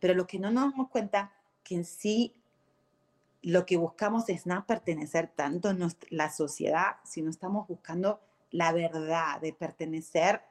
Pero 0.01 0.15
lo 0.15 0.27
que 0.27 0.39
no 0.39 0.51
nos 0.51 0.71
damos 0.71 0.89
cuenta, 0.89 1.33
que 1.63 1.75
en 1.77 1.85
sí 1.85 2.35
lo 3.43 3.65
que 3.65 3.77
buscamos 3.77 4.29
es 4.29 4.47
no 4.47 4.67
pertenecer 4.67 5.29
tanto 5.29 5.69
a 5.69 5.77
la 6.11 6.31
sociedad, 6.31 6.97
sino 7.05 7.31
estamos 7.31 7.67
buscando 7.69 8.21
la 8.51 8.73
verdad 8.73 9.41
de 9.41 9.53
pertenecer 9.53 10.43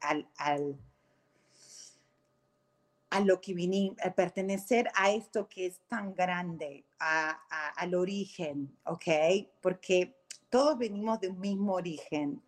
al, 0.00 0.28
al 0.36 0.78
a 3.14 3.20
lo 3.20 3.40
que 3.40 3.54
vinimos, 3.54 3.96
a 4.04 4.12
pertenecer 4.12 4.90
a 4.96 5.12
esto 5.12 5.48
que 5.48 5.66
es 5.66 5.78
tan 5.86 6.16
grande, 6.16 6.84
al 6.98 7.94
origen, 7.94 8.76
¿ok? 8.86 9.06
Porque 9.60 10.16
todos 10.50 10.76
venimos 10.76 11.20
de 11.20 11.28
un 11.28 11.38
mismo 11.38 11.74
origen, 11.74 12.42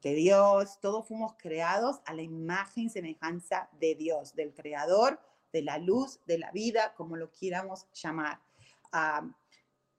de 0.00 0.14
Dios, 0.14 0.80
todos 0.80 1.06
fuimos 1.06 1.34
creados 1.36 2.00
a 2.06 2.14
la 2.14 2.22
imagen 2.22 2.84
y 2.84 2.88
semejanza 2.88 3.68
de 3.80 3.94
Dios, 3.94 4.34
del 4.34 4.54
Creador, 4.54 5.20
de 5.52 5.60
la 5.60 5.76
luz, 5.76 6.20
de 6.26 6.38
la 6.38 6.50
vida, 6.52 6.94
como 6.94 7.16
lo 7.16 7.30
quieramos 7.30 7.86
llamar. 7.92 8.40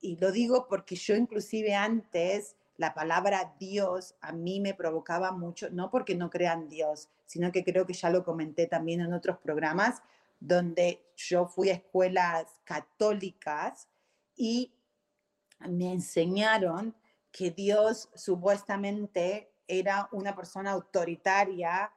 y 0.02 0.18
lo 0.18 0.32
digo 0.32 0.68
porque 0.68 0.96
yo 0.96 1.16
inclusive 1.16 1.76
antes 1.76 2.56
la 2.78 2.94
palabra 2.94 3.56
Dios 3.60 4.16
a 4.22 4.32
mí 4.32 4.60
me 4.60 4.74
provocaba 4.74 5.32
mucho, 5.32 5.70
no 5.70 5.92
porque 5.92 6.16
no 6.16 6.30
crean 6.30 6.70
Dios, 6.70 7.10
sino 7.26 7.52
que 7.52 7.64
creo 7.64 7.86
que 7.86 7.94
ya 7.94 8.10
lo 8.10 8.24
comenté 8.24 8.68
también 8.68 9.02
en 9.02 9.14
otros 9.14 9.38
programas, 9.38 10.02
donde 10.40 11.06
yo 11.16 11.48
fui 11.48 11.70
a 11.70 11.74
escuelas 11.74 12.48
católicas 12.64 13.88
y 14.36 14.74
me 15.60 15.94
enseñaron 15.94 16.96
que 17.32 17.52
Dios 17.52 18.10
supuestamente 18.16 19.54
era 19.68 20.10
una 20.12 20.36
persona 20.36 20.72
autoritaria, 20.72 21.92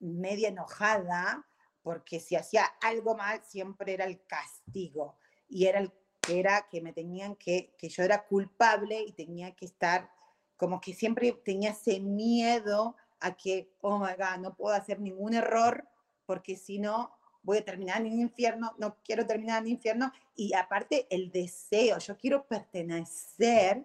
media 0.00 0.48
enojada, 0.48 1.46
porque 1.82 2.20
si 2.20 2.36
hacía 2.36 2.64
algo 2.80 3.16
mal 3.16 3.42
siempre 3.44 3.94
era 3.94 4.04
el 4.04 4.24
castigo 4.26 5.16
y 5.48 5.66
era 5.66 5.80
el 5.80 5.92
era 6.28 6.68
que 6.70 6.80
me 6.80 6.92
tenían 6.92 7.36
que, 7.36 7.74
que 7.78 7.88
yo 7.88 8.02
era 8.02 8.24
culpable 8.24 9.02
y 9.02 9.12
tenía 9.12 9.52
que 9.52 9.64
estar, 9.64 10.10
como 10.56 10.80
que 10.80 10.94
siempre 10.94 11.32
tenía 11.44 11.70
ese 11.70 12.00
miedo 12.00 12.96
a 13.20 13.36
que, 13.36 13.72
oh 13.80 13.98
my 13.98 14.12
God, 14.16 14.40
no 14.40 14.54
puedo 14.54 14.74
hacer 14.74 15.00
ningún 15.00 15.34
error 15.34 15.86
porque 16.26 16.56
si 16.56 16.78
no 16.78 17.12
voy 17.42 17.58
a 17.58 17.64
terminar 17.64 18.00
en 18.00 18.12
el 18.12 18.20
infierno, 18.20 18.74
no 18.78 18.96
quiero 19.04 19.26
terminar 19.26 19.58
en 19.58 19.66
el 19.66 19.72
infierno. 19.72 20.12
Y 20.36 20.54
aparte 20.54 21.06
el 21.10 21.30
deseo, 21.30 21.98
yo 21.98 22.16
quiero 22.16 22.46
pertenecer 22.46 23.84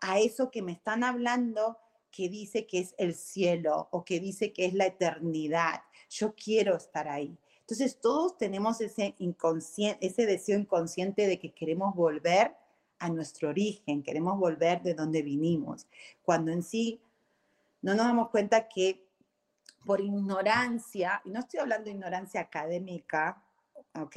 a 0.00 0.18
eso 0.18 0.50
que 0.50 0.62
me 0.62 0.72
están 0.72 1.04
hablando, 1.04 1.78
que 2.10 2.28
dice 2.28 2.66
que 2.66 2.78
es 2.78 2.94
el 2.98 3.14
cielo 3.14 3.88
o 3.90 4.04
que 4.04 4.20
dice 4.20 4.52
que 4.52 4.66
es 4.66 4.74
la 4.74 4.86
eternidad. 4.86 5.82
Yo 6.08 6.34
quiero 6.34 6.76
estar 6.76 7.08
ahí. 7.08 7.38
Entonces 7.66 8.00
todos 8.00 8.38
tenemos 8.38 8.80
ese, 8.80 9.16
ese 9.18 10.26
deseo 10.26 10.56
inconsciente 10.56 11.26
de 11.26 11.40
que 11.40 11.52
queremos 11.52 11.96
volver 11.96 12.54
a 13.00 13.08
nuestro 13.08 13.48
origen, 13.48 14.04
queremos 14.04 14.38
volver 14.38 14.82
de 14.82 14.94
donde 14.94 15.22
vinimos, 15.22 15.88
cuando 16.22 16.52
en 16.52 16.62
sí 16.62 17.00
no 17.82 17.96
nos 17.96 18.06
damos 18.06 18.30
cuenta 18.30 18.68
que 18.68 19.04
por 19.84 20.00
ignorancia, 20.00 21.20
y 21.24 21.30
no 21.30 21.40
estoy 21.40 21.58
hablando 21.58 21.86
de 21.86 21.96
ignorancia 21.96 22.40
académica, 22.40 23.42
¿ok? 23.94 24.16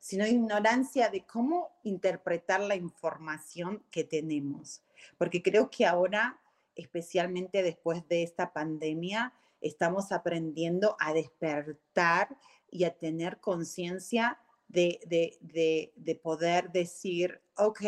Sino 0.00 0.26
ignorancia 0.26 1.10
de 1.10 1.24
cómo 1.24 1.68
interpretar 1.84 2.60
la 2.60 2.74
información 2.74 3.84
que 3.92 4.02
tenemos. 4.02 4.82
Porque 5.16 5.42
creo 5.42 5.70
que 5.70 5.86
ahora, 5.86 6.40
especialmente 6.74 7.62
después 7.62 8.06
de 8.08 8.24
esta 8.24 8.52
pandemia, 8.52 9.32
estamos 9.60 10.10
aprendiendo 10.10 10.96
a 10.98 11.12
despertar 11.12 12.36
y 12.70 12.84
a 12.84 12.96
tener 12.96 13.40
conciencia 13.40 14.38
de, 14.68 15.00
de, 15.06 15.92
de, 15.96 16.14
poder 16.14 16.70
decir, 16.70 17.40
ok, 17.56 17.82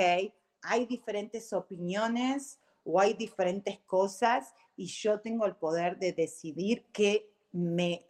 hay 0.63 0.87
diferentes 0.87 1.53
opiniones 1.53 2.59
o 2.85 2.99
hay 2.99 3.15
diferentes 3.15 3.79
cosas 3.81 4.53
y 4.77 4.87
yo 4.87 5.21
tengo 5.21 5.47
el 5.47 5.55
poder 5.55 5.99
de 5.99 6.13
decidir 6.13 6.85
qué 6.93 7.31
me, 7.53 8.07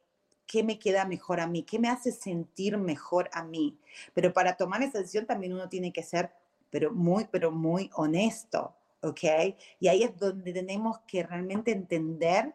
qué 0.47 0.63
me 0.63 0.79
queda 0.79 1.05
mejor 1.05 1.41
a 1.41 1.47
mí, 1.47 1.63
qué 1.63 1.79
me 1.79 1.89
hace 1.89 2.13
sentir 2.13 2.79
mejor 2.79 3.29
a 3.33 3.45
mí. 3.45 3.79
Pero 4.15 4.33
para 4.33 4.57
tomar 4.57 4.83
esa 4.83 4.99
decisión 4.99 5.27
también 5.27 5.53
uno 5.53 5.69
tiene 5.69 5.93
que 5.93 6.03
ser 6.03 6.33
pero 6.71 6.91
muy, 6.91 7.27
pero 7.31 7.51
muy 7.51 7.91
honesto, 7.95 8.75
¿ok? 9.03 9.23
Y 9.79 9.89
ahí 9.89 10.05
es 10.05 10.17
donde 10.17 10.55
tenemos 10.55 11.01
que 11.01 11.23
realmente 11.23 11.71
entender 11.71 12.55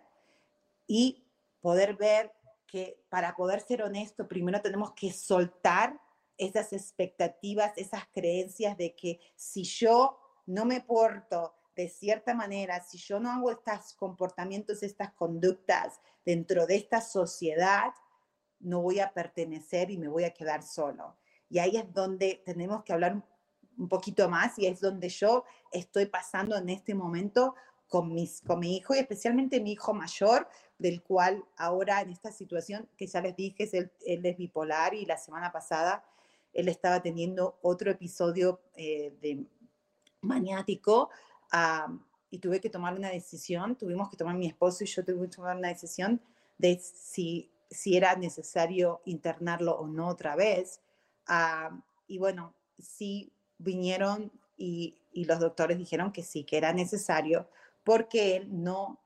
y 0.88 1.24
poder 1.62 1.96
ver 1.96 2.32
que 2.68 3.04
para 3.10 3.36
poder 3.36 3.62
ser 3.62 3.82
honesto, 3.82 4.28
primero 4.28 4.62
tenemos 4.62 4.92
que 4.94 5.12
soltar 5.12 6.00
esas 6.38 6.74
expectativas, 6.74 7.74
esas 7.78 8.06
creencias 8.14 8.78
de 8.78 8.96
que 8.96 9.20
si 9.36 9.64
yo 9.64 10.20
no 10.46 10.66
me 10.66 10.82
porto 10.82 11.56
de 11.76 11.90
cierta 11.90 12.34
manera, 12.34 12.84
si 12.84 12.98
yo 12.98 13.20
no 13.20 13.32
hago 13.32 13.52
estos 13.52 13.94
comportamientos, 13.94 14.84
estas 14.84 15.14
conductas 15.14 16.00
dentro 16.26 16.66
de 16.66 16.76
esta 16.76 17.02
sociedad, 17.02 17.94
no 18.60 18.82
voy 18.82 19.00
a 19.00 19.14
pertenecer 19.14 19.92
y 19.92 19.98
me 19.98 20.08
voy 20.08 20.24
a 20.24 20.34
quedar 20.34 20.64
solo. 20.64 21.18
Y 21.50 21.60
ahí 21.60 21.78
es 21.78 21.94
donde 21.94 22.42
tenemos 22.46 22.84
que 22.84 22.94
hablar 22.94 23.24
un 23.78 23.88
poquito 23.88 24.28
más 24.28 24.58
y 24.58 24.66
es 24.66 24.82
donde 24.82 25.10
yo 25.10 25.46
estoy 25.72 26.08
pasando 26.08 26.58
en 26.58 26.70
este 26.70 26.96
momento 26.96 27.56
con, 27.88 28.14
mis, 28.14 28.42
con 28.42 28.60
mi 28.60 28.76
hijo 28.76 28.96
y 28.96 29.00
especialmente 29.00 29.62
mi 29.62 29.74
hijo 29.74 29.94
mayor, 29.94 30.48
del 30.78 31.02
cual 31.02 31.44
ahora 31.56 32.02
en 32.02 32.12
esta 32.12 32.32
situación 32.32 32.88
que 32.98 33.08
ya 33.08 33.22
les 33.22 33.36
dije, 33.36 33.64
es 33.64 33.74
él, 33.74 33.92
es 34.06 34.38
bipolar 34.38 34.94
y 34.94 35.06
la 35.06 35.18
semana 35.18 35.52
pasada 35.52 36.04
él 36.54 36.68
estaba 36.70 37.02
teniendo 37.02 37.58
otro 37.62 37.92
episodio 37.92 38.60
eh, 38.76 39.14
de 39.22 39.46
maniático 40.22 41.10
y 42.30 42.40
tuve 42.40 42.60
que 42.60 42.70
tomar 42.70 42.94
una 42.94 43.10
decisión, 43.10 43.76
tuvimos 43.76 44.10
que 44.10 44.18
tomar 44.18 44.36
mi 44.36 44.48
esposo 44.48 44.84
y 44.84 44.88
yo 44.88 45.04
tuve 45.06 45.30
que 45.30 45.36
tomar 45.36 45.56
una 45.56 45.70
decisión 45.70 46.22
de 46.58 46.80
si, 46.80 47.50
si 47.70 47.96
era 47.96 48.16
necesario 48.16 49.02
internarlo 49.06 49.74
o 49.74 49.88
no 49.88 50.08
otra 50.08 50.36
vez. 50.36 50.82
y 52.08 52.18
bueno, 52.18 52.54
sí 52.80 53.32
vinieron 53.58 54.32
y, 54.58 54.96
los 55.14 55.40
doctores 55.40 55.80
dijeron 55.80 56.12
que 56.12 56.22
sí, 56.22 56.44
que 56.44 56.58
era 56.58 56.74
necesario 56.74 57.50
porque 57.84 58.36
él 58.36 58.64
no 58.64 59.00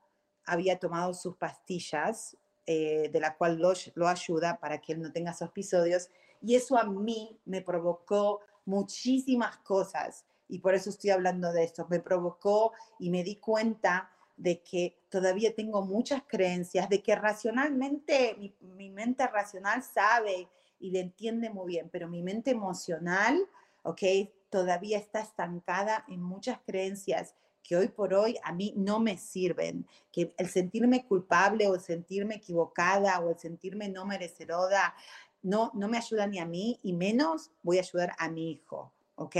había 0.46 0.78
tomado 0.78 1.14
sus 1.14 1.36
pastillas, 1.36 2.36
eh, 2.66 3.10
de 3.12 3.20
la 3.20 3.36
cual 3.36 3.58
lo, 3.58 4.08
ayuda 4.08 4.60
para 4.60 4.80
que 4.80 4.92
él 4.92 5.02
no 5.02 5.12
tenga 5.12 5.32
esos 5.32 5.48
episodios. 5.48 6.08
Y 6.40 6.54
eso 6.54 6.78
a 6.78 6.84
mí 6.84 7.38
me 7.44 7.60
provocó 7.60 8.40
muchísimas 8.64 9.56
cosas 9.58 10.24
y 10.48 10.60
por 10.60 10.74
eso 10.74 10.90
estoy 10.90 11.10
hablando 11.10 11.52
de 11.52 11.64
esto. 11.64 11.86
Me 11.88 11.98
provocó 11.98 12.72
y 12.98 13.10
me 13.10 13.24
di 13.24 13.36
cuenta 13.36 14.10
de 14.36 14.62
que 14.62 14.96
todavía 15.08 15.54
tengo 15.54 15.82
muchas 15.82 16.22
creencias, 16.26 16.88
de 16.88 17.02
que 17.02 17.14
racionalmente, 17.16 18.36
mi, 18.60 18.90
mente 18.90 19.26
racional 19.26 19.82
sabe 19.82 20.48
y 20.78 20.90
le 20.90 21.00
entiende 21.00 21.50
muy 21.50 21.68
bien, 21.68 21.88
pero 21.90 22.08
mi 22.08 22.22
mente 22.22 22.50
emocional, 22.50 23.40
¿ok? 23.82 24.02
Todavía 24.50 24.98
está 24.98 25.20
estancada 25.20 26.04
en 26.08 26.22
muchas 26.22 26.58
creencias 26.66 27.34
que 27.62 27.76
hoy 27.76 27.88
por 27.88 28.14
hoy 28.14 28.36
a 28.42 28.52
mí 28.52 28.74
no 28.76 29.00
me 29.00 29.16
sirven, 29.16 29.86
que 30.10 30.34
el 30.36 30.48
sentirme 30.48 31.06
culpable 31.06 31.68
o 31.68 31.74
el 31.74 31.80
sentirme 31.80 32.36
equivocada 32.36 33.20
o 33.20 33.30
el 33.30 33.38
sentirme 33.38 33.88
no 33.88 34.04
merecedora 34.04 34.94
no, 35.42 35.72
no 35.74 35.88
me 35.88 35.98
ayuda 35.98 36.26
ni 36.26 36.38
a 36.38 36.46
mí 36.46 36.78
y 36.82 36.92
menos 36.92 37.50
voy 37.62 37.78
a 37.78 37.80
ayudar 37.80 38.14
a 38.18 38.28
mi 38.28 38.52
hijo. 38.52 38.92
¿ok? 39.16 39.36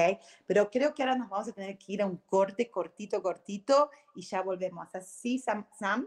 Pero 0.46 0.70
creo 0.70 0.94
que 0.94 1.02
ahora 1.02 1.16
nos 1.16 1.28
vamos 1.28 1.48
a 1.48 1.52
tener 1.52 1.78
que 1.78 1.92
ir 1.92 2.02
a 2.02 2.06
un 2.06 2.16
corte 2.18 2.70
cortito, 2.70 3.22
cortito 3.22 3.90
y 4.14 4.22
ya 4.22 4.42
volvemos. 4.42 4.88
Así, 4.94 5.38
Sam. 5.38 5.66
Sam. 5.78 6.06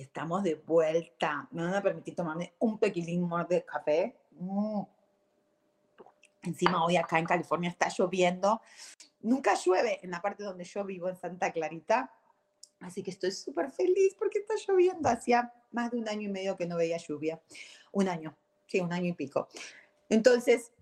Estamos 0.00 0.42
de 0.42 0.54
vuelta. 0.54 1.48
Me 1.50 1.62
van 1.62 1.74
a 1.74 1.82
permitir 1.82 2.14
tomarme 2.14 2.54
un 2.58 2.78
pequeñín 2.78 3.26
más 3.28 3.48
de 3.48 3.64
café. 3.64 4.16
Mm. 4.32 4.82
Encima 6.42 6.84
hoy 6.84 6.96
acá 6.96 7.18
en 7.18 7.24
California 7.24 7.70
está 7.70 7.88
lloviendo. 7.88 8.60
Nunca 9.20 9.54
llueve 9.54 9.98
en 10.02 10.10
la 10.10 10.22
parte 10.22 10.44
donde 10.44 10.64
yo 10.64 10.84
vivo, 10.84 11.08
en 11.08 11.16
Santa 11.16 11.52
Clarita. 11.52 12.12
Así 12.80 13.02
que 13.02 13.10
estoy 13.10 13.32
súper 13.32 13.70
feliz 13.70 14.14
porque 14.18 14.38
está 14.38 14.54
lloviendo. 14.66 15.08
Hacía 15.08 15.52
más 15.72 15.90
de 15.90 15.98
un 15.98 16.08
año 16.08 16.28
y 16.28 16.32
medio 16.32 16.56
que 16.56 16.66
no 16.66 16.76
veía 16.76 16.98
lluvia. 16.98 17.40
Un 17.92 18.08
año, 18.08 18.36
sí, 18.66 18.80
un 18.80 18.92
año 18.92 19.06
y 19.06 19.14
pico. 19.14 19.48
Entonces, 20.08 20.72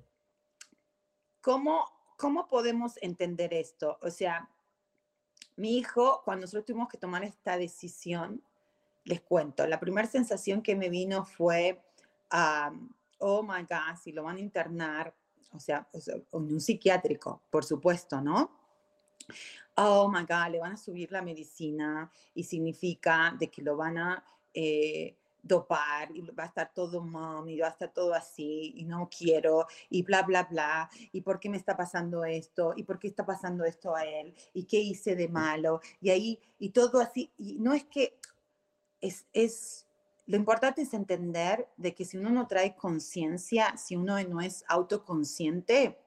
¿cómo, 1.40 1.87
cómo 2.18 2.48
podemos 2.48 2.98
entender 3.00 3.55
esto? 3.55 3.98
O 4.03 4.11
sea, 4.11 4.50
mi 5.57 5.79
hijo, 5.79 6.22
cuando 6.24 6.42
nosotros 6.42 6.66
tuvimos 6.66 6.88
que 6.88 6.98
tomar 6.98 7.24
esta 7.24 7.57
decisión, 7.57 8.42
les 9.05 9.21
cuento, 9.21 9.67
la 9.67 9.81
primera 9.81 10.09
sensación 10.09 10.62
que 10.62 10.75
me 10.75 10.88
vino 10.88 11.25
fue, 11.25 11.83
oh 13.19 13.43
my 13.43 13.62
God, 13.62 13.97
si 14.03 14.12
lo 14.12 14.25
van 14.25 14.37
a 14.37 14.40
internar, 14.40 15.14
o 15.53 15.61
sea, 15.61 15.87
en 15.93 16.25
un 16.33 16.61
psiquiátrico, 16.61 17.43
por 17.51 17.64
supuesto, 17.64 18.21
¿no? 18.21 18.51
Oh 19.77 20.09
my 20.09 20.23
God, 20.23 20.53
le 20.53 20.59
van 20.59 20.73
a 20.73 20.77
subir 20.77 21.11
la 21.11 21.23
medicina 21.23 22.11
y 22.35 22.45
significa 22.45 23.35
de 23.38 23.51
que 23.51 23.62
lo 23.62 23.77
van 23.77 23.99
a 23.99 24.25
eh, 24.53 25.17
dopar 25.45 26.11
y 26.17 26.23
va 26.23 26.45
a 26.45 26.47
estar 26.47 26.73
todo 26.73 27.03
mom 27.03 27.49
y 27.49 27.59
va 27.59 27.69
a 27.69 27.71
estar 27.71 27.93
todo 27.93 28.14
así 28.14 28.73
y 28.77 28.85
no 28.85 29.09
quiero 29.11 29.67
y 29.90 30.03
bla, 30.03 30.23
bla, 30.23 30.45
bla. 30.45 30.88
¿Y 31.12 31.21
por 31.21 31.38
qué 31.38 31.49
me 31.49 31.57
está 31.57 31.77
pasando 31.77 32.25
esto? 32.25 32.73
¿Y 32.77 32.85
por 32.85 32.99
qué 32.99 33.09
está 33.09 33.27
pasando 33.27 33.64
esto 33.64 33.95
a 33.95 34.05
él? 34.05 34.35
¿Y 34.55 34.64
qué 34.64 34.79
hice 34.79 35.14
de 35.14 35.29
malo? 35.29 35.81
Y 36.01 36.11
ahí, 36.11 36.40
y 36.59 36.71
todo 36.71 37.01
así. 37.01 37.31
Y 37.37 37.59
no 37.59 37.75
es 37.75 37.85
que 37.85 38.19
es, 39.07 39.27
es 39.33 39.85
lo 40.27 40.37
importante 40.37 40.83
es 40.83 40.95
entender 40.95 41.69
de 41.77 41.95
que 41.95 42.05
si 42.05 42.17
uno 42.17 42.31
no 42.31 42.47
trae 42.47 42.75
conciencia, 42.77 43.77
si 43.77 43.95
uno 43.95 44.23
no 44.25 44.40
es 44.40 44.64
autoconsciente, 44.69 45.99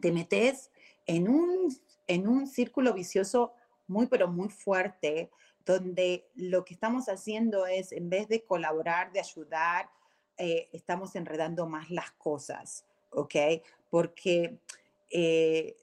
te 0.00 0.12
metes 0.12 0.70
en 1.06 1.28
un, 1.28 1.74
en 2.06 2.28
un 2.28 2.46
círculo 2.46 2.92
vicioso 2.92 3.54
muy, 3.86 4.08
pero 4.08 4.28
muy 4.28 4.50
fuerte, 4.50 5.30
donde 5.64 6.28
lo 6.34 6.64
que 6.64 6.74
estamos 6.74 7.08
haciendo 7.08 7.66
es, 7.66 7.92
en 7.92 8.10
vez 8.10 8.28
de 8.28 8.44
colaborar, 8.44 9.10
de 9.12 9.20
ayudar, 9.20 9.88
eh, 10.36 10.68
estamos 10.72 11.16
enredando 11.16 11.66
más 11.66 11.90
las 11.90 12.10
cosas, 12.12 12.84
¿ok? 13.10 13.34
Porque 13.88 14.58
eh, 15.08 15.76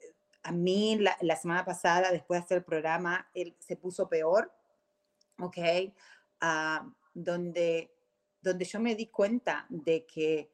a 0.44 0.52
mí 0.52 0.96
la, 0.98 1.36
semana 1.36 1.64
pasada, 1.64 2.12
después 2.12 2.40
de 2.40 2.44
hacer 2.44 2.58
el 2.58 2.64
programa, 2.64 3.28
se 3.58 3.76
puso 3.76 4.08
peor, 4.08 4.52
¿ok? 5.38 5.58
Uh, 6.42 6.90
donde, 7.14 7.90
donde 8.42 8.64
yo 8.64 8.80
me 8.80 8.94
di 8.94 9.06
cuenta 9.06 9.66
de 9.68 10.04
que 10.04 10.50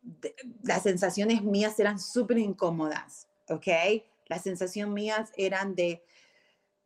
de, 0.00 0.34
las 0.62 0.82
sensaciones 0.82 1.42
mías 1.42 1.78
eran 1.78 1.98
súper 1.98 2.38
incómodas, 2.38 3.28
¿ok? 3.48 3.66
Las 4.26 4.42
sensaciones 4.42 4.94
mías 4.94 5.32
eran 5.36 5.74
de, 5.74 6.02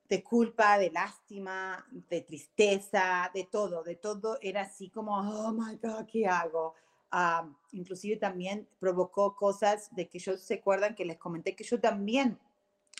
de 0.08 0.22
culpa, 0.22 0.78
de 0.78 0.90
lástima, 0.90 1.86
de 1.90 2.22
tristeza, 2.22 3.30
de 3.34 3.44
todo, 3.44 3.82
de 3.82 3.96
todo 3.96 4.38
era 4.40 4.62
así 4.62 4.88
como, 4.88 5.16
oh 5.16 5.52
my 5.52 5.76
God, 5.76 6.06
¿qué 6.06 6.26
hago? 6.26 6.74
Uh, 7.12 7.54
inclusive 7.72 8.16
también 8.16 8.68
provocó 8.80 9.36
cosas 9.36 9.94
de 9.94 10.08
que 10.08 10.18
yo 10.18 10.36
se 10.36 10.54
acuerdan 10.54 10.94
que 10.94 11.04
les 11.04 11.18
comenté 11.18 11.54
que 11.54 11.64
yo 11.64 11.80
también 11.80 12.38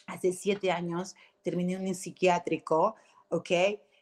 hace 0.06 0.32
siete 0.32 0.70
años 0.70 1.16
terminé 1.42 1.76
un 1.76 1.94
psiquiátrico, 1.94 2.94
¿ok? 3.28 3.50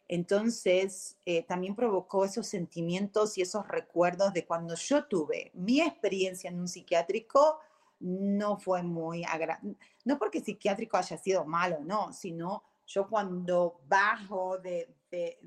Entonces, 0.07 1.17
eh, 1.25 1.45
también 1.45 1.75
provocó 1.75 2.25
esos 2.25 2.47
sentimientos 2.47 3.38
y 3.38 3.43
esos 3.43 3.67
recuerdos 3.67 4.33
de 4.35 4.45
cuando 4.45 4.75
yo 4.75 5.07
tuve 5.07 5.51
mi 5.55 5.81
experiencia 5.81 6.51
en 6.51 6.61
un 6.61 6.69
psiquiátrico, 6.69 7.59
no 8.01 8.59
fue 8.59 8.83
muy 8.83 9.25
agradable. 9.25 9.77
No 10.05 10.19
porque 10.19 10.40
psiquiátrico 10.40 10.97
haya 10.97 11.17
sido 11.17 11.45
malo, 11.47 11.79
no, 11.81 12.12
sino 12.12 12.64
yo 12.87 13.09
cuando 13.09 13.81
bajo 13.88 14.59
de, 14.59 14.95
de, 15.11 15.38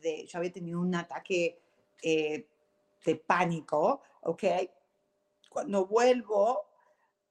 de, 0.00 0.26
yo 0.26 0.38
había 0.38 0.52
tenido 0.52 0.80
un 0.80 0.94
ataque 0.94 1.60
eh, 2.02 2.48
de 3.04 3.16
pánico, 3.16 4.00
¿ok? 4.22 4.44
Cuando 5.50 5.86
vuelvo, 5.86 6.62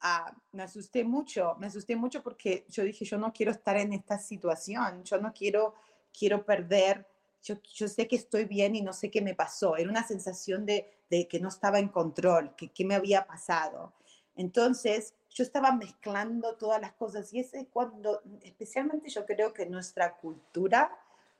ah, 0.02 0.36
me 0.52 0.64
asusté 0.64 1.04
mucho, 1.04 1.56
me 1.60 1.68
asusté 1.68 1.96
mucho 1.96 2.22
porque 2.22 2.66
yo 2.70 2.84
dije, 2.84 3.06
yo 3.06 3.18
no 3.18 3.34
quiero 3.34 3.52
estar 3.52 3.76
en 3.78 3.94
esta 3.94 4.20
situación, 4.20 5.04
yo 5.04 5.18
no 5.20 5.34
quiero 5.34 5.74
quiero 6.18 6.46
perder, 6.46 7.08
yo, 7.42 7.56
yo, 7.74 7.88
sé 7.88 8.08
que 8.08 8.16
estoy 8.16 8.46
bien 8.46 8.76
y 8.76 8.82
no 8.82 8.94
sé 8.94 9.12
qué 9.12 9.22
me 9.22 9.36
pasó. 9.36 9.76
Era 9.76 9.90
una 9.90 10.08
sensación 10.08 10.66
de, 10.66 10.90
de 11.10 11.28
que 11.28 11.40
no 11.40 11.50
estaba 11.50 11.80
en 11.80 11.90
control, 11.90 12.56
que 12.56 12.70
qué 12.70 12.86
me 12.86 12.96
había 12.96 13.26
pasado. 13.26 13.94
Entonces, 14.36 15.14
yo 15.30 15.44
estaba 15.44 15.72
mezclando 15.72 16.56
todas 16.56 16.80
las 16.80 16.94
cosas 16.94 17.34
y 17.34 17.40
ese 17.40 17.62
es 17.62 17.68
cuando, 17.72 18.22
especialmente 18.44 19.10
yo 19.10 19.26
creo 19.26 19.54
que 19.54 19.66
nuestra 19.66 20.16
cultura, 20.18 20.96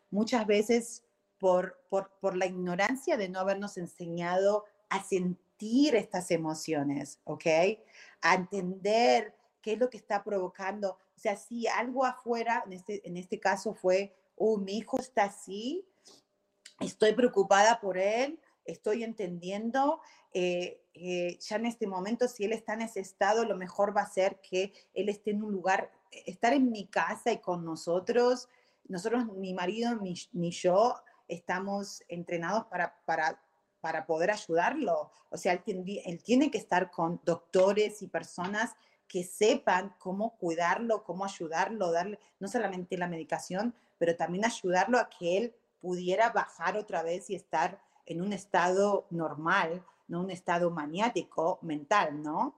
muchas 0.10 0.46
veces 0.46 1.04
por, 1.38 1.80
por, 1.90 2.10
por 2.20 2.36
la 2.36 2.46
ignorancia 2.46 3.18
de 3.18 3.30
no 3.30 3.40
habernos 3.40 3.78
enseñado 3.78 4.66
a 4.90 5.04
sentir 5.04 5.96
estas 5.96 6.32
emociones, 6.32 7.20
¿ok? 7.24 7.46
A 8.22 8.36
entender 8.36 9.36
qué 9.62 9.74
es 9.74 9.80
lo 9.80 9.90
que 9.90 9.98
está 9.98 10.24
provocando. 10.24 10.98
O 11.16 11.20
sea, 11.20 11.36
si 11.36 11.68
algo 11.68 12.06
afuera, 12.06 12.64
en 12.66 12.74
este, 12.74 13.08
en 13.08 13.18
este 13.18 13.40
caso 13.40 13.74
fue 13.74 14.16
oh, 14.36 14.58
mi 14.58 14.78
hijo 14.78 15.00
está 15.00 15.26
así, 15.26 15.86
estoy 16.80 17.14
preocupada 17.14 17.80
por 17.80 17.98
él, 17.98 18.40
estoy 18.66 19.04
entendiendo, 19.04 20.02
eh, 20.34 20.82
eh, 20.94 21.38
ya 21.40 21.56
en 21.56 21.66
este 21.66 21.88
momento, 21.88 22.28
si 22.28 22.46
él 22.46 22.54
está 22.54 22.74
en 22.74 22.82
ese 22.82 23.00
estado, 23.00 23.46
lo 23.46 23.58
mejor 23.58 23.96
va 23.96 24.02
a 24.02 24.12
ser 24.12 24.40
que 24.42 24.74
él 24.94 25.10
esté 25.10 25.32
en 25.32 25.44
un 25.44 25.52
lugar, 25.52 25.92
estar 26.26 26.54
en 26.54 26.72
mi 26.72 26.88
casa 26.88 27.32
y 27.32 27.40
con 27.40 27.66
nosotros. 27.66 28.48
Nosotros, 28.86 29.26
mi 29.38 29.54
marido 29.54 29.96
ni, 29.96 30.52
yo, 30.52 30.96
estamos 31.28 32.04
entrenados 32.08 32.66
para, 32.66 33.00
para, 33.06 33.42
para 33.82 34.06
poder 34.06 34.32
ayudarlo. 34.32 35.12
O 35.30 35.38
sea, 35.38 35.54
él, 35.54 36.02
él 36.06 36.24
tiene 36.24 36.52
que 36.52 36.58
estar 36.58 36.92
con 36.92 37.22
doctores 37.24 38.02
y 38.02 38.08
personas 38.08 38.76
que 39.08 39.24
sepan 39.24 39.96
cómo 40.00 40.38
cuidarlo, 40.38 41.04
cómo 41.04 41.26
ayudarlo, 41.26 41.92
darle 41.92 42.20
no 42.40 42.48
solamente 42.48 42.98
la 42.98 43.08
medicación, 43.08 43.76
pero 43.98 44.16
también 44.16 44.46
ayudarlo 44.46 45.00
a 45.00 45.10
que 45.10 45.38
él 45.38 45.56
pudiera 45.80 46.30
bajar 46.30 46.78
otra 46.78 47.04
vez 47.04 47.30
y 47.30 47.36
estar 47.36 47.82
en 48.06 48.22
un 48.22 48.34
estado 48.34 49.08
normal, 49.10 49.84
no 50.08 50.22
un 50.22 50.32
estado 50.32 50.72
maniático 50.72 51.60
mental, 51.62 52.22
¿no? 52.22 52.56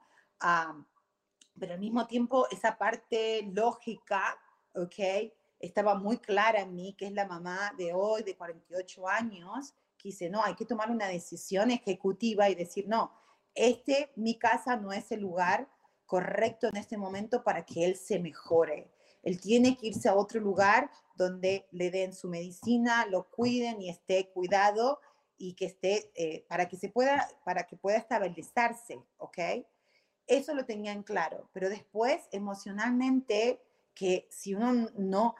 pero 1.58 1.74
al 1.74 1.80
mismo 1.80 2.06
tiempo 2.06 2.48
esa 2.52 2.78
parte 2.78 3.50
lógica, 3.54 4.38
¿ok? 4.74 5.32
Estaba 5.60 5.96
muy 5.96 6.18
clara 6.18 6.60
en 6.60 6.76
mí, 6.76 6.94
que 6.98 7.08
es 7.08 7.14
la 7.14 7.26
mamá 7.26 7.74
de 7.78 7.94
hoy, 7.94 8.24
de 8.24 8.36
48 8.36 9.08
años, 9.08 9.74
que 9.98 10.10
dice, 10.10 10.30
no, 10.30 10.44
hay 10.44 10.54
que 10.56 10.66
tomar 10.66 10.92
una 10.92 11.08
decisión 11.08 11.72
ejecutiva 11.72 12.50
y 12.50 12.56
decir, 12.56 12.88
no, 12.88 13.12
este, 13.56 14.12
mi 14.16 14.38
casa 14.38 14.76
no 14.76 14.92
es 14.92 15.12
el 15.12 15.22
lugar 15.22 15.68
correcto 16.06 16.68
en 16.68 16.78
este 16.78 16.98
momento 16.98 17.44
para 17.44 17.66
que 17.66 17.86
él 17.86 17.96
se 17.96 18.20
mejore. 18.20 18.92
Él 19.26 19.42
tiene 19.42 19.76
que 19.76 19.88
irse 19.88 20.08
a 20.08 20.16
otro 20.16 20.40
lugar 20.40 20.90
donde 21.16 21.68
le 21.72 21.92
den 21.92 22.14
su 22.14 22.30
medicina, 22.30 23.06
lo 23.08 23.30
cuiden 23.30 23.82
y 23.82 23.90
esté 23.90 24.30
cuidado 24.30 25.02
y 25.38 25.56
que 25.56 25.66
esté, 25.66 26.12
eh, 26.16 26.46
para 26.48 26.70
que 26.70 26.78
se 26.78 26.90
pueda, 26.90 27.28
para 27.44 27.68
que 27.68 27.76
pueda 27.76 27.98
estabilizarse, 27.98 29.04
¿ok? 29.18 29.38
Eso 30.28 30.54
lo 30.54 30.66
tenían 30.66 31.04
claro, 31.04 31.50
pero 31.52 31.70
después 31.70 32.22
emocionalmente, 32.32 33.62
que 33.94 34.28
si 34.30 34.54
uno 34.54 34.90
no 34.96 35.36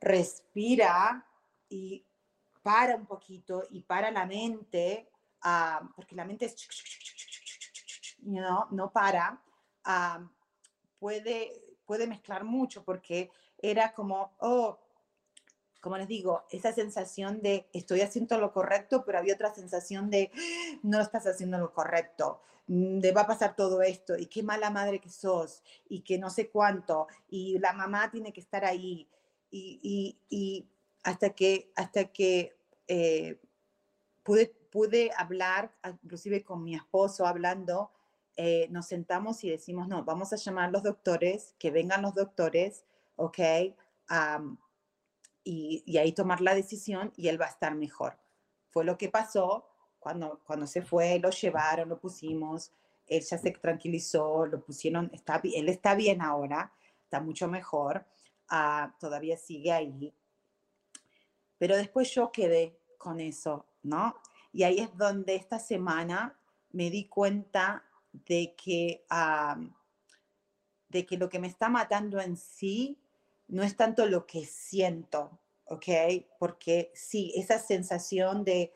respira 0.00 1.26
y 1.68 2.04
para 2.62 2.96
un 2.96 3.06
poquito 3.06 3.64
y 3.70 3.82
para 3.82 4.10
la 4.10 4.24
mente, 4.24 5.10
uh, 5.44 5.86
porque 5.94 6.14
la 6.14 6.24
mente 6.24 6.46
es, 6.46 6.54
you 8.22 8.40
know, 8.40 8.66
no 8.70 8.92
para, 8.92 9.42
uh, 9.86 10.28
puede, 10.98 11.71
puede 11.92 12.06
mezclar 12.06 12.44
mucho 12.44 12.82
porque 12.84 13.30
era 13.58 13.92
como, 13.92 14.32
oh, 14.38 14.78
como 15.82 15.98
les 15.98 16.08
digo, 16.08 16.46
esa 16.48 16.72
sensación 16.72 17.42
de 17.42 17.68
estoy 17.74 18.00
haciendo 18.00 18.38
lo 18.38 18.50
correcto, 18.50 19.04
pero 19.04 19.18
había 19.18 19.34
otra 19.34 19.52
sensación 19.52 20.08
de 20.08 20.30
no 20.82 21.02
estás 21.02 21.26
haciendo 21.26 21.58
lo 21.58 21.74
correcto, 21.74 22.40
mm, 22.66 22.98
de 23.00 23.12
va 23.12 23.20
a 23.20 23.26
pasar 23.26 23.54
todo 23.56 23.82
esto, 23.82 24.16
y 24.16 24.24
qué 24.24 24.42
mala 24.42 24.70
madre 24.70 25.00
que 25.00 25.10
sos, 25.10 25.62
y 25.86 26.00
que 26.00 26.16
no 26.16 26.30
sé 26.30 26.48
cuánto, 26.48 27.08
y 27.28 27.58
la 27.58 27.74
mamá 27.74 28.10
tiene 28.10 28.32
que 28.32 28.40
estar 28.40 28.64
ahí, 28.64 29.06
y, 29.50 30.16
y, 30.30 30.66
hasta 31.02 31.34
que, 31.34 31.72
hasta 31.76 32.06
que 32.06 32.56
eh, 32.88 33.38
pude, 34.22 34.46
pude 34.46 35.10
hablar, 35.14 35.74
inclusive 36.02 36.42
con 36.42 36.64
mi 36.64 36.74
esposo 36.74 37.26
hablando, 37.26 37.90
eh, 38.36 38.68
nos 38.70 38.86
sentamos 38.86 39.44
y 39.44 39.50
decimos, 39.50 39.88
no, 39.88 40.04
vamos 40.04 40.32
a 40.32 40.36
llamar 40.36 40.68
a 40.68 40.70
los 40.70 40.82
doctores, 40.82 41.54
que 41.58 41.70
vengan 41.70 42.02
los 42.02 42.14
doctores, 42.14 42.84
¿ok? 43.16 43.38
y, 45.44 45.96
ahí 45.98 46.12
tomar 46.12 46.40
la 46.40 46.54
decisión 46.54 47.12
y 47.16 47.28
él 47.28 47.40
va 47.40 47.46
a 47.46 47.50
estar 47.50 47.74
mejor. 47.74 48.18
Fue 48.68 48.84
lo 48.84 48.96
que 48.96 49.08
pasó 49.08 49.66
cuando, 49.98 50.40
cuando 50.44 50.66
se 50.66 50.82
fue, 50.82 51.18
lo 51.18 51.30
llevaron, 51.30 51.88
lo 51.88 51.98
pusimos, 51.98 52.72
él 53.06 53.22
ya 53.22 53.38
se 53.38 53.50
tranquilizó, 53.52 54.46
lo 54.46 54.64
pusieron, 54.64 55.10
está, 55.12 55.40
él 55.42 55.68
está 55.68 55.94
bien 55.94 56.22
ahora, 56.22 56.72
está 57.04 57.20
mucho 57.20 57.48
mejor, 57.48 58.06
ah, 58.48 58.94
todavía 58.98 59.36
sigue 59.36 59.72
ahí. 59.72 60.14
Pero 61.58 61.76
después 61.76 62.12
yo 62.14 62.32
quedé 62.32 62.78
con 62.98 63.20
eso, 63.20 63.66
¿no? 63.82 64.16
Y 64.52 64.64
ahí 64.64 64.78
es 64.78 64.96
donde 64.96 65.34
esta 65.34 65.58
semana 65.58 66.38
me 66.70 66.90
di 66.90 67.06
cuenta 67.06 67.84
de 68.12 68.54
que, 68.56 69.04
de 70.88 71.06
que 71.06 71.16
lo 71.16 71.28
que 71.28 71.38
me 71.38 71.48
está 71.48 71.68
matando 71.68 72.20
en 72.20 72.36
sí 72.36 72.98
no 73.48 73.62
es 73.62 73.76
tanto 73.76 74.06
lo 74.06 74.26
que 74.26 74.44
siento, 74.44 75.40
¿ok? 75.66 75.86
Porque 76.38 76.90
sí, 76.94 77.32
esa 77.36 77.58
sensación 77.58 78.44
de, 78.44 78.72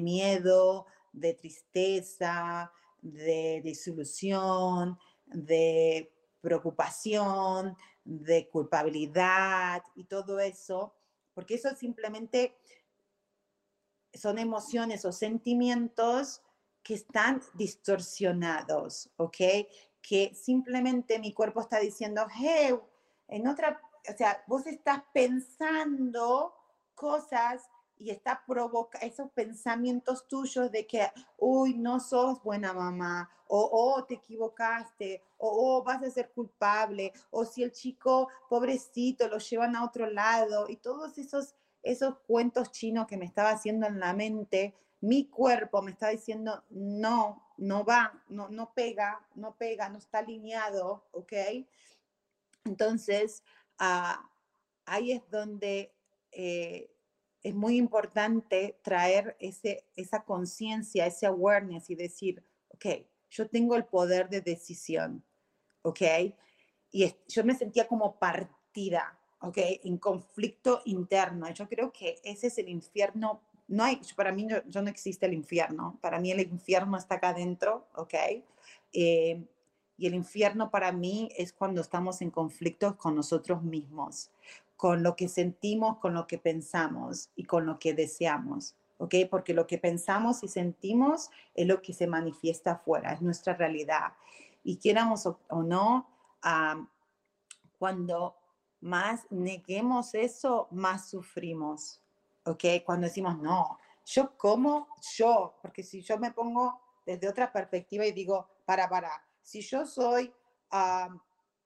miedo, 0.00 0.86
de 1.12 1.34
tristeza, 1.34 2.72
de 3.00 3.60
disolución, 3.62 4.98
de 5.26 6.12
preocupación, 6.40 7.76
de 8.04 8.48
culpabilidad 8.48 9.82
y 9.94 10.04
todo 10.04 10.40
eso, 10.40 10.94
porque 11.34 11.54
eso 11.54 11.74
simplemente 11.76 12.56
son 14.14 14.38
emociones 14.38 15.04
o 15.04 15.12
sentimientos 15.12 16.42
que 16.82 16.94
están 16.94 17.42
distorsionados, 17.54 19.10
¿ok? 19.16 19.36
Que 20.00 20.32
simplemente 20.34 21.18
mi 21.18 21.32
cuerpo 21.32 21.60
está 21.60 21.78
diciendo, 21.78 22.26
hey, 22.34 22.74
en 23.28 23.46
otra 23.46 23.80
o 24.08 24.16
sea, 24.16 24.42
vos 24.46 24.66
estás 24.66 25.02
pensando 25.12 26.54
cosas 26.94 27.68
y 27.96 28.10
está 28.10 28.42
provoca 28.46 28.98
esos 28.98 29.30
pensamientos 29.32 30.28
tuyos 30.28 30.70
de 30.70 30.86
que, 30.86 31.10
uy, 31.36 31.74
no 31.74 31.98
sos 31.98 32.42
buena 32.42 32.72
mamá, 32.72 33.28
o 33.48 33.68
oh, 33.72 34.04
te 34.04 34.14
equivocaste, 34.14 35.22
o 35.38 35.78
oh, 35.78 35.82
vas 35.82 36.02
a 36.02 36.10
ser 36.10 36.30
culpable, 36.30 37.12
o 37.30 37.44
si 37.44 37.64
el 37.64 37.72
chico 37.72 38.28
pobrecito 38.48 39.26
lo 39.26 39.38
llevan 39.38 39.74
a 39.74 39.84
otro 39.84 40.08
lado, 40.08 40.68
y 40.68 40.76
todos 40.76 41.18
esos, 41.18 41.56
esos 41.82 42.18
cuentos 42.26 42.70
chinos 42.70 43.06
que 43.06 43.16
me 43.16 43.24
estaba 43.24 43.50
haciendo 43.50 43.86
en 43.88 43.98
la 43.98 44.12
mente, 44.14 44.74
mi 45.00 45.28
cuerpo 45.28 45.82
me 45.82 45.92
está 45.92 46.08
diciendo, 46.08 46.64
no, 46.70 47.52
no 47.56 47.84
va, 47.84 48.22
no, 48.28 48.48
no 48.48 48.72
pega, 48.74 49.26
no 49.34 49.56
pega, 49.56 49.88
no 49.88 49.98
está 49.98 50.18
alineado, 50.18 51.06
¿ok? 51.12 51.32
Entonces, 52.64 53.42
ahí 53.78 55.12
es 55.12 55.22
donde 55.30 55.94
eh, 56.32 56.90
es 57.42 57.54
muy 57.54 57.76
importante 57.76 58.78
traer 58.82 59.36
ese, 59.38 59.84
esa 59.96 60.24
conciencia, 60.24 61.06
ese 61.06 61.26
awareness 61.26 61.90
y 61.90 61.94
decir, 61.94 62.44
ok, 62.68 62.86
yo 63.30 63.48
tengo 63.48 63.76
el 63.76 63.84
poder 63.84 64.28
de 64.28 64.40
decisión, 64.40 65.24
ok, 65.82 66.02
y 66.90 67.14
yo 67.28 67.44
me 67.44 67.54
sentía 67.54 67.86
como 67.86 68.18
partida, 68.18 69.18
ok, 69.40 69.58
en 69.84 69.98
conflicto 69.98 70.82
interno. 70.86 71.48
Yo 71.50 71.68
creo 71.68 71.92
que 71.92 72.18
ese 72.24 72.48
es 72.48 72.58
el 72.58 72.68
infierno. 72.68 73.42
No 73.68 73.84
hay, 73.84 74.00
para 74.16 74.32
mí 74.32 74.46
yo, 74.66 74.82
no 74.82 74.88
existe 74.88 75.26
el 75.26 75.34
infierno, 75.34 75.98
para 76.00 76.18
mí 76.18 76.32
el 76.32 76.40
infierno 76.40 76.96
está 76.96 77.16
acá 77.16 77.30
adentro, 77.30 77.86
ok. 77.94 78.14
Eh, 78.92 79.44
y 79.96 80.06
el 80.06 80.14
infierno 80.14 80.70
para 80.70 80.90
mí 80.92 81.28
es 81.36 81.52
cuando 81.52 81.80
estamos 81.80 82.22
en 82.22 82.30
conflicto 82.30 82.96
con 82.96 83.14
nosotros 83.14 83.62
mismos, 83.62 84.30
con 84.76 85.02
lo 85.02 85.16
que 85.16 85.28
sentimos, 85.28 85.98
con 85.98 86.14
lo 86.14 86.26
que 86.26 86.38
pensamos 86.38 87.30
y 87.36 87.44
con 87.44 87.66
lo 87.66 87.78
que 87.78 87.94
deseamos. 87.94 88.74
¿ok? 88.98 89.14
Porque 89.30 89.54
lo 89.54 89.66
que 89.66 89.78
pensamos 89.78 90.42
y 90.42 90.48
sentimos 90.48 91.30
es 91.54 91.66
lo 91.66 91.80
que 91.80 91.92
se 91.92 92.06
manifiesta 92.06 92.72
afuera, 92.72 93.12
es 93.12 93.22
nuestra 93.22 93.54
realidad. 93.54 94.12
Y 94.62 94.76
quieramos 94.76 95.26
o, 95.26 95.62
no, 95.62 96.08
cuando 97.78 98.36
más 98.80 99.26
neguemos 99.30 100.14
eso, 100.14 100.68
más 100.70 101.08
sufrimos, 101.08 102.02
¿ok? 102.48 102.84
Cuando 102.84 103.06
decimos, 103.06 103.38
no, 103.38 103.78
yo 104.04 104.36
como 104.36 104.88
yo, 105.16 105.56
porque 105.62 105.82
si 105.82 106.02
yo 106.02 106.18
me 106.18 106.32
pongo 106.32 106.80
desde 107.04 107.28
otra 107.28 107.52
perspectiva 107.52 108.06
y 108.06 108.12
digo, 108.12 108.48
para, 108.64 108.88
para, 108.88 109.10
si 109.42 109.60
yo 109.60 109.86
soy, 109.86 110.32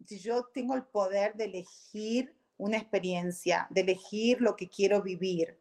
si 0.06 0.18
yo 0.18 0.44
tengo 0.46 0.74
el 0.74 0.84
poder 0.84 1.34
de 1.34 1.44
elegir 1.44 2.34
una 2.58 2.76
experiencia, 2.76 3.66
de 3.70 3.82
elegir 3.82 4.40
lo 4.40 4.56
que 4.56 4.68
quiero 4.68 5.02
vivir, 5.02 5.58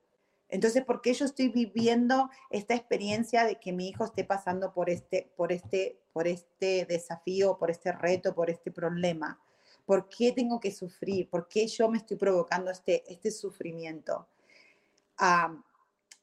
entonces, 0.51 0.83
¿por 0.83 1.01
qué 1.01 1.13
yo 1.13 1.23
estoy 1.23 1.47
viviendo 1.47 2.29
esta 2.49 2.75
experiencia 2.75 3.45
de 3.45 3.55
que 3.55 3.71
mi 3.71 3.87
hijo 3.87 4.03
esté 4.03 4.25
pasando 4.25 4.73
por 4.73 4.89
este, 4.89 5.31
por 5.37 5.53
este, 5.53 5.97
por 6.11 6.27
este 6.27 6.85
desafío, 6.85 7.57
por 7.57 7.71
este 7.71 7.93
reto, 7.93 8.35
por 8.35 8.49
este 8.49 8.69
problema? 8.69 9.39
¿Por 9.85 10.09
qué 10.09 10.33
tengo 10.33 10.59
que 10.59 10.71
sufrir? 10.71 11.29
¿Por 11.29 11.47
qué 11.47 11.67
yo 11.67 11.89
me 11.89 11.99
estoy 11.99 12.17
provocando 12.17 12.69
este, 12.69 13.01
este 13.11 13.31
sufrimiento? 13.31 14.27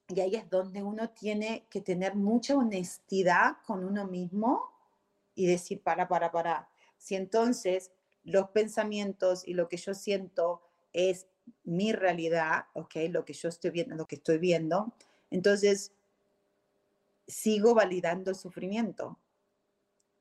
Y 0.08 0.20
ahí 0.20 0.34
es 0.34 0.48
donde 0.48 0.82
uno 0.82 1.10
tiene 1.10 1.66
que 1.70 1.80
tener 1.80 2.14
mucha 2.14 2.56
honestidad 2.56 3.58
con 3.66 3.84
uno 3.84 4.06
mismo 4.06 4.72
y 5.34 5.46
decir, 5.46 5.82
para, 5.82 6.08
para, 6.08 6.32
para. 6.32 6.68
Si 6.96 7.14
entonces 7.14 7.92
los 8.24 8.50
pensamientos 8.50 9.46
y 9.46 9.54
lo 9.54 9.68
que 9.68 9.76
yo 9.76 9.94
siento 9.94 10.62
es 10.92 11.28
mi 11.64 11.92
realidad, 11.92 12.66
¿ok? 12.72 12.96
Lo 13.10 13.24
que 13.24 13.34
yo 13.34 13.48
estoy 13.48 13.70
viendo, 13.70 13.94
lo 13.94 14.06
que 14.06 14.16
estoy 14.16 14.38
viendo, 14.38 14.92
entonces 15.30 15.92
sigo 17.26 17.74
validando 17.74 18.30
el 18.30 18.36
sufrimiento. 18.36 19.18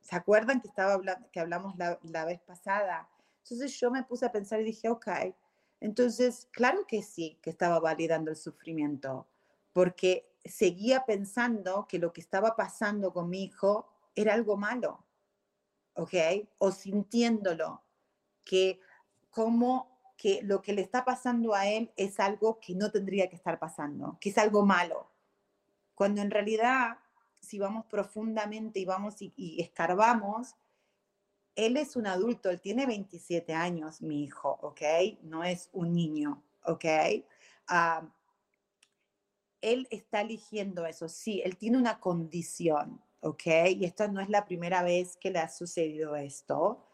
¿Se 0.01 0.15
acuerdan 0.15 0.61
que, 0.61 0.67
estaba 0.67 0.93
hablando, 0.93 1.29
que 1.31 1.39
hablamos 1.39 1.77
la, 1.77 1.97
la 2.03 2.25
vez 2.25 2.39
pasada? 2.41 3.09
Entonces 3.43 3.77
yo 3.79 3.89
me 3.89 4.03
puse 4.03 4.25
a 4.25 4.31
pensar 4.31 4.61
y 4.61 4.65
dije, 4.65 4.89
ok, 4.89 5.07
entonces, 5.79 6.47
claro 6.51 6.85
que 6.87 7.03
sí, 7.03 7.37
que 7.41 7.49
estaba 7.49 7.79
validando 7.79 8.31
el 8.31 8.37
sufrimiento, 8.37 9.27
porque 9.73 10.29
seguía 10.43 11.05
pensando 11.05 11.87
que 11.87 11.99
lo 11.99 12.13
que 12.13 12.21
estaba 12.21 12.55
pasando 12.55 13.13
con 13.13 13.29
mi 13.29 13.43
hijo 13.43 13.87
era 14.15 14.33
algo 14.33 14.57
malo. 14.57 15.03
¿ok? 15.97 16.13
O 16.59 16.71
sintiéndolo, 16.71 17.81
que 18.43 18.79
como 19.29 19.99
que 20.15 20.41
lo 20.43 20.61
que 20.61 20.73
le 20.73 20.81
está 20.81 21.05
pasando 21.05 21.53
a 21.53 21.67
él 21.67 21.91
es 21.95 22.19
algo 22.19 22.59
que 22.59 22.73
no 22.75 22.91
tendría 22.91 23.29
que 23.29 23.35
estar 23.35 23.59
pasando, 23.59 24.17
que 24.21 24.29
es 24.29 24.37
algo 24.37 24.65
malo. 24.65 25.11
Cuando 25.95 26.21
en 26.21 26.31
realidad, 26.31 26.99
si 27.39 27.59
vamos 27.59 27.85
profundamente 27.85 28.79
y 28.79 28.85
vamos 28.85 29.15
y, 29.19 29.61
escarbamos, 29.61 30.55
él 31.57 31.75
es 31.75 31.95
un 31.95 32.05
adulto, 32.05 32.51
él 32.51 32.61
tiene 32.61 32.85
27 32.85 33.51
años, 33.51 34.03
mi 34.03 34.23
hijo, 34.23 34.59
¿ok? 34.61 34.81
No 35.23 35.43
es 35.43 35.69
un 35.73 35.91
niño, 35.91 36.43
¿ok? 36.63 36.85
Ah, 37.67 38.07
él 39.59 39.87
está 39.89 40.21
eligiendo 40.21 40.85
eso, 40.85 41.09
sí, 41.09 41.41
él 41.43 41.57
tiene 41.57 41.79
una 41.79 41.99
condición, 41.99 43.01
¿ok? 43.21 43.47
Y 43.75 43.85
esto 43.85 44.07
no 44.07 44.21
es 44.21 44.29
la 44.29 44.45
primera 44.45 44.83
vez 44.83 45.17
que 45.17 45.31
le 45.31 45.39
ha 45.39 45.49
sucedido 45.49 46.15
esto. 46.15 46.85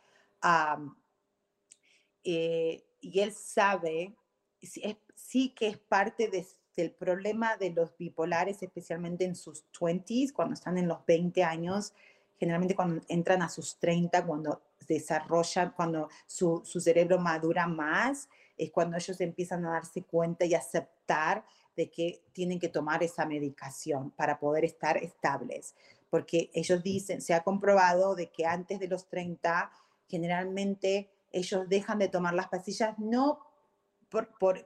Eh, 2.23 2.85
y 3.01 3.19
él 3.19 3.33
sabe, 3.33 4.15
sí, 4.61 5.49
que 5.49 5.67
es 5.67 5.77
parte 5.77 6.31
del 6.77 6.91
problema 6.91 7.57
de 7.57 7.71
los 7.71 7.97
bipolares, 7.97 8.63
especialmente 8.63 9.25
en 9.25 9.35
sus 9.35 9.65
20s, 9.77 10.31
cuando 10.31 10.53
están 10.53 10.77
en 10.77 10.87
los 10.87 11.05
20 11.05 11.43
años, 11.43 11.93
generalmente 12.37 12.75
cuando 12.75 13.01
entran 13.07 13.41
a 13.41 13.49
sus 13.49 13.77
30, 13.79 14.25
cuando 14.25 14.61
desarrollan, 14.87 15.73
cuando 15.75 16.09
su, 16.27 16.61
su 16.65 16.79
cerebro 16.79 17.19
madura 17.19 17.67
más, 17.67 18.29
es 18.57 18.71
cuando 18.71 18.97
ellos 18.97 19.19
empiezan 19.21 19.65
a 19.65 19.71
darse 19.71 20.03
cuenta 20.03 20.45
y 20.45 20.53
aceptar 20.53 21.45
de 21.75 21.89
que 21.89 22.23
tienen 22.33 22.59
que 22.59 22.69
tomar 22.69 23.01
esa 23.01 23.25
medicación 23.25 24.11
para 24.11 24.39
poder 24.39 24.65
estar 24.65 24.97
estables 24.97 25.73
porque 26.13 26.51
ellos 26.53 26.83
dicen, 26.83 27.21
se 27.21 27.33
ha 27.33 27.43
comprobado 27.43 28.13
de 28.13 28.29
que 28.29 28.45
antes 28.45 28.79
de 28.79 28.87
los 28.87 29.09
30 29.09 29.71
generalmente 30.07 31.09
ellos 31.31 31.67
dejan 31.67 31.97
de 31.97 32.07
tomar 32.07 32.35
las 32.35 32.49
pastillas 32.49 32.99
no 32.99 33.39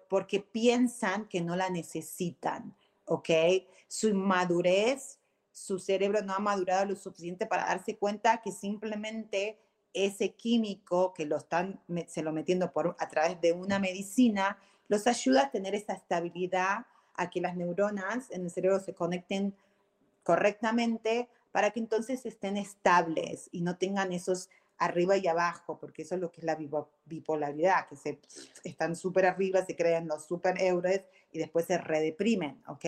porque 0.10 0.42
piensan 0.42 1.30
que 1.30 1.40
no 1.40 1.56
la 1.56 1.70
necesitan, 1.70 2.76
¿ok? 3.06 3.30
Su 3.88 4.10
inmadurez, 4.10 5.20
su 5.58 5.80
cerebro 5.80 6.22
no 6.22 6.36
ha 6.36 6.40
madurado 6.40 6.86
lo 6.86 6.96
suficiente 6.96 7.48
para 7.48 7.66
darse 7.66 7.98
cuenta 7.98 8.42
que 8.42 8.52
simplemente 8.52 9.58
ese 9.94 10.36
químico 10.36 11.14
que 11.14 11.26
lo 11.26 11.38
están, 11.38 11.82
se 12.08 12.22
lo 12.22 12.32
metiendo 12.32 12.72
por, 12.72 12.96
a 13.00 13.08
través 13.08 13.42
de 13.42 13.54
una 13.54 13.80
medicina, 13.80 14.60
los 14.88 15.08
ayuda 15.08 15.46
a 15.46 15.52
tener 15.52 15.74
esa 15.74 15.94
estabilidad, 15.94 16.86
a 17.16 17.30
que 17.32 17.42
las 17.42 17.56
neuronas 17.56 18.30
en 18.30 18.44
el 18.44 18.52
cerebro 18.52 18.80
se 18.80 18.94
conecten 18.94 19.56
correctamente 20.22 21.28
para 21.52 21.72
que 21.72 21.80
entonces 21.80 22.26
estén 22.28 22.56
estables 22.56 23.50
y 23.52 23.62
no 23.62 23.78
tengan 23.78 24.14
esos 24.14 24.50
arriba 24.78 25.18
y 25.18 25.26
abajo, 25.26 25.80
porque 25.80 26.04
eso 26.04 26.14
es 26.14 26.22
lo 26.22 26.32
que 26.32 26.42
es 26.42 26.46
la 26.46 26.58
bipolaridad, 27.06 27.88
que 27.88 27.96
se 27.96 28.20
están 28.64 28.96
súper 28.96 29.26
arriba, 29.26 29.66
se 29.66 29.76
crean 29.76 30.08
los 30.08 30.26
super 30.26 30.62
euros 30.62 31.02
y 31.32 31.40
después 31.40 31.66
se 31.66 31.80
redeprimen, 31.80 32.62
¿ok? 32.68 32.86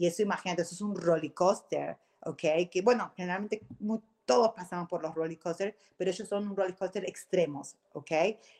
Y 0.00 0.06
eso, 0.06 0.22
imagínate, 0.22 0.62
eso 0.62 0.74
es 0.74 0.80
un 0.80 0.96
roller 0.96 1.34
coaster, 1.34 1.98
¿ok? 2.20 2.70
Que 2.70 2.80
bueno, 2.82 3.12
generalmente 3.14 3.60
todos 4.24 4.54
pasamos 4.54 4.88
por 4.88 5.02
los 5.02 5.14
roller 5.14 5.38
coasters, 5.38 5.76
pero 5.98 6.10
ellos 6.10 6.26
son 6.26 6.48
un 6.48 6.56
roller 6.56 6.74
coaster 6.74 7.04
extremos, 7.04 7.76
¿ok? 7.92 8.10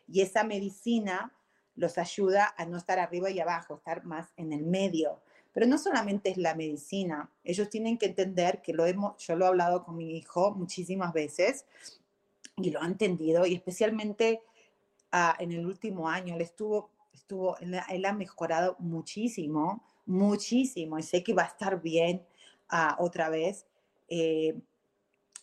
Y 0.07 0.21
esa 0.21 0.45
medicina 0.45 1.33
los 1.77 1.97
ayuda 1.97 2.55
a 2.59 2.67
no 2.67 2.77
estar 2.77 2.99
arriba 2.99 3.31
y 3.31 3.41
abajo, 3.41 3.77
estar 3.77 4.05
más 4.05 4.35
en 4.37 4.53
el 4.53 4.67
medio. 4.67 5.23
Pero 5.55 5.65
no 5.65 5.79
solamente 5.79 6.29
es 6.29 6.37
la 6.37 6.55
medicina, 6.55 7.31
ellos 7.43 7.71
tienen 7.71 7.97
que 7.97 8.05
entender 8.05 8.61
que 8.61 8.75
lo 8.75 8.85
hemos, 8.85 9.17
yo 9.25 9.35
lo 9.35 9.47
he 9.47 9.49
hablado 9.49 9.83
con 9.83 9.97
mi 9.97 10.19
hijo 10.19 10.51
muchísimas 10.51 11.15
veces 11.15 11.65
y 12.59 12.71
lo 12.71 12.83
ha 12.83 12.87
entendido, 12.87 13.47
y 13.47 13.55
especialmente 13.55 14.43
ah, 15.11 15.35
en 15.39 15.53
el 15.53 15.65
último 15.65 16.07
año, 16.07 16.35
él 16.35 16.43
estuvo, 16.43 16.91
estuvo, 17.15 17.57
él, 17.61 18.05
ha 18.05 18.13
mejorado 18.13 18.77
muchísimo, 18.79 19.83
muchísimo, 20.11 20.99
y 20.99 21.03
sé 21.03 21.23
que 21.23 21.35
va 21.35 21.45
a 21.45 21.47
estar 21.47 21.81
bien 21.81 22.27
ah, 22.69 22.97
otra 22.99 23.29
vez, 23.29 23.67
eh, 24.09 24.61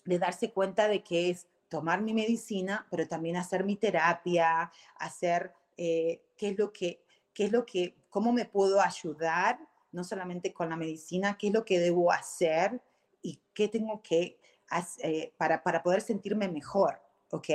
de 0.05 0.20
darse 0.20 0.51
cuenta 0.51 0.88
de 0.88 1.03
que 1.03 1.30
es 1.30 1.47
tomar 1.70 2.01
mi 2.01 2.13
medicina, 2.13 2.86
pero 2.89 3.07
también 3.07 3.38
hacer 3.38 3.63
mi 3.63 3.76
terapia, 3.76 4.72
hacer 4.95 5.53
eh, 5.78 6.22
qué 6.36 6.49
es 6.49 6.57
lo 6.57 6.72
que, 6.72 7.01
qué 7.34 7.45
es 7.45 7.51
lo 7.51 7.65
que, 7.65 7.95
cómo 8.09 8.32
me 8.32 8.45
puedo 8.45 8.82
ayudar, 8.82 9.59
no 9.91 10.03
solamente 10.03 10.53
con 10.53 10.70
la 10.70 10.76
medicina, 10.76 11.38
qué 11.38 11.47
es 11.47 11.53
lo 11.53 11.65
que 11.65 11.80
debo 11.80 12.11
hacer 12.11 12.82
y 13.22 13.39
qué 13.53 13.68
tengo 13.68 14.01
que 14.01 14.38
hacer 14.70 15.05
eh, 15.05 15.34
para, 15.38 15.63
para 15.63 15.82
poder 15.82 16.01
sentirme 16.01 16.49
mejor, 16.49 17.01
¿ok? 17.32 17.49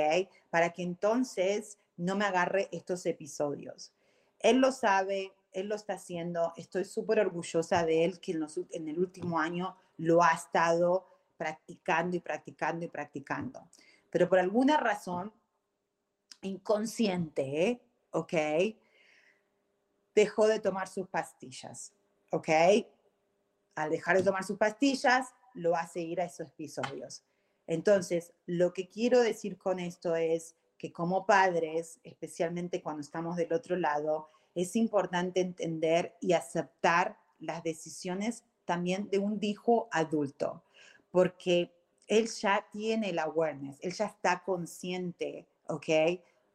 Para 0.49 0.73
que 0.73 0.81
entonces 0.81 1.77
no 1.95 2.15
me 2.15 2.25
agarre 2.25 2.69
estos 2.71 3.05
episodios. 3.05 3.93
Él 4.39 4.57
lo 4.57 4.71
sabe, 4.71 5.31
él 5.53 5.67
lo 5.67 5.75
está 5.75 5.93
haciendo, 5.93 6.53
estoy 6.57 6.85
súper 6.85 7.19
orgullosa 7.19 7.85
de 7.85 8.05
él 8.05 8.19
que 8.19 8.33
en, 8.33 8.45
en 8.71 8.87
el 8.87 8.99
último 8.99 9.39
año 9.39 9.75
lo 9.97 10.23
ha 10.23 10.31
estado 10.31 11.07
practicando 11.37 12.17
y 12.17 12.19
practicando 12.19 12.85
y 12.85 12.87
practicando. 12.87 13.67
Pero 14.09 14.29
por 14.29 14.39
alguna 14.39 14.77
razón 14.77 15.33
inconsciente, 16.41 17.81
¿ok? 18.11 18.33
Dejó 20.13 20.47
de 20.47 20.59
tomar 20.59 20.87
sus 20.87 21.07
pastillas, 21.07 21.93
¿ok? 22.31 22.49
Al 23.75 23.89
dejar 23.89 24.17
de 24.17 24.23
tomar 24.23 24.43
sus 24.43 24.57
pastillas, 24.57 25.33
lo 25.53 25.75
hace 25.75 26.01
ir 26.01 26.21
a 26.21 26.25
esos 26.25 26.47
episodios. 26.47 27.23
Entonces, 27.65 28.33
lo 28.45 28.73
que 28.73 28.89
quiero 28.89 29.21
decir 29.21 29.57
con 29.57 29.79
esto 29.79 30.15
es 30.15 30.55
que 30.77 30.91
como 30.91 31.25
padres, 31.25 31.99
especialmente 32.03 32.81
cuando 32.81 33.01
estamos 33.01 33.37
del 33.37 33.53
otro 33.53 33.75
lado, 33.75 34.29
es 34.55 34.75
importante 34.75 35.41
entender 35.41 36.15
y 36.21 36.33
aceptar 36.33 37.17
las 37.39 37.63
decisiones 37.63 38.43
también 38.65 39.09
de 39.09 39.19
un 39.19 39.39
hijo 39.41 39.87
adulto, 39.91 40.63
porque 41.11 41.73
él 42.07 42.29
ya 42.29 42.65
tiene 42.71 43.09
el 43.09 43.19
awareness, 43.19 43.77
él 43.81 43.93
ya 43.93 44.05
está 44.05 44.43
consciente, 44.43 45.47
¿ok? 45.67 45.89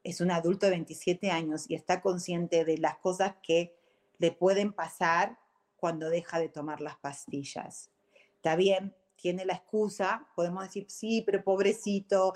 es 0.09 0.21
un 0.21 0.31
adulto 0.31 0.67
de 0.67 0.71
27 0.71 1.31
años 1.31 1.67
y 1.69 1.75
está 1.75 2.01
consciente 2.01 2.65
de 2.65 2.79
las 2.79 2.97
cosas 2.99 3.35
que 3.43 3.77
le 4.19 4.33
pueden 4.33 4.73
pasar 4.73 5.39
cuando 5.77 6.09
deja 6.09 6.39
de 6.39 6.49
tomar 6.49 6.81
las 6.81 6.97
pastillas. 6.97 7.91
Está 8.37 8.57
bien, 8.57 8.95
tiene 9.17 9.45
la 9.45 9.55
excusa, 9.55 10.27
podemos 10.35 10.65
decir, 10.65 10.87
sí, 10.89 11.23
pero 11.27 11.43
pobrecito, 11.43 12.33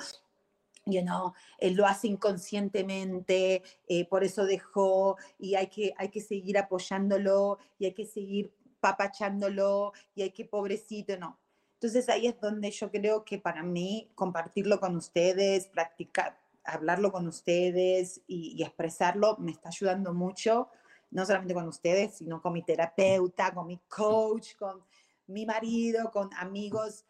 you 0.86 1.02
know, 1.02 1.32
él 1.58 1.74
lo 1.74 1.86
hace 1.86 2.08
inconscientemente, 2.08 3.62
eh, 3.88 4.08
por 4.08 4.24
eso 4.24 4.44
dejó 4.44 5.16
y 5.38 5.54
hay 5.54 5.68
que, 5.68 5.94
hay 5.96 6.08
que 6.08 6.20
seguir 6.20 6.58
apoyándolo 6.58 7.58
y 7.78 7.86
hay 7.86 7.92
que 7.92 8.06
seguir 8.06 8.52
papachándolo 8.80 9.92
y 10.14 10.22
hay 10.22 10.30
que 10.30 10.44
pobrecito, 10.44 11.16
no. 11.16 11.38
Entonces 11.74 12.08
ahí 12.08 12.26
es 12.26 12.40
donde 12.40 12.70
yo 12.70 12.90
creo 12.90 13.24
que 13.24 13.38
para 13.38 13.62
mí 13.62 14.10
compartirlo 14.14 14.78
con 14.78 14.96
ustedes, 14.96 15.66
practicar, 15.68 16.38
hablarlo 16.64 17.10
con 17.10 17.26
ustedes 17.26 18.20
y, 18.26 18.62
expresarlo 18.62 19.36
me 19.38 19.52
está 19.52 19.68
ayudando 19.68 20.14
mucho, 20.14 20.68
no 21.10 21.26
solamente 21.26 21.54
con 21.54 21.68
ustedes, 21.68 22.14
sino 22.14 22.40
con 22.40 22.52
mi 22.52 22.62
terapeuta, 22.62 23.52
con 23.52 23.66
mi 23.66 23.78
coach, 23.88 24.56
con 24.56 24.82
mi 25.26 25.44
marido, 25.44 26.10
con 26.12 26.30
amigos 26.34 27.04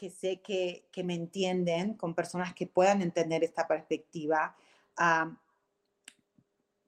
que 0.00 0.08
sé 0.08 0.40
que, 0.40 0.88
que, 0.90 1.04
me 1.04 1.12
entienden, 1.12 1.92
con 1.92 2.14
personas 2.14 2.54
que 2.54 2.66
puedan 2.66 3.02
entender 3.02 3.44
esta 3.44 3.68
perspectiva. 3.68 4.56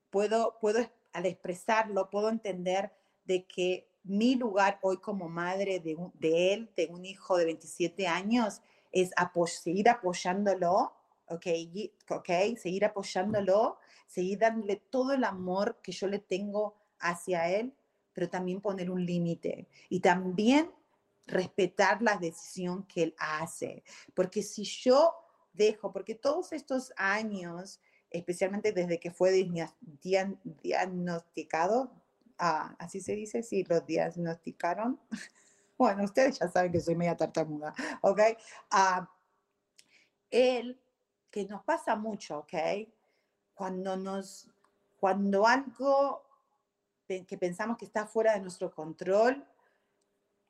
puedo, 0.09 0.57
puedo, 0.59 0.79
al 1.13 1.27
expresarlo, 1.27 2.09
puedo 2.09 2.31
entender 2.31 2.91
de 3.27 3.45
que 3.45 3.87
mi 4.03 4.35
lugar 4.35 4.79
hoy 4.81 4.97
como 4.97 5.29
madre 5.29 5.79
de, 5.79 5.95
de 6.15 6.55
él, 6.55 6.71
de 6.75 6.87
un 6.87 7.05
hijo 7.05 7.37
de 7.37 7.45
27 7.45 8.09
años, 8.09 8.63
es 8.93 9.11
seguir 9.47 9.91
apoyándolo 9.91 10.95
¿ok? 11.27 11.47
Seguir 12.57 12.85
apoyándolo, 12.87 13.77
seguir 14.07 14.39
dándole 14.39 14.77
todo 14.77 15.13
el 15.13 15.25
amor 15.25 15.81
que 15.83 15.93
yo 15.93 16.07
le 16.07 16.19
tengo 16.19 16.77
hacia 16.99 17.51
él, 17.51 17.75
pero 18.15 18.31
también 18.31 18.63
poner 18.63 18.91
un 18.91 19.05
límite 19.05 19.69
y 19.91 20.01
también 20.01 20.71
respetar 21.27 22.03
la 22.03 22.17
decisión 22.17 22.87
que 22.87 23.03
él 23.05 23.15
hace. 23.19 23.85
Porque 24.15 24.43
si 24.43 24.65
yo 24.65 25.15
dejo, 25.53 25.93
porque 25.93 26.15
todos 26.15 26.53
estos 26.53 26.93
años, 26.97 27.81
especialmente 28.11 28.73
desde 28.73 28.99
que 28.99 29.11
fue 29.11 29.33
diagnosticado, 30.03 31.93
ah, 32.39 32.75
así 32.79 33.01
se 33.01 33.15
dice, 33.15 33.43
si 33.43 33.65
lo 33.65 33.81
diagnosticaron. 33.81 35.01
bueno, 35.79 36.05
ustedes 36.05 36.39
ya 36.39 36.49
saben 36.49 36.73
que 36.73 36.81
soy 36.81 36.97
media 36.97 37.17
tartamuda, 37.17 37.75
¿ok? 38.03 38.21
Ah, 38.71 39.11
él 40.31 40.81
que 41.31 41.45
nos 41.47 41.65
pasa 41.65 41.97
mucho, 41.97 42.41
¿ok? 42.41 42.55
Cuando 43.55 43.97
nos, 43.97 44.51
cuando 44.99 45.47
algo 45.47 46.23
que 47.07 47.37
pensamos 47.39 47.77
que 47.77 47.85
está 47.85 48.07
fuera 48.07 48.35
de 48.35 48.41
nuestro 48.41 48.75
control, 48.75 49.47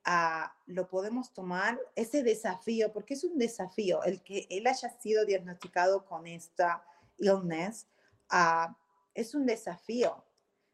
ah, 0.05 0.55
lo 0.65 0.87
podemos 0.87 1.33
tomar, 1.33 1.79
ese 1.95 2.23
desafío, 2.23 2.91
porque 2.91 3.13
es 3.13 3.23
un 3.23 3.37
desafío, 3.37 4.03
el 4.03 4.21
que 4.21 4.47
él 4.49 4.67
haya 4.67 4.89
sido 4.99 5.25
diagnosticado 5.25 6.05
con 6.05 6.27
esta 6.27 6.83
illness, 7.17 7.87
uh, 8.31 8.73
es 9.13 9.35
un 9.35 9.45
desafío, 9.45 10.23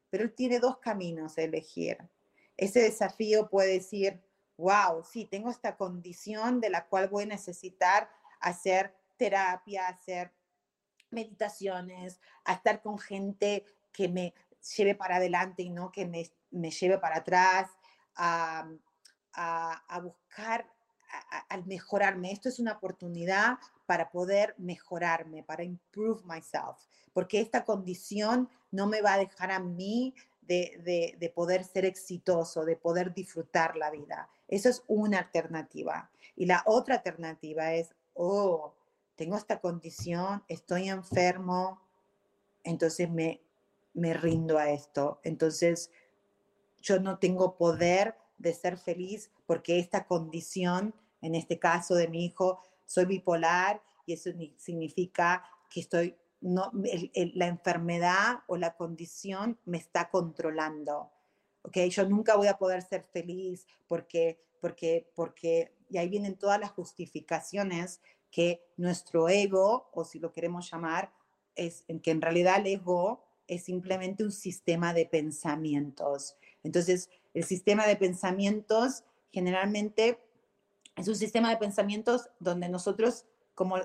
pero 0.09 0.23
él 0.23 0.33
tiene 0.33 0.59
dos 0.59 0.77
caminos 0.77 1.37
a 1.37 1.43
elegir. 1.43 1.97
Ese 2.57 2.81
desafío 2.81 3.49
puede 3.49 3.73
decir, 3.73 4.21
wow, 4.57 5.03
sí, 5.03 5.25
tengo 5.25 5.49
esta 5.49 5.77
condición 5.77 6.59
de 6.59 6.69
la 6.69 6.87
cual 6.87 7.07
voy 7.09 7.23
a 7.23 7.27
necesitar 7.27 8.09
hacer 8.39 8.93
terapia, 9.17 9.87
hacer 9.87 10.33
meditaciones, 11.11 12.19
a 12.45 12.53
estar 12.53 12.81
con 12.81 12.99
gente 12.99 13.65
que 13.91 14.07
me 14.07 14.33
lleve 14.77 14.95
para 14.95 15.17
adelante 15.17 15.63
y 15.63 15.69
no 15.69 15.91
que 15.91 16.05
me, 16.05 16.71
lleve 16.71 16.97
para 16.97 17.17
atrás, 17.17 17.69
a, 18.15 18.69
buscar, 20.01 20.65
al 21.49 21.65
mejorarme. 21.65 22.31
Esto 22.31 22.49
es 22.49 22.59
una 22.59 22.73
oportunidad 22.73 23.57
para 23.85 24.11
poder 24.11 24.53
mejorarme, 24.57 25.43
para 25.43 25.63
improve 25.63 26.21
myself, 26.25 26.77
porque 27.13 27.41
esta 27.41 27.65
condición 27.65 28.49
no 28.71 28.87
me 28.87 29.01
va 29.01 29.13
a 29.13 29.17
dejar 29.17 29.51
a 29.51 29.59
mí 29.59 30.13
de, 30.49 31.15
de, 31.19 31.29
poder 31.29 31.63
ser 31.63 31.85
exitoso, 31.85 32.65
de 32.65 32.75
poder 32.75 33.13
disfrutar 33.13 33.75
la 33.75 33.91
vida. 33.91 34.29
Eso 34.47 34.67
es 34.69 34.83
una 34.87 35.19
alternativa. 35.19 36.09
Y 36.35 36.47
la 36.47 36.63
otra 36.65 36.95
alternativa 36.95 37.73
es, 37.73 37.93
oh, 38.15 38.73
tengo 39.15 39.37
esta 39.37 39.59
condición, 39.59 40.43
estoy 40.47 40.89
enfermo, 40.89 41.81
entonces 42.63 43.11
me, 43.11 43.41
me 43.93 44.13
rindo 44.15 44.57
a 44.57 44.71
esto. 44.71 45.19
Entonces 45.23 45.91
yo 46.81 46.99
no 46.99 47.19
tengo 47.19 47.55
poder 47.55 48.15
de 48.39 48.53
ser 48.53 48.77
feliz 48.77 49.29
porque 49.45 49.77
esta 49.77 50.07
condición, 50.07 50.95
en 51.21 51.35
este 51.35 51.59
caso 51.59 51.93
de 51.93 52.07
mi 52.07 52.25
hijo, 52.25 52.63
soy 52.85 53.05
bipolar 53.05 53.83
y 54.05 54.13
eso 54.13 54.31
significa 54.57 55.43
que 55.69 55.81
estoy, 55.81 56.15
no, 56.41 56.71
la 57.13 57.47
enfermedad 57.47 58.39
o 58.47 58.57
la 58.57 58.75
condición 58.75 59.59
me 59.65 59.77
está 59.77 60.09
controlando. 60.09 61.11
¿ok? 61.61 61.77
Yo 61.89 62.07
nunca 62.07 62.35
voy 62.35 62.47
a 62.47 62.57
poder 62.57 62.81
ser 62.81 63.03
feliz 63.03 63.67
porque, 63.87 64.41
porque, 64.59 65.11
porque, 65.15 65.75
y 65.89 65.97
ahí 65.97 66.09
vienen 66.09 66.37
todas 66.37 66.59
las 66.59 66.71
justificaciones 66.71 68.01
que 68.31 68.63
nuestro 68.77 69.29
ego, 69.29 69.89
o 69.93 70.05
si 70.05 70.19
lo 70.19 70.31
queremos 70.31 70.69
llamar, 70.71 71.11
es 71.55 71.83
en 71.87 71.99
que 71.99 72.11
en 72.11 72.21
realidad 72.21 72.59
el 72.59 72.67
ego 72.67 73.23
es 73.47 73.63
simplemente 73.63 74.23
un 74.23 74.31
sistema 74.31 74.93
de 74.93 75.05
pensamientos. 75.05 76.37
Entonces, 76.63 77.09
el 77.33 77.43
sistema 77.43 77.85
de 77.85 77.95
pensamientos 77.95 79.03
generalmente 79.31 80.19
es 80.95 81.07
un 81.07 81.15
sistema 81.15 81.49
de 81.49 81.57
pensamientos 81.57 82.29
donde 82.39 82.67
nosotros 82.69 83.25
como 83.55 83.77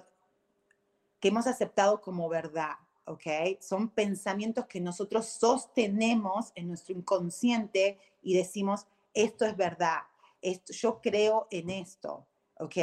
que 1.20 1.28
hemos 1.28 1.46
aceptado 1.46 2.00
como 2.00 2.28
verdad, 2.28 2.74
¿ok? 3.06 3.60
Son 3.60 3.88
pensamientos 3.88 4.66
que 4.66 4.80
nosotros 4.80 5.26
sostenemos 5.26 6.52
en 6.54 6.68
nuestro 6.68 6.94
inconsciente 6.94 7.98
y 8.22 8.36
decimos, 8.36 8.86
esto 9.12 9.44
es 9.44 9.56
verdad, 9.56 10.02
esto, 10.42 10.72
yo 10.72 11.00
creo 11.00 11.46
en 11.50 11.70
esto, 11.70 12.26
¿ok? 12.58 12.76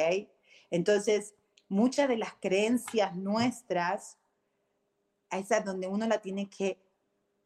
Entonces, 0.70 1.36
muchas 1.68 2.08
de 2.08 2.18
las 2.18 2.34
creencias 2.36 3.16
nuestras, 3.16 4.18
esa 5.30 5.58
es 5.58 5.66
donde 5.66 5.88
uno 5.88 6.08
la 6.08 6.22
tiene 6.22 6.50
que 6.50 6.78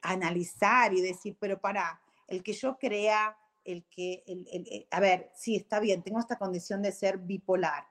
analizar 0.01 0.93
y 0.93 1.01
decir, 1.01 1.36
pero 1.39 1.59
para, 1.59 2.01
el 2.28 2.43
que 2.43 2.53
yo 2.53 2.78
crea, 2.78 3.38
el 3.63 3.86
que, 3.86 4.23
el, 4.28 4.47
eh, 4.51 4.88
a 4.91 4.99
ver, 4.99 5.32
sí, 5.36 5.55
está 5.55 5.80
bien, 5.80 6.03
tengo 6.03 6.19
esta 6.19 6.38
condición 6.38 6.82
de 6.82 6.91
ser 6.91 7.17
bipolar. 7.17 7.88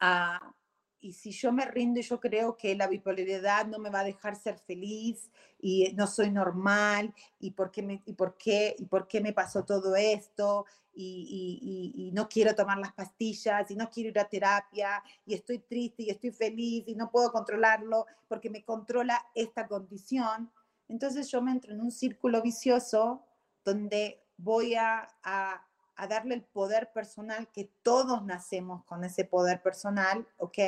Ah, 0.00 0.54
y 1.00 1.12
si 1.12 1.32
yo 1.32 1.52
me 1.52 1.66
rindo 1.66 2.00
y 2.00 2.02
yo 2.02 2.18
creo 2.18 2.56
que 2.56 2.74
la 2.74 2.86
bipolaridad 2.86 3.66
no 3.66 3.78
me 3.78 3.90
va 3.90 4.00
a 4.00 4.04
dejar 4.04 4.36
ser 4.36 4.58
feliz 4.58 5.30
y 5.60 5.92
no 5.94 6.06
soy 6.06 6.30
normal 6.30 7.12
y 7.38 7.50
por 7.50 7.70
qué 7.70 7.82
me, 7.82 8.02
y 8.06 8.14
por 8.14 8.38
qué, 8.38 8.74
y 8.78 8.86
por 8.86 9.06
qué 9.06 9.20
me 9.20 9.34
pasó 9.34 9.64
todo 9.64 9.94
esto 9.96 10.64
y, 10.94 11.92
y, 11.94 12.10
no 12.12 12.28
quiero 12.28 12.54
tomar 12.54 12.78
las 12.78 12.92
pastillas 12.92 13.70
y 13.70 13.76
no 13.76 13.90
quiero 13.90 14.10
ir 14.10 14.18
a 14.18 14.28
terapia 14.28 15.02
y 15.26 15.34
estoy 15.34 15.58
triste 15.58 16.04
y 16.04 16.10
estoy 16.10 16.30
feliz 16.30 16.84
y 16.86 16.94
no 16.94 17.10
puedo 17.10 17.32
controlarlo 17.32 18.06
porque 18.28 18.48
me 18.48 18.64
controla 18.64 19.26
esta 19.34 19.66
condición, 19.66 20.50
entonces 20.88 21.30
yo 21.30 21.42
me 21.42 21.52
entro 21.52 21.72
en 21.72 21.80
un 21.80 21.90
círculo 21.90 22.42
vicioso 22.42 23.24
donde 23.64 24.22
voy 24.36 24.74
a, 24.74 25.08
a 25.22 25.64
a 25.96 26.06
darle 26.06 26.34
el 26.34 26.42
poder 26.42 26.92
personal 26.92 27.48
que 27.52 27.70
todos 27.82 28.24
nacemos 28.24 28.84
con 28.84 29.04
ese 29.04 29.24
poder 29.24 29.62
personal, 29.62 30.26
¿ok? 30.38 30.58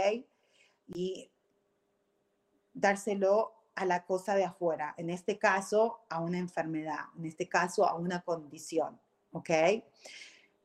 Y 0.88 1.30
dárselo 2.72 3.52
a 3.74 3.84
la 3.84 4.04
cosa 4.06 4.34
de 4.34 4.44
afuera, 4.44 4.94
en 4.96 5.10
este 5.10 5.38
caso 5.38 6.00
a 6.08 6.20
una 6.20 6.38
enfermedad, 6.38 7.06
en 7.18 7.26
este 7.26 7.48
caso 7.48 7.86
a 7.86 7.94
una 7.94 8.22
condición, 8.22 8.98
¿ok? 9.32 9.50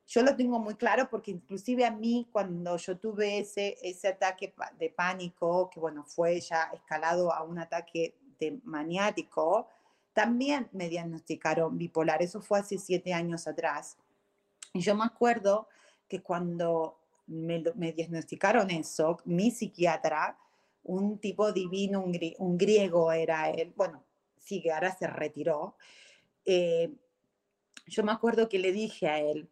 Yo 0.06 0.22
lo 0.22 0.36
tengo 0.36 0.58
muy 0.58 0.74
claro 0.74 1.08
porque 1.10 1.30
inclusive 1.30 1.84
a 1.84 1.90
mí 1.90 2.28
cuando 2.32 2.76
yo 2.76 2.98
tuve 2.98 3.38
ese, 3.38 3.76
ese 3.82 4.08
ataque 4.08 4.54
de 4.78 4.90
pánico, 4.90 5.70
que 5.70 5.80
bueno, 5.80 6.04
fue 6.04 6.40
ya 6.40 6.70
escalado 6.72 7.32
a 7.32 7.42
un 7.42 7.58
ataque 7.58 8.18
de 8.42 8.58
maniático, 8.64 9.68
también 10.12 10.68
me 10.72 10.88
diagnosticaron 10.88 11.78
bipolar, 11.78 12.22
eso 12.22 12.42
fue 12.42 12.58
hace 12.58 12.78
siete 12.78 13.14
años 13.14 13.46
atrás. 13.46 13.96
Y 14.74 14.80
yo 14.80 14.96
me 14.96 15.04
acuerdo 15.04 15.68
que 16.08 16.20
cuando 16.22 16.98
me, 17.26 17.62
diagnosticaron 17.92 18.70
eso, 18.70 19.18
mi 19.24 19.50
psiquiatra, 19.52 20.36
un 20.82 21.18
tipo 21.18 21.52
divino, 21.52 22.02
un, 22.02 22.58
griego 22.58 23.12
era 23.12 23.48
él, 23.50 23.72
bueno, 23.76 24.02
sí, 24.36 24.68
ahora 24.68 24.94
se 24.96 25.06
retiró, 25.06 25.76
eh, 26.44 26.92
yo 27.86 28.02
me 28.02 28.12
acuerdo 28.12 28.48
que 28.48 28.58
le 28.58 28.72
dije 28.72 29.08
a 29.08 29.20
él 29.20 29.48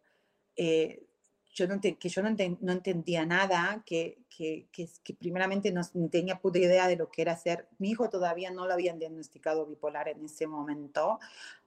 eh, 0.57 1.07
yo 1.53 1.67
no 1.67 1.81
que 1.81 2.09
yo 2.09 2.23
no, 2.23 2.29
entendía 2.29 3.27
nada, 3.27 3.83
que, 3.85 4.19
que, 4.29 4.69
que, 4.73 5.15
primeramente 5.15 5.73
no, 5.73 5.83
tenía 6.11 6.39
puta 6.41 6.59
idea 6.59 6.87
de 6.87 6.97
lo 6.97 7.11
que 7.11 7.23
era 7.23 7.37
ser. 7.37 7.69
Mi 7.79 7.91
hijo 7.91 8.09
todavía 8.09 8.51
no 8.51 8.67
lo 8.67 8.73
habían 8.73 8.99
diagnosticado 8.99 9.67
bipolar 9.67 10.09
en 10.09 10.25
ese 10.25 10.47
momento. 10.47 11.19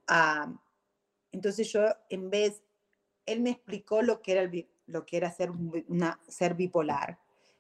Ah, 0.08 0.52
entonces 1.32 1.72
yo, 1.72 1.86
en 2.10 2.30
vez, 2.30 2.62
él 3.26 3.42
me 3.42 3.50
explicó 3.50 4.02
lo 4.02 4.22
que 4.22 4.32
era, 4.32 4.52
lo 4.88 5.06
que 5.06 5.18
era 5.18 5.32
ser, 5.32 5.52
una, 5.52 6.20
ser 6.28 6.54
bipolar. 6.54 7.20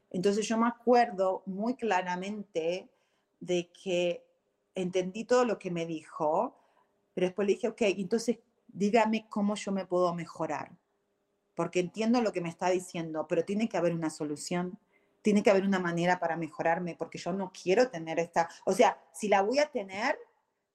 Entonces 0.09 0.47
yo 0.47 0.57
me 0.57 0.67
acuerdo 0.67 1.43
muy 1.45 1.75
claramente 1.75 2.89
de 3.39 3.69
que 3.71 4.25
entendí 4.75 5.25
todo 5.25 5.43
lo 5.43 5.59
que 5.59 5.71
me 5.71 5.85
dijo, 5.85 6.55
pero 7.13 7.27
después 7.27 7.47
le 7.47 7.55
dije, 7.55 7.67
ok, 7.67 7.81
entonces 7.81 8.39
dígame 8.67 9.27
cómo 9.29 9.55
yo 9.55 9.71
me 9.71 9.85
puedo 9.85 10.13
mejorar, 10.13 10.71
porque 11.55 11.79
entiendo 11.79 12.21
lo 12.21 12.31
que 12.31 12.41
me 12.41 12.49
está 12.49 12.69
diciendo, 12.69 13.27
pero 13.27 13.45
tiene 13.45 13.69
que 13.69 13.77
haber 13.77 13.93
una 13.93 14.09
solución, 14.09 14.79
tiene 15.21 15.43
que 15.43 15.49
haber 15.49 15.63
una 15.63 15.79
manera 15.79 16.19
para 16.19 16.35
mejorarme, 16.35 16.95
porque 16.95 17.17
yo 17.17 17.31
no 17.33 17.51
quiero 17.51 17.89
tener 17.89 18.19
esta, 18.19 18.49
o 18.65 18.73
sea, 18.73 19.01
si 19.13 19.27
la 19.27 19.41
voy 19.41 19.59
a 19.59 19.71
tener, 19.71 20.17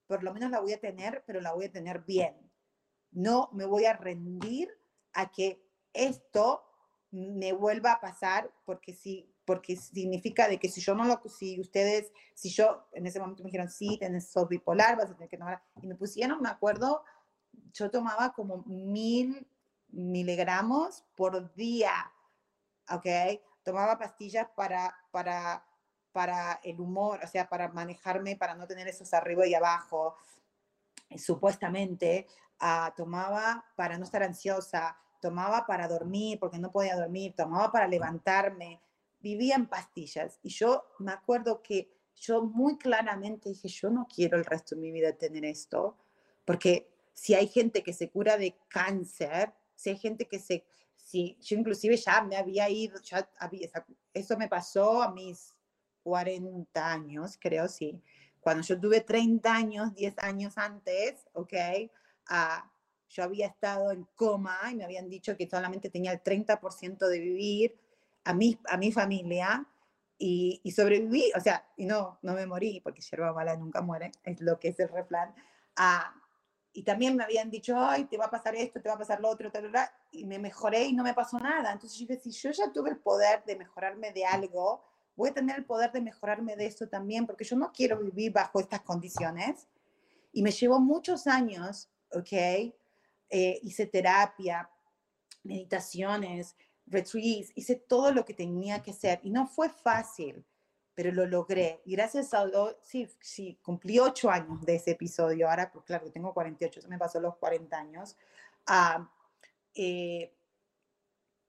por 0.07 0.23
lo 0.23 0.33
menos 0.33 0.51
la 0.51 0.61
voy 0.61 0.73
a 0.73 0.81
tener, 0.81 1.23
pero 1.27 1.41
la 1.41 1.53
voy 1.53 1.67
a 1.67 1.73
tener 1.73 2.01
bien. 2.01 2.35
No 3.11 3.51
me 3.53 3.67
voy 3.67 3.85
a 3.85 3.95
rendir 3.95 4.71
a 5.13 5.31
que 5.31 5.63
esto 5.93 6.65
me 7.11 7.53
vuelva 7.53 7.93
a 7.93 8.01
pasar 8.01 8.51
porque 8.65 8.95
sí, 8.95 9.31
porque 9.45 9.77
significa 9.77 10.47
de 10.49 10.59
que 10.59 10.69
si 10.69 10.81
yo 10.81 10.95
no 10.95 11.05
lo, 11.05 11.21
si 11.29 11.61
ustedes, 11.61 12.13
si 12.35 12.51
yo 12.51 12.87
en 12.93 13.07
ese 13.07 13.19
momento 13.19 13.43
me 13.43 13.49
dijeron, 13.49 13.71
sí, 13.71 13.97
tienes 13.99 14.31
sos 14.31 14.49
bipolar, 14.49 14.97
vas 14.97 15.11
a 15.11 15.15
tener 15.15 15.29
que 15.29 15.39
tomar, 15.39 15.63
y 15.81 15.87
me 15.87 15.95
pusieron, 15.95 16.41
me 16.41 16.51
acuerdo, 16.51 17.03
yo 17.73 17.91
tomaba 17.91 18.33
como 18.33 18.63
mil 18.67 19.47
miligramos 19.91 21.05
por 21.15 21.55
día, 21.55 22.13
¿ok? 22.91 23.07
Tomaba 23.63 23.99
pastillas 23.99 24.49
para, 24.55 24.95
para, 25.11 25.65
para 26.13 26.61
el 26.63 26.81
humor, 26.81 27.21
o 27.23 27.27
sea, 27.27 27.49
para 27.49 27.69
manejarme, 27.69 28.37
para 28.37 28.55
no 28.55 28.67
tener 28.67 28.89
esos 28.89 29.13
arriba 29.15 29.47
y 29.47 29.55
abajo, 29.55 30.17
supuestamente, 31.17 32.27
uh, 32.61 32.95
tomaba 32.97 33.65
para 33.77 33.99
no 33.99 34.05
estar 34.05 34.23
ansiosa, 34.23 34.97
tomaba 35.21 35.67
para 35.67 35.89
dormir 35.89 36.39
porque 36.39 36.59
no 36.59 36.71
podía 36.71 36.97
dormir, 36.97 37.35
tomaba 37.37 37.73
para 37.73 37.89
levantarme, 37.89 38.81
vivía 39.21 39.57
en 39.57 39.67
pastillas. 39.67 40.39
Y 40.43 40.51
yo 40.51 40.85
me 40.99 41.13
acuerdo 41.13 41.63
que 41.63 41.91
yo 42.15 42.43
muy 42.43 42.77
claramente 42.79 43.49
dije, 43.51 43.69
yo 43.69 43.91
no 43.91 44.07
quiero 44.13 44.37
el 44.37 44.45
resto 44.45 44.75
de 44.75 44.81
mi 44.81 44.91
vida 44.91 45.13
tener 45.13 45.45
esto, 45.45 45.97
porque 46.45 46.91
si 47.13 47.35
hay 47.35 47.49
gente 47.49 47.83
que 47.83 47.93
se 47.93 48.11
cura 48.11 48.37
de 48.37 48.57
cáncer, 48.69 49.53
si 49.79 49.91
hay 49.91 49.97
gente 49.97 50.27
que 50.27 50.41
se, 50.41 50.65
si 50.97 51.39
yo 51.41 51.57
inclusive 51.57 51.97
ya 51.97 52.21
me 52.23 52.37
había 52.37 52.69
ido, 52.69 53.01
ya 53.01 53.31
había, 53.39 53.69
eso 54.13 54.37
me 54.37 54.49
pasó 54.49 55.03
a 55.03 55.13
mis 55.13 55.55
40 56.03 56.93
años, 56.93 57.39
creo, 57.41 57.69
sí. 57.69 58.03
Cuando 58.41 58.65
yo 58.65 58.81
tuve 58.81 59.03
30 59.03 59.55
años, 59.55 59.95
10 59.95 60.19
años 60.19 60.59
antes, 60.59 61.29
¿ok? 61.33 61.55
a 62.27 62.71
yo 63.11 63.23
había 63.23 63.47
estado 63.47 63.91
en 63.91 64.07
coma 64.15 64.59
y 64.71 64.75
me 64.75 64.85
habían 64.85 65.09
dicho 65.09 65.35
que 65.35 65.49
solamente 65.49 65.89
tenía 65.89 66.13
el 66.13 66.23
30% 66.23 67.09
de 67.09 67.21
vivir 67.21 67.81
a 68.25 68.35
mi, 68.35 68.59
a 68.69 68.77
mi 68.77 68.93
familia 68.93 69.67
y, 70.19 70.61
y, 70.63 70.73
sobreviví, 70.73 71.33
o 71.35 71.41
sea, 71.41 71.65
y 71.77 71.87
no, 71.87 72.19
no 72.23 72.35
me 72.35 72.45
morí, 72.45 72.81
porque 72.81 73.01
hierba 73.01 73.33
mala 73.33 73.57
nunca 73.57 73.81
muere, 73.81 74.11
es 74.25 74.41
lo 74.41 74.59
que 74.59 74.69
es 74.69 74.81
el 74.81 74.89
refrán. 74.89 75.33
Ah, 75.77 76.18
y 76.79 76.85
también 76.85 77.17
me 77.17 77.25
habían 77.25 77.51
dicho, 77.51 77.77
ay, 77.77 78.05
te 78.05 78.17
va 78.17 78.27
a 78.27 78.31
pasar 78.31 78.55
esto, 78.55 78.81
te 78.81 78.89
va 78.89 78.95
a 78.95 78.99
pasar 78.99 79.21
lo 79.21 79.29
otro, 79.29 79.51
tal, 79.51 79.73
tal, 79.73 79.91
y 80.13 80.25
me 80.25 80.39
mejoré 80.39 80.85
y 80.85 80.93
no 80.93 81.03
me 81.03 81.13
pasó 81.13 81.37
nada. 81.41 81.73
Entonces 81.73 81.99
yo 81.99 82.07
dije, 82.07 82.21
si 82.21 82.31
yo 82.31 82.53
ya 82.53 82.73
tuve 82.73 82.91
el 82.91 82.99
poder 82.99 83.43
de 83.45 83.57
mejorarme 83.57 84.13
de 84.13 84.25
algo, 84.25 84.85
voy 85.17 85.31
a 85.31 85.35
tener 85.35 85.59
el 85.59 85.65
poder 85.65 85.91
de 85.91 86.01
mejorarme 86.01 86.55
de 86.55 86.67
esto 86.67 86.89
también, 86.89 87.27
porque 87.27 87.43
yo 87.43 87.57
no 87.57 87.73
quiero 87.73 87.99
vivir 87.99 88.33
bajo 88.33 88.61
estas 88.61 88.83
condiciones. 88.83 89.67
Y 90.33 90.41
me 90.41 90.53
llevó 90.53 90.79
muchos 90.79 91.27
años, 91.27 91.91
¿ok? 92.13 92.33
Eh, 92.33 93.59
hice 93.65 93.87
terapia, 93.87 94.71
meditaciones, 95.43 96.55
retreats, 96.87 97.51
hice 97.57 97.75
todo 97.75 98.13
lo 98.13 98.25
que 98.25 98.35
tenía 98.35 98.85
que 98.85 98.93
hacer 98.93 99.19
y 99.25 99.31
no 99.31 99.49
fue 99.49 99.69
fácil, 99.69 100.45
pero 100.99 101.13
lo 101.13 101.27
logré. 101.27 101.81
Y 101.85 101.93
gracias 101.93 102.35
a 102.35 102.45
Dios, 102.45 102.75
sí, 102.83 103.09
sí, 103.21 103.57
cumplí 103.63 104.01
ocho 104.01 104.31
años 104.31 104.61
de 104.63 104.75
ese 104.75 104.91
episodio, 104.91 105.49
ahora, 105.49 105.71
pues 105.71 105.85
claro, 105.85 106.11
tengo 106.11 106.35
48, 106.35 106.81
se 106.81 106.89
me 106.89 106.99
pasó 106.99 107.21
los 107.21 107.37
40 107.37 107.79
años. 107.79 108.17
Ah, 108.67 109.09
eh, 109.77 110.35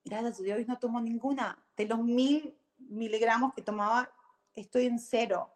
gracias 0.06 0.39
a 0.39 0.43
Dios 0.43 0.68
no 0.68 0.78
tomo 0.78 1.02
ninguna. 1.02 1.58
De 1.76 1.88
los 1.88 1.97
mil 1.97 2.56
miligramos 2.78 3.56
que 3.56 3.64
tomaba, 3.64 4.12
estoy 4.54 4.86
en 4.86 5.00
cero. 5.00 5.52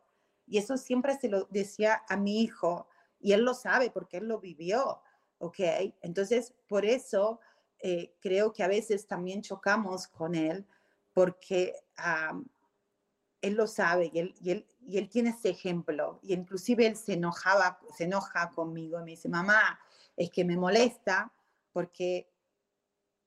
Y 0.47 0.57
eso 0.57 0.75
siempre 0.75 1.15
se 1.19 1.29
lo 1.29 1.45
decía 1.51 2.01
a 2.09 2.17
mi 2.17 2.41
hijo, 2.41 2.87
y 3.19 3.33
él 3.33 3.45
lo 3.45 3.53
sabe 3.53 3.91
porque 3.91 4.17
él 4.17 4.27
lo 4.27 4.39
vivió. 4.39 5.03
¿ok? 5.37 5.59
Entonces, 6.01 6.55
por 6.67 6.83
eso 6.83 7.39
eh, 7.77 8.15
creo 8.21 8.53
que 8.53 8.63
a 8.63 8.67
veces 8.67 9.05
también 9.05 9.43
chocamos 9.43 10.07
con 10.07 10.33
él, 10.33 10.65
porque 11.13 11.75
él 13.43 13.55
lo 13.55 13.67
sabe 13.67 14.09
y 14.13 14.19
él, 14.19 14.35
y 14.41 14.51
él, 14.51 14.65
y 14.87 14.97
él 14.97 15.09
tiene 15.09 15.31
ese 15.31 15.49
ejemplo. 15.49 16.19
Y 16.23 16.33
inclusive 16.33 16.87
él 16.87 16.95
se 16.95 17.13
enojaba, 17.13 17.77
se 17.95 18.05
enoja 18.05 18.49
conmigo 18.51 18.99
y 18.99 19.03
me 19.03 19.11
dice, 19.11 19.27
mamá, 19.27 19.79
es 20.15 20.31
que 20.31 20.45
me 20.45 20.55
molesta 20.55 21.31
porque, 21.73 22.31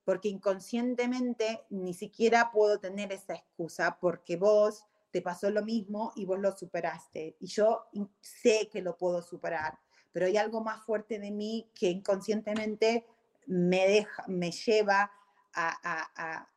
porque 0.03 0.27
inconscientemente 0.29 1.63
ni 1.69 1.93
siquiera 1.93 2.51
puedo 2.51 2.79
tener 2.79 3.11
esa 3.11 3.35
excusa 3.35 3.99
porque 4.01 4.37
vos 4.37 4.85
te 5.11 5.21
pasó 5.21 5.51
lo 5.51 5.63
mismo 5.63 6.13
y 6.15 6.25
vos 6.25 6.39
lo 6.39 6.51
superaste. 6.57 7.37
Y 7.39 7.45
yo 7.45 7.85
sé 8.19 8.69
que 8.71 8.81
lo 8.81 8.97
puedo 8.97 9.21
superar, 9.21 9.77
pero 10.11 10.25
hay 10.25 10.37
algo 10.37 10.61
más 10.61 10.83
fuerte 10.83 11.19
de 11.19 11.29
mí 11.29 11.69
que 11.75 11.91
inconscientemente 11.91 13.05
me, 13.45 13.87
deja, 13.87 14.25
me 14.27 14.49
lleva 14.51 15.11
a, 15.53 16.09
a, 16.15 16.49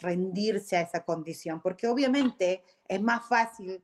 rendirse 0.00 0.76
a 0.76 0.82
esa 0.82 1.04
condición, 1.04 1.60
porque 1.60 1.88
obviamente 1.88 2.62
es 2.86 3.00
más 3.00 3.26
fácil, 3.26 3.82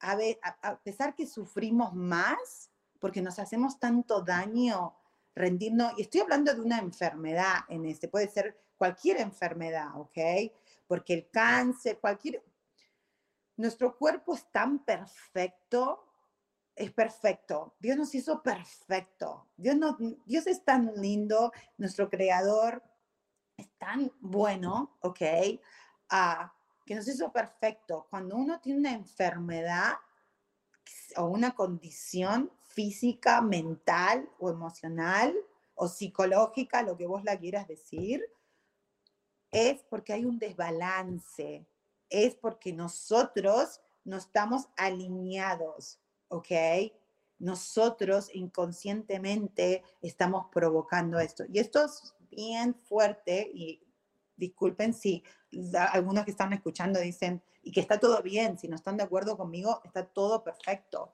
a, 0.00 0.16
a 0.62 0.78
pesar 0.80 1.14
que 1.14 1.26
sufrimos 1.26 1.94
más, 1.94 2.70
porque 2.98 3.22
nos 3.22 3.38
hacemos 3.38 3.78
tanto 3.78 4.22
daño, 4.22 4.94
rendirnos, 5.34 5.92
y 5.98 6.02
estoy 6.02 6.22
hablando 6.22 6.54
de 6.54 6.60
una 6.60 6.78
enfermedad 6.78 7.60
en 7.68 7.84
este, 7.86 8.08
puede 8.08 8.28
ser 8.28 8.58
cualquier 8.76 9.20
enfermedad, 9.20 9.88
¿ok? 9.96 10.18
Porque 10.86 11.14
el 11.14 11.30
cáncer, 11.30 11.98
cualquier... 11.98 12.42
Nuestro 13.56 13.96
cuerpo 13.96 14.34
es 14.34 14.50
tan 14.52 14.84
perfecto, 14.84 16.04
es 16.74 16.92
perfecto. 16.92 17.74
Dios 17.78 17.96
nos 17.96 18.14
hizo 18.14 18.42
perfecto. 18.42 19.48
Dios, 19.56 19.76
no, 19.76 19.96
Dios 20.26 20.46
es 20.46 20.62
tan 20.62 20.92
lindo, 20.96 21.52
nuestro 21.78 22.10
creador 22.10 22.82
tan 23.86 24.12
bueno, 24.20 24.96
¿ok? 25.00 25.20
Uh, 26.10 26.48
que 26.84 26.96
nos 26.96 27.06
hizo 27.06 27.30
perfecto. 27.30 28.08
Cuando 28.10 28.34
uno 28.34 28.58
tiene 28.60 28.80
una 28.80 28.92
enfermedad 28.92 29.92
o 31.16 31.26
una 31.26 31.54
condición 31.54 32.50
física, 32.64 33.40
mental 33.40 34.28
o 34.40 34.50
emocional 34.50 35.36
o 35.76 35.86
psicológica, 35.86 36.82
lo 36.82 36.96
que 36.96 37.06
vos 37.06 37.22
la 37.22 37.38
quieras 37.38 37.68
decir, 37.68 38.24
es 39.52 39.84
porque 39.84 40.14
hay 40.14 40.24
un 40.24 40.40
desbalance, 40.40 41.64
es 42.10 42.34
porque 42.34 42.72
nosotros 42.72 43.80
no 44.02 44.16
estamos 44.16 44.66
alineados, 44.76 46.00
¿ok? 46.26 46.90
Nosotros 47.38 48.34
inconscientemente 48.34 49.84
estamos 50.02 50.46
provocando 50.50 51.20
esto. 51.20 51.44
Y 51.52 51.60
esto 51.60 51.84
es 51.84 52.15
bien 52.36 52.74
fuerte 52.74 53.50
y 53.52 53.82
disculpen 54.36 54.94
si 54.94 55.24
algunos 55.90 56.24
que 56.24 56.30
están 56.30 56.52
escuchando 56.52 57.00
dicen, 57.00 57.42
y 57.62 57.72
que 57.72 57.80
está 57.80 57.98
todo 57.98 58.22
bien, 58.22 58.58
si 58.58 58.68
no 58.68 58.76
están 58.76 58.96
de 58.96 59.02
acuerdo 59.02 59.36
conmigo, 59.36 59.80
está 59.84 60.06
todo 60.06 60.44
perfecto. 60.44 61.12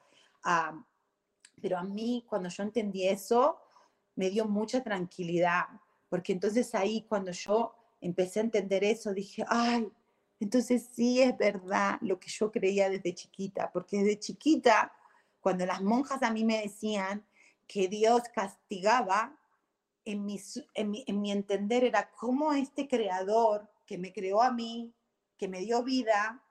pero 1.61 1.79
a 1.79 1.85
mí, 1.85 2.27
cuando 2.29 2.49
yo 2.49 2.63
entendí 2.65 3.07
eso, 3.09 3.59
me 4.17 4.29
dio 4.29 4.45
mucha 4.47 4.83
tranquilidad, 4.83 5.65
porque 6.11 6.33
entonces 6.33 6.75
ahí, 6.75 7.07
cuando 7.09 7.31
yo 7.33 7.75
empecé 8.01 8.41
a 8.41 8.43
entender 8.43 8.85
eso, 8.85 9.15
dije, 9.15 9.45
ay, 9.49 9.91
entonces 10.41 10.91
sí 10.93 11.23
es 11.23 11.39
verdad 11.39 11.99
lo 12.03 12.19
que 12.19 12.29
yo 12.29 12.51
creía 12.51 12.91
desde 12.91 13.15
chiquita, 13.15 13.71
porque 13.73 13.99
desde 13.99 14.19
chiquita, 14.19 14.93
cuando 15.41 15.65
las 15.65 15.81
monjas 15.81 16.23
a 16.23 16.33
mí 16.33 16.45
me 16.45 16.61
decían 16.61 17.25
que 17.67 17.89
Dios 17.89 18.23
castigaba, 18.35 19.39
en 20.05 20.25
mi, 20.25 20.41
en 20.75 20.91
mi, 20.91 21.05
en 21.07 21.21
mi 21.21 21.33
entender 21.33 21.85
era 21.85 22.11
cómo 22.13 22.53
este 22.53 22.89
creador 22.89 23.69
que 23.87 23.99
me 23.99 24.13
creó 24.13 24.43
a 24.43 24.53
mí, 24.53 24.95
que 25.37 25.49
me 25.49 25.61
dio 25.61 25.83
vida, 25.83 26.43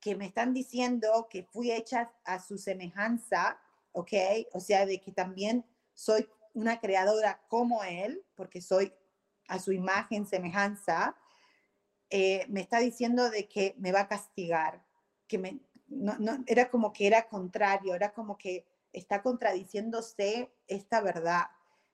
que 0.00 0.14
me 0.14 0.26
están 0.26 0.54
diciendo 0.54 1.26
que 1.30 1.42
fui 1.44 1.72
hecha 1.72 2.12
a 2.24 2.38
su 2.38 2.58
semejanza, 2.58 3.58
¿ok? 3.92 4.12
O 4.52 4.60
sea, 4.60 4.86
de 4.86 5.00
que 5.00 5.12
también 5.12 5.64
soy 5.94 6.28
una 6.54 6.80
creadora 6.80 7.42
como 7.48 7.82
él, 7.84 8.24
porque 8.34 8.60
soy 8.60 8.92
a 9.48 9.58
su 9.58 9.72
imagen, 9.72 10.26
semejanza, 10.26 11.16
eh, 12.10 12.46
me 12.48 12.60
está 12.60 12.78
diciendo 12.78 13.30
de 13.30 13.48
que 13.48 13.74
me 13.78 13.92
va 13.92 14.00
a 14.00 14.08
castigar, 14.08 14.84
que 15.26 15.38
me, 15.38 15.60
no, 15.88 16.16
no, 16.18 16.44
era 16.46 16.70
como 16.70 16.92
que 16.92 17.06
era 17.06 17.28
contrario, 17.28 17.94
era 17.94 18.12
como 18.12 18.38
que 18.38 18.64
está 18.92 19.22
contradiciéndose 19.22 20.52
esta 20.68 21.00
verdad. 21.00 21.46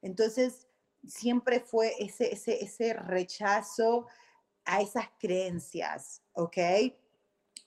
Entonces, 0.03 0.69
siempre 1.07 1.61
fue 1.61 1.95
ese, 1.99 2.33
ese, 2.33 2.63
ese 2.63 2.93
rechazo 2.95 4.07
a 4.65 4.81
esas 4.81 5.07
creencias, 5.19 6.23
¿ok? 6.33 6.57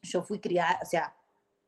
Yo 0.02 0.24
fui 0.24 0.40
criada, 0.40 0.80
o 0.82 0.86
sea, 0.86 1.16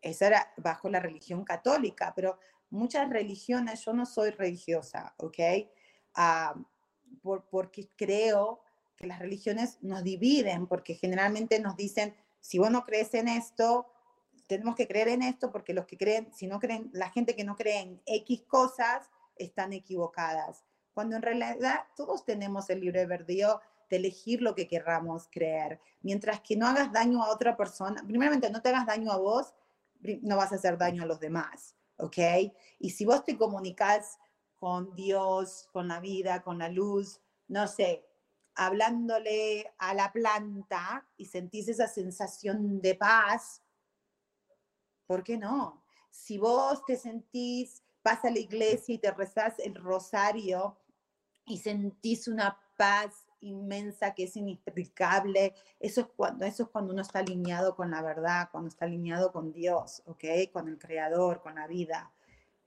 esa 0.02 0.28
era 0.28 0.54
bajo 0.58 0.90
la 0.90 1.00
religión 1.00 1.44
católica, 1.44 2.14
pero 2.16 2.40
muchas 2.70 3.10
religiones, 3.10 3.84
yo 3.84 3.94
no 3.94 4.06
soy 4.06 4.32
religiosa, 4.32 5.14
¿ok? 5.18 5.40
Ah, 6.16 6.56
por, 7.22 7.46
porque 7.50 7.90
creo 7.96 8.62
que 8.96 9.08
las 9.08 9.20
religiones 9.20 9.78
nos 9.82 10.04
dividen, 10.04 10.68
porque 10.68 10.96
generalmente 10.96 11.60
nos 11.60 11.76
dicen, 11.76 12.16
si 12.40 12.58
vos 12.58 12.72
no 12.72 12.84
crees 12.86 13.14
en 13.14 13.28
esto, 13.28 13.88
tenemos 14.48 14.76
que 14.76 14.88
creer 14.88 15.10
en 15.10 15.24
esto, 15.24 15.52
porque 15.52 15.74
los 15.74 15.86
que 15.86 15.98
creen, 15.98 16.32
si 16.34 16.48
no 16.48 16.60
creen, 16.60 16.90
la 16.94 17.10
gente 17.10 17.36
que 17.36 17.44
no 17.44 17.56
cree 17.56 17.80
en 17.80 18.02
X 18.06 18.44
cosas, 18.48 19.10
están 19.36 19.72
equivocadas 19.74 20.64
cuando 20.98 21.16
en 21.16 21.22
realidad 21.22 21.86
todos 21.96 22.26
tenemos 22.26 22.72
el 22.72 22.80
libre 22.80 23.02
albedrío 23.02 23.62
de 23.88 23.98
elegir 23.98 24.42
lo 24.42 24.56
que 24.56 24.68
querramos 24.68 25.28
creer. 25.32 25.80
Mientras 26.02 26.42
que 26.42 26.56
no 26.56 26.66
hagas 26.66 26.92
daño 26.92 27.24
a 27.24 27.30
otra 27.30 27.56
persona, 27.56 28.04
primeramente 28.04 28.50
no 28.50 28.64
te 28.64 28.70
hagas 28.70 28.88
daño 28.88 29.12
a 29.12 29.18
vos, 29.18 29.54
no 30.24 30.38
vas 30.38 30.52
a 30.52 30.56
hacer 30.56 30.76
daño 30.76 31.04
a 31.04 31.06
los 31.06 31.20
demás, 31.20 31.76
¿ok? 31.98 32.18
Y 32.80 32.90
si 32.90 33.06
vos 33.06 33.24
te 33.24 33.38
comunicas 33.38 34.18
con 34.58 34.96
Dios, 34.96 35.70
con 35.72 35.88
la 35.88 36.00
vida, 36.00 36.42
con 36.42 36.58
la 36.58 36.68
luz, 36.68 37.22
no 37.48 37.68
sé, 37.68 38.04
hablándole 38.56 39.72
a 39.78 39.94
la 39.94 40.12
planta 40.12 41.08
y 41.16 41.26
sentís 41.26 41.68
esa 41.68 41.88
sensación 41.88 42.82
de 42.82 42.96
paz, 42.96 43.62
¿por 45.06 45.24
qué 45.24 45.38
no? 45.38 45.84
Si 46.10 46.40
vos 46.40 46.84
te 46.86 46.96
sentís, 46.96 47.84
vas 48.04 48.26
a 48.26 48.32
la 48.32 48.40
iglesia 48.40 48.96
y 48.96 48.98
te 48.98 49.12
rezás 49.12 49.60
el 49.60 49.76
rosario 49.76 50.76
y 51.48 51.58
sentís 51.58 52.28
una 52.28 52.60
paz 52.78 53.26
inmensa 53.42 54.14
que 54.14 54.26
es 54.26 54.36
inexplicable. 54.36 55.56
Eso 55.80 56.02
es, 56.02 56.08
cuando, 56.16 56.46
eso 56.46 56.64
es 56.64 56.70
cuando 56.70 56.94
uno 56.94 57.02
está 57.02 57.20
alineado 57.20 57.76
con 57.76 57.90
la 57.90 58.02
verdad, 58.02 58.50
cuando 58.52 58.68
está 58.68 58.86
alineado 58.86 59.32
con 59.32 59.52
Dios, 59.52 60.04
¿ok? 60.06 60.52
Con 60.52 60.68
el 60.68 60.78
Creador, 60.78 61.42
con 61.42 61.56
la 61.56 61.68
vida. 61.68 62.12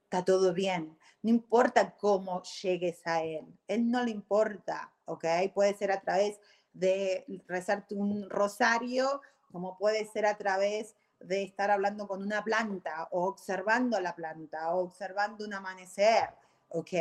Está 0.03 0.25
todo 0.25 0.53
bien. 0.53 0.97
No 1.21 1.29
importa 1.29 1.95
cómo 1.95 2.41
llegues 2.61 3.05
a 3.05 3.23
Él. 3.23 3.45
Él 3.67 3.89
no 3.89 4.03
le 4.03 4.11
importa, 4.11 4.91
¿ok? 5.05 5.25
Puede 5.53 5.75
ser 5.75 5.91
a 5.91 6.01
través 6.01 6.39
de 6.73 7.25
rezarte 7.47 7.95
un 7.95 8.29
rosario, 8.29 9.21
como 9.51 9.77
puede 9.77 10.05
ser 10.05 10.25
a 10.25 10.37
través 10.37 10.95
de 11.19 11.43
estar 11.43 11.69
hablando 11.69 12.07
con 12.07 12.23
una 12.23 12.43
planta 12.43 13.07
o 13.11 13.27
observando 13.27 13.99
la 13.99 14.15
planta 14.15 14.73
o 14.73 14.79
observando 14.83 15.45
un 15.45 15.53
amanecer, 15.53 16.29
¿ok? 16.69 16.93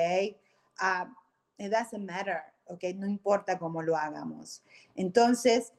Uh, 0.83 1.11
it 1.61 1.71
doesn't 1.71 2.05
matter. 2.05 2.43
No 2.97 3.07
importa 3.07 3.59
cómo 3.59 3.83
lo 3.83 3.97
hagamos. 3.97 4.63
Entonces, 4.95 5.73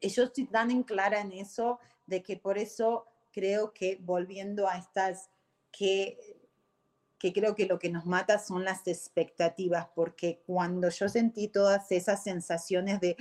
yo 0.00 0.24
estoy 0.24 0.46
tan 0.46 0.70
en 0.70 0.82
clara 0.82 1.20
en 1.20 1.32
eso 1.32 1.78
de 2.06 2.22
que 2.22 2.36
por 2.36 2.58
eso 2.58 3.06
creo 3.32 3.72
que 3.72 3.98
volviendo 4.00 4.68
a 4.68 4.78
estas 4.78 5.30
que 5.70 6.18
que 7.22 7.32
creo 7.32 7.54
que 7.54 7.66
lo 7.66 7.78
que 7.78 7.88
nos 7.88 8.04
mata 8.04 8.40
son 8.40 8.64
las 8.64 8.84
expectativas, 8.88 9.86
porque 9.94 10.42
cuando 10.44 10.88
yo 10.88 11.08
sentí 11.08 11.46
todas 11.46 11.92
esas 11.92 12.24
sensaciones 12.24 12.98
de 12.98 13.16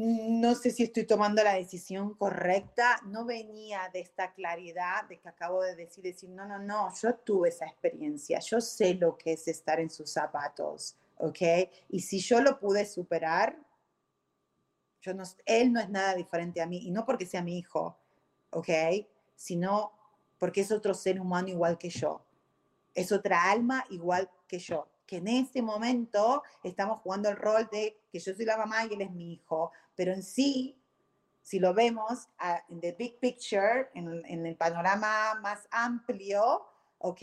no 0.00 0.54
sé 0.54 0.70
si 0.70 0.84
estoy 0.84 1.04
tomando 1.06 1.42
la 1.42 1.54
decisión 1.54 2.14
correcta, 2.14 3.00
no 3.06 3.24
venía 3.24 3.90
de 3.92 3.98
esta 3.98 4.32
claridad 4.32 5.08
de 5.08 5.18
que 5.18 5.28
acabo 5.28 5.60
de 5.60 5.74
decir, 5.74 6.04
decir, 6.04 6.30
no, 6.30 6.46
no, 6.46 6.56
no, 6.60 6.94
yo 7.02 7.16
tuve 7.16 7.48
esa 7.48 7.66
experiencia, 7.66 8.38
yo 8.38 8.60
sé 8.60 8.94
lo 8.94 9.18
que 9.18 9.32
es 9.32 9.48
estar 9.48 9.80
en 9.80 9.90
sus 9.90 10.12
zapatos, 10.12 10.96
¿ok? 11.16 11.40
Y 11.88 11.98
si 11.98 12.20
yo 12.20 12.40
lo 12.40 12.60
pude 12.60 12.86
superar, 12.86 13.58
yo 15.02 15.14
no, 15.14 15.24
él 15.44 15.72
no 15.72 15.80
es 15.80 15.88
nada 15.88 16.14
diferente 16.14 16.62
a 16.62 16.66
mí, 16.66 16.78
y 16.86 16.92
no 16.92 17.04
porque 17.04 17.26
sea 17.26 17.42
mi 17.42 17.58
hijo, 17.58 17.98
¿ok? 18.50 18.68
Sino 19.34 19.90
porque 20.38 20.60
es 20.60 20.70
otro 20.70 20.94
ser 20.94 21.20
humano 21.20 21.48
igual 21.48 21.76
que 21.76 21.90
yo, 21.90 22.24
es 22.94 23.10
otra 23.10 23.50
alma 23.50 23.84
igual 23.90 24.30
que 24.46 24.60
yo 24.60 24.86
que 25.08 25.16
en 25.16 25.28
ese 25.28 25.62
momento 25.62 26.42
estamos 26.62 27.00
jugando 27.00 27.30
el 27.30 27.36
rol 27.36 27.66
de 27.72 27.98
que 28.12 28.18
yo 28.18 28.34
soy 28.34 28.44
la 28.44 28.58
mamá 28.58 28.84
y 28.84 28.92
él 28.92 29.00
es 29.00 29.10
mi 29.10 29.32
hijo, 29.32 29.72
pero 29.98 30.12
en 30.12 30.22
sí, 30.22 30.80
si 31.42 31.58
lo 31.58 31.74
vemos 31.74 32.28
en 32.68 32.80
the 32.80 32.92
big 32.92 33.18
picture, 33.18 33.90
en, 33.94 34.24
en, 34.26 34.46
el 34.46 34.54
panorama 34.54 35.34
más 35.42 35.66
amplio, 35.72 36.64
¿ok? 36.98 37.22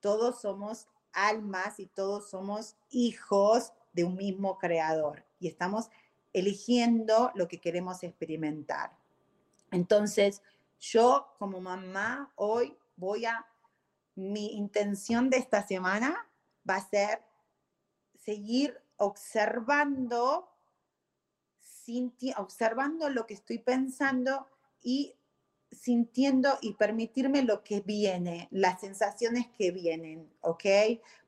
Todos 0.00 0.40
somos 0.40 0.88
almas 1.12 1.78
y 1.78 1.84
todos 1.84 2.30
somos 2.30 2.76
hijos 2.88 3.74
de 3.92 4.04
un 4.04 4.16
mismo 4.16 4.56
creador 4.56 5.26
y 5.38 5.46
estamos 5.46 5.90
eligiendo 6.32 7.32
lo 7.34 7.46
que 7.48 7.60
queremos 7.60 8.02
experimentar, 8.02 8.96
Entonces, 9.70 10.40
yo 10.80 11.34
como 11.38 11.60
mamá 11.60 12.32
hoy 12.36 12.78
voy 12.96 13.26
a, 13.26 13.46
mi 14.14 14.54
intención 14.54 15.28
de 15.28 15.36
esta 15.36 15.66
semana 15.66 16.26
va 16.68 16.76
a 16.76 16.88
ser 16.88 17.22
seguir 18.24 18.80
observando, 18.96 20.53
observando 22.36 23.08
lo 23.08 23.26
que 23.26 23.34
estoy 23.34 23.58
pensando 23.58 24.48
y 24.82 25.14
sintiendo 25.70 26.58
y 26.60 26.74
permitirme 26.74 27.42
lo 27.42 27.64
que 27.64 27.80
viene, 27.80 28.48
las 28.50 28.80
sensaciones 28.80 29.48
que 29.58 29.70
vienen, 29.70 30.30
¿ok? 30.40 30.64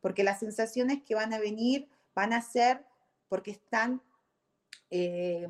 Porque 0.00 0.24
las 0.24 0.38
sensaciones 0.38 1.02
que 1.02 1.14
van 1.14 1.32
a 1.32 1.38
venir 1.38 1.88
van 2.14 2.32
a 2.32 2.42
ser 2.42 2.84
porque 3.28 3.50
están 3.50 4.00
eh, 4.90 5.48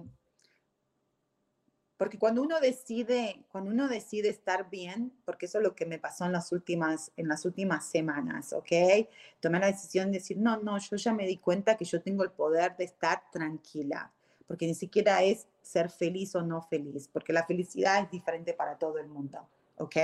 porque 1.97 2.19
cuando 2.19 2.43
uno 2.43 2.61
decide, 2.61 3.45
cuando 3.51 3.71
uno 3.71 3.89
decide 3.89 4.29
estar 4.29 4.69
bien, 4.69 5.13
porque 5.25 5.47
eso 5.47 5.59
es 5.59 5.65
lo 5.65 5.75
que 5.75 5.87
me 5.87 5.99
pasó 5.99 6.27
en 6.27 6.33
las 6.33 6.53
últimas, 6.53 7.11
en 7.17 7.27
las 7.29 7.45
últimas 7.47 7.87
semanas, 7.87 8.53
¿ok? 8.53 9.09
Tomé 9.41 9.61
la 9.61 9.69
decisión 9.69 10.13
de 10.13 10.19
decir, 10.19 10.37
no, 10.37 10.59
no, 10.59 10.79
yo 10.79 10.97
ya 10.97 11.15
me 11.15 11.27
di 11.27 11.39
cuenta 11.39 11.77
que 11.77 11.87
yo 11.87 12.03
tengo 12.03 12.23
el 12.23 12.33
poder 12.33 12.77
de 12.77 12.85
estar 12.85 13.23
tranquila, 13.31 14.13
porque 14.47 14.67
ni 14.67 14.75
siquiera 14.75 15.23
es 15.23 15.49
ser 15.63 15.91
feliz 15.91 16.35
o 16.35 16.43
no 16.43 16.63
feliz, 16.63 17.09
porque 17.13 17.33
la 17.33 17.45
felicidad 17.45 18.03
es 18.03 18.11
diferente 18.11 18.55
para 18.55 18.79
todo 18.79 18.99
el 18.99 19.09
mundo, 19.09 19.49
¿ok? 19.77 19.97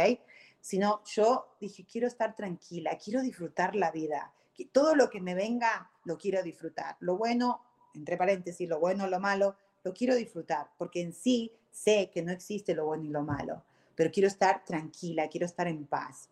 Sino 0.60 1.02
yo 1.04 1.56
dije, 1.60 1.84
quiero 1.84 2.06
estar 2.06 2.34
tranquila, 2.34 2.98
quiero 3.02 3.22
disfrutar 3.22 3.74
la 3.74 3.90
vida, 3.90 4.32
que 4.54 4.66
todo 4.66 4.94
lo 4.94 5.08
que 5.08 5.20
me 5.20 5.34
venga 5.34 5.90
lo 6.04 6.18
quiero 6.18 6.42
disfrutar, 6.42 6.96
lo 7.00 7.16
bueno, 7.16 7.62
entre 7.94 8.16
paréntesis, 8.16 8.68
lo 8.68 8.80
bueno, 8.80 9.06
lo 9.06 9.20
malo, 9.20 9.56
lo 9.84 9.92
quiero 9.92 10.14
disfrutar, 10.14 10.70
porque 10.78 11.00
en 11.00 11.12
sí 11.12 11.52
sé 11.70 12.10
que 12.12 12.22
no 12.22 12.32
existe 12.32 12.74
lo 12.74 12.86
bueno 12.86 13.04
y 13.04 13.08
lo 13.08 13.22
malo, 13.22 13.64
pero 13.94 14.10
quiero 14.10 14.28
estar 14.28 14.64
tranquila, 14.64 15.28
quiero 15.28 15.46
estar 15.46 15.66
en 15.68 15.86
paz. 15.86 16.28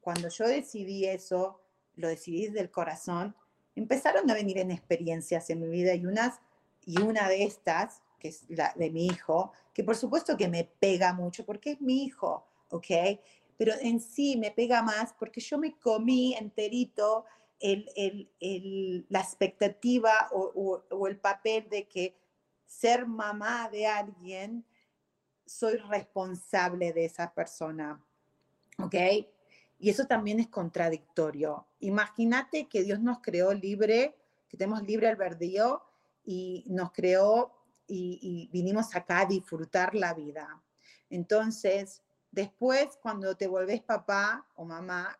cuando 0.00 0.28
yo 0.28 0.46
decidí 0.46 1.06
eso, 1.06 1.60
lo 1.96 2.08
decidí 2.08 2.46
desde 2.46 2.60
el 2.60 2.70
corazón, 2.70 3.36
empezaron 3.74 4.30
a 4.30 4.34
venir 4.34 4.58
en 4.58 4.70
experiencias 4.70 5.50
en 5.50 5.60
mi 5.60 5.68
vida 5.68 5.94
y, 5.94 6.06
unas, 6.06 6.40
y 6.84 7.00
una 7.00 7.28
de 7.28 7.44
estas, 7.44 8.02
que 8.18 8.28
es 8.28 8.44
la 8.48 8.72
de 8.76 8.90
mi 8.90 9.06
hijo, 9.06 9.52
que 9.72 9.84
por 9.84 9.96
supuesto 9.96 10.36
que 10.36 10.48
me 10.48 10.64
pega 10.64 11.12
mucho 11.12 11.44
porque 11.44 11.72
es 11.72 11.80
mi 11.80 12.04
hijo, 12.04 12.46
¿ok? 12.70 13.18
Pero 13.56 13.74
en 13.80 14.00
sí 14.00 14.36
me 14.36 14.50
pega 14.50 14.82
más 14.82 15.12
porque 15.18 15.40
yo 15.40 15.58
me 15.58 15.78
comí 15.78 16.34
enterito 16.34 17.24
el, 17.60 17.88
el, 18.40 19.06
la 19.08 19.20
expectativa 19.20 20.28
o, 20.32 20.82
o 20.90 21.06
el 21.06 21.18
papel 21.18 21.68
de 21.68 21.86
que 21.86 22.16
ser 22.66 23.06
mamá 23.06 23.68
de 23.70 23.86
alguien, 23.86 24.64
soy 25.46 25.76
responsable 25.76 26.92
de 26.92 27.04
esa 27.04 27.32
persona. 27.32 28.02
¿Ok? 28.78 28.94
Y 29.82 29.90
eso 29.90 30.06
también 30.06 30.38
es 30.38 30.46
contradictorio. 30.46 31.66
Imagínate 31.80 32.68
que 32.68 32.84
Dios 32.84 33.00
nos 33.00 33.18
creó 33.18 33.52
libre, 33.52 34.16
que 34.48 34.56
tenemos 34.56 34.84
libre 34.84 35.08
albedrío 35.08 35.82
y 36.24 36.64
nos 36.68 36.92
creó 36.92 37.52
y, 37.88 38.48
vinimos 38.52 38.94
acá 38.94 39.22
a 39.22 39.26
disfrutar 39.26 39.96
la 39.96 40.14
vida. 40.14 40.62
Entonces, 41.10 42.00
después, 42.30 42.96
cuando 43.02 43.36
te 43.36 43.48
volvés 43.48 43.82
papá 43.82 44.46
o 44.54 44.64
mamá, 44.64 45.18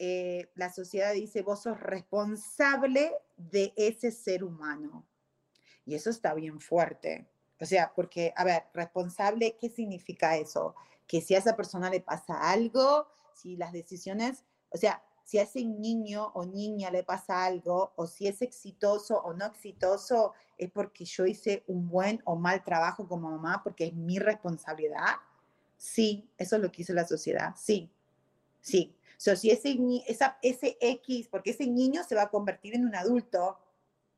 eh, 0.00 0.50
la 0.56 0.72
sociedad 0.72 1.12
dice, 1.12 1.42
vos 1.42 1.62
sos 1.62 1.78
responsable 1.78 3.12
de 3.36 3.72
ese 3.76 4.10
ser 4.10 4.42
humano. 4.42 5.06
Y 5.86 5.94
eso 5.94 6.10
está 6.10 6.34
bien 6.34 6.58
fuerte. 6.58 7.28
O 7.60 7.64
sea, 7.64 7.92
porque, 7.94 8.34
a 8.34 8.42
ver, 8.42 8.64
responsable, 8.74 9.56
¿qué 9.60 9.68
significa 9.68 10.36
eso? 10.36 10.74
Que 11.06 11.20
si 11.20 11.36
a 11.36 11.38
esa 11.38 11.54
persona 11.54 11.88
le 11.90 12.00
pasa 12.00 12.50
algo, 12.50 13.06
si 13.34 13.56
las 13.56 13.72
decisiones, 13.72 14.44
o 14.70 14.76
sea, 14.76 15.02
si 15.24 15.38
a 15.38 15.42
ese 15.42 15.64
niño 15.64 16.30
o 16.34 16.44
niña 16.44 16.90
le 16.90 17.02
pasa 17.02 17.44
algo, 17.44 17.92
o 17.96 18.06
si 18.06 18.28
es 18.28 18.42
exitoso 18.42 19.16
o 19.22 19.32
no 19.32 19.46
exitoso, 19.46 20.34
es 20.58 20.70
porque 20.70 21.04
yo 21.04 21.24
hice 21.26 21.64
un 21.66 21.88
buen 21.88 22.20
o 22.24 22.36
mal 22.36 22.62
trabajo 22.62 23.08
como 23.08 23.30
mamá, 23.30 23.62
porque 23.64 23.86
es 23.86 23.94
mi 23.94 24.18
responsabilidad. 24.18 25.16
Sí, 25.78 26.28
eso 26.36 26.56
es 26.56 26.62
lo 26.62 26.70
que 26.70 26.82
hizo 26.82 26.92
la 26.92 27.06
sociedad. 27.06 27.54
Sí, 27.56 27.90
sí. 28.60 28.94
O 29.16 29.20
sea, 29.20 29.36
si 29.36 29.50
ese, 29.50 29.78
esa, 30.06 30.38
ese 30.42 30.76
X, 30.80 31.28
porque 31.28 31.50
ese 31.50 31.66
niño 31.66 32.02
se 32.04 32.14
va 32.14 32.22
a 32.22 32.30
convertir 32.30 32.74
en 32.74 32.84
un 32.84 32.94
adulto, 32.94 33.58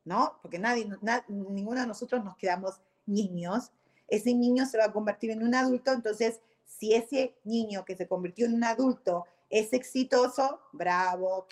¿no? 0.03 0.39
Porque 0.41 0.59
nadie, 0.59 0.89
ninguno 1.29 1.81
de 1.81 1.87
nosotros 1.87 2.23
nos 2.23 2.35
quedamos 2.35 2.81
niños. 3.05 3.71
Ese 4.07 4.33
niño 4.33 4.65
se 4.65 4.77
va 4.77 4.85
a 4.85 4.91
convertir 4.91 5.31
en 5.31 5.43
un 5.43 5.55
adulto, 5.55 5.93
entonces 5.93 6.41
si 6.67 6.93
ese 6.93 7.39
niño 7.43 7.83
que 7.83 7.95
se 7.95 8.07
convirtió 8.07 8.45
en 8.45 8.53
un 8.53 8.63
adulto 8.63 9.25
es 9.49 9.73
exitoso, 9.73 10.61
bravo, 10.73 11.47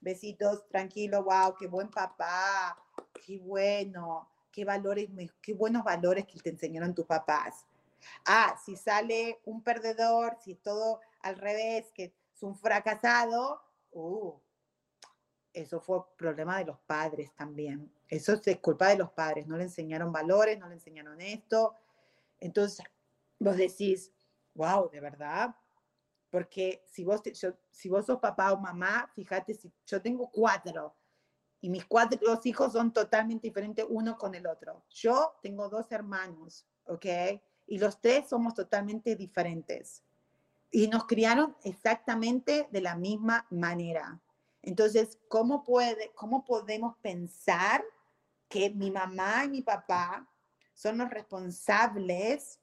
besitos, 0.00 0.68
tranquilo, 0.68 1.24
wow, 1.24 1.54
qué 1.58 1.68
buen 1.68 1.88
papá, 1.88 2.76
qué 3.24 3.38
bueno, 3.38 4.28
qué 4.50 4.64
valores, 4.64 5.08
qué 5.40 5.54
buenos 5.54 5.84
valores 5.84 6.26
que 6.26 6.38
te 6.40 6.50
enseñaron 6.50 6.94
tus 6.94 7.06
papás. 7.06 7.66
Ah, 8.26 8.56
si 8.64 8.76
sale 8.76 9.40
un 9.44 9.62
perdedor, 9.62 10.36
si 10.44 10.56
todo 10.56 11.00
al 11.22 11.36
revés, 11.36 11.92
que 11.94 12.12
es 12.34 12.42
un 12.42 12.56
fracasado, 12.56 13.62
uh, 13.92 14.34
eso 15.52 15.80
fue 15.80 16.00
problema 16.16 16.58
de 16.58 16.64
los 16.64 16.78
padres 16.80 17.32
también. 17.34 17.92
Eso 18.08 18.40
es 18.44 18.58
culpa 18.58 18.88
de 18.88 18.96
los 18.96 19.10
padres. 19.12 19.46
No 19.46 19.56
le 19.56 19.64
enseñaron 19.64 20.12
valores, 20.12 20.58
no 20.58 20.68
le 20.68 20.74
enseñaron 20.74 21.20
esto. 21.20 21.74
Entonces, 22.40 22.84
vos 23.38 23.56
decís, 23.56 24.12
wow, 24.54 24.90
de 24.90 25.00
verdad. 25.00 25.54
Porque 26.30 26.82
si 26.86 27.04
vos, 27.04 27.20
si 27.70 27.88
vos 27.88 28.06
sos 28.06 28.18
papá 28.18 28.52
o 28.52 28.58
mamá, 28.58 29.10
fíjate, 29.14 29.54
si 29.54 29.70
yo 29.86 30.00
tengo 30.00 30.30
cuatro 30.30 30.96
y 31.60 31.68
mis 31.68 31.84
cuatro 31.84 32.18
hijos 32.44 32.72
son 32.72 32.92
totalmente 32.92 33.46
diferentes 33.46 33.86
uno 33.88 34.16
con 34.16 34.34
el 34.34 34.46
otro. 34.46 34.84
Yo 34.90 35.34
tengo 35.42 35.68
dos 35.68 35.92
hermanos, 35.92 36.66
¿ok? 36.86 37.06
Y 37.66 37.78
los 37.78 38.00
tres 38.00 38.28
somos 38.28 38.54
totalmente 38.54 39.14
diferentes. 39.14 40.02
Y 40.70 40.88
nos 40.88 41.06
criaron 41.06 41.54
exactamente 41.64 42.66
de 42.72 42.80
la 42.80 42.96
misma 42.96 43.46
manera. 43.50 44.20
Entonces, 44.62 45.18
¿cómo, 45.28 45.62
puede, 45.62 46.12
¿cómo 46.14 46.44
podemos 46.44 46.96
pensar 46.98 47.84
que 48.48 48.70
mi 48.70 48.90
mamá 48.90 49.44
y 49.44 49.50
mi 49.50 49.62
papá 49.62 50.28
son 50.72 50.98
los 50.98 51.10
responsables 51.10 52.61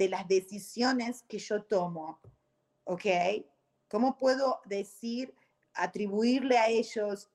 de 0.00 0.08
las 0.08 0.26
decisiones 0.26 1.24
que 1.28 1.38
yo 1.38 1.62
tomo? 1.64 2.20
¿Ok? 2.84 3.04
¿Cómo 3.86 4.16
puedo 4.16 4.62
decir, 4.64 5.34
atribuirle 5.74 6.56
a 6.56 6.68
ellos 6.68 7.28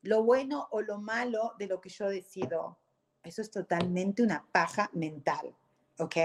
lo 0.00 0.22
bueno 0.22 0.68
o 0.70 0.80
lo 0.80 0.98
malo 0.98 1.52
de 1.58 1.66
lo 1.66 1.78
que 1.82 1.90
yo 1.90 2.08
decido? 2.08 2.78
Eso 3.22 3.42
es 3.42 3.50
totalmente 3.50 4.22
una 4.22 4.42
paja 4.50 4.88
mental. 4.94 5.54
¿Ok? 5.98 6.16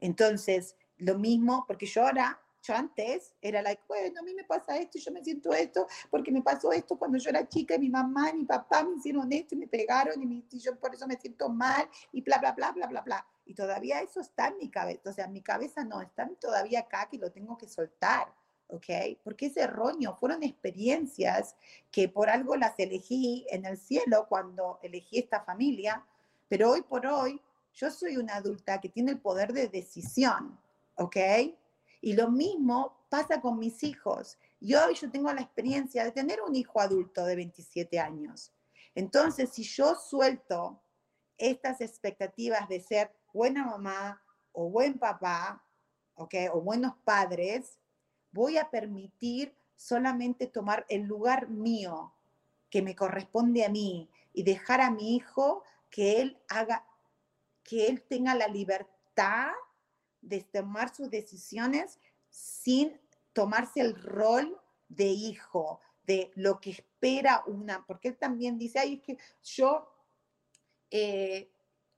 Entonces, 0.00 0.76
lo 0.96 1.18
mismo, 1.18 1.66
porque 1.66 1.84
yo 1.84 2.06
ahora 2.06 2.40
yo 2.62 2.74
antes 2.74 3.34
era 3.42 3.60
like, 3.60 3.82
bueno, 3.86 4.18
a 4.18 4.22
mí 4.22 4.32
me 4.32 4.44
pasa 4.44 4.78
esto 4.78 4.98
yo 4.98 5.12
me 5.12 5.22
siento 5.22 5.52
esto 5.52 5.86
porque 6.10 6.32
me 6.32 6.40
pasó 6.40 6.72
esto 6.72 6.96
cuando 6.96 7.18
yo 7.18 7.28
era 7.28 7.46
chica 7.46 7.74
y 7.74 7.78
mi 7.78 7.90
mamá 7.90 8.30
y 8.30 8.38
mi 8.38 8.44
papá 8.46 8.82
me 8.82 8.96
hicieron 8.96 9.30
esto 9.30 9.54
y 9.54 9.58
me 9.58 9.66
pegaron 9.66 10.22
y 10.22 10.58
yo 10.58 10.74
por 10.80 10.94
eso 10.94 11.06
me 11.06 11.18
siento 11.20 11.50
mal 11.50 11.86
y 12.12 12.22
bla, 12.22 12.38
bla, 12.38 12.52
bla, 12.52 12.72
bla, 12.72 12.86
bla, 12.86 13.02
bla. 13.02 13.26
Y 13.44 13.54
todavía 13.54 14.00
eso 14.00 14.20
está 14.20 14.48
en 14.48 14.58
mi 14.58 14.70
cabeza, 14.70 15.10
o 15.10 15.12
sea, 15.12 15.28
mi 15.28 15.42
cabeza 15.42 15.84
no, 15.84 16.00
está 16.00 16.28
todavía 16.40 16.80
acá 16.80 17.08
que 17.10 17.18
lo 17.18 17.30
tengo 17.30 17.56
que 17.58 17.68
soltar. 17.68 18.32
¿ok? 18.68 19.18
Porque 19.22 19.46
es 19.46 19.56
erróneo, 19.56 20.16
fueron 20.16 20.42
experiencias 20.42 21.54
que 21.90 22.08
por 22.08 22.28
algo 22.30 22.56
las 22.56 22.78
elegí 22.78 23.46
en 23.50 23.66
el 23.66 23.76
cielo 23.76 24.26
cuando 24.28 24.78
elegí 24.82 25.18
esta 25.18 25.42
familia, 25.42 26.04
pero 26.48 26.70
hoy 26.70 26.82
por 26.82 27.06
hoy 27.06 27.40
yo 27.74 27.90
soy 27.90 28.16
una 28.16 28.36
adulta 28.36 28.80
que 28.80 28.88
tiene 28.88 29.12
el 29.12 29.20
poder 29.20 29.52
de 29.52 29.68
decisión, 29.68 30.58
¿ok? 30.94 31.16
Y 32.00 32.12
lo 32.14 32.30
mismo 32.30 33.06
pasa 33.08 33.40
con 33.40 33.58
mis 33.58 33.82
hijos. 33.82 34.38
Y 34.60 34.74
hoy 34.74 34.94
yo 34.94 35.10
tengo 35.10 35.32
la 35.32 35.42
experiencia 35.42 36.04
de 36.04 36.12
tener 36.12 36.40
un 36.40 36.54
hijo 36.54 36.80
adulto 36.80 37.24
de 37.24 37.36
27 37.36 37.98
años. 37.98 38.52
Entonces, 38.94 39.50
si 39.50 39.64
yo 39.64 39.94
suelto 39.96 40.80
estas 41.36 41.80
expectativas 41.80 42.68
de 42.68 42.80
ser 42.80 43.10
buena 43.34 43.66
mamá 43.66 44.22
o 44.52 44.70
buen 44.70 44.98
papá, 44.98 45.62
¿okay? 46.14 46.48
o 46.48 46.60
buenos 46.60 46.94
padres, 47.04 47.78
voy 48.30 48.56
a 48.56 48.70
permitir 48.70 49.54
solamente 49.76 50.46
tomar 50.46 50.86
el 50.88 51.02
lugar 51.02 51.48
mío 51.48 52.14
que 52.70 52.80
me 52.80 52.94
corresponde 52.94 53.64
a 53.64 53.68
mí 53.68 54.08
y 54.32 54.44
dejar 54.44 54.80
a 54.80 54.90
mi 54.90 55.16
hijo 55.16 55.64
que 55.90 56.20
él 56.20 56.38
haga, 56.48 56.86
que 57.62 57.88
él 57.88 58.02
tenga 58.02 58.34
la 58.34 58.48
libertad 58.48 59.52
de 60.22 60.40
tomar 60.40 60.94
sus 60.94 61.10
decisiones 61.10 61.98
sin 62.30 62.98
tomarse 63.32 63.80
el 63.80 64.00
rol 64.00 64.60
de 64.88 65.06
hijo, 65.06 65.80
de 66.06 66.30
lo 66.34 66.60
que 66.60 66.70
espera 66.70 67.42
una, 67.46 67.84
porque 67.86 68.08
él 68.08 68.16
también 68.16 68.58
dice, 68.58 68.78
ay, 68.78 68.94
es 68.94 69.02
que 69.02 69.18
yo, 69.42 69.88
eh, 70.90 71.50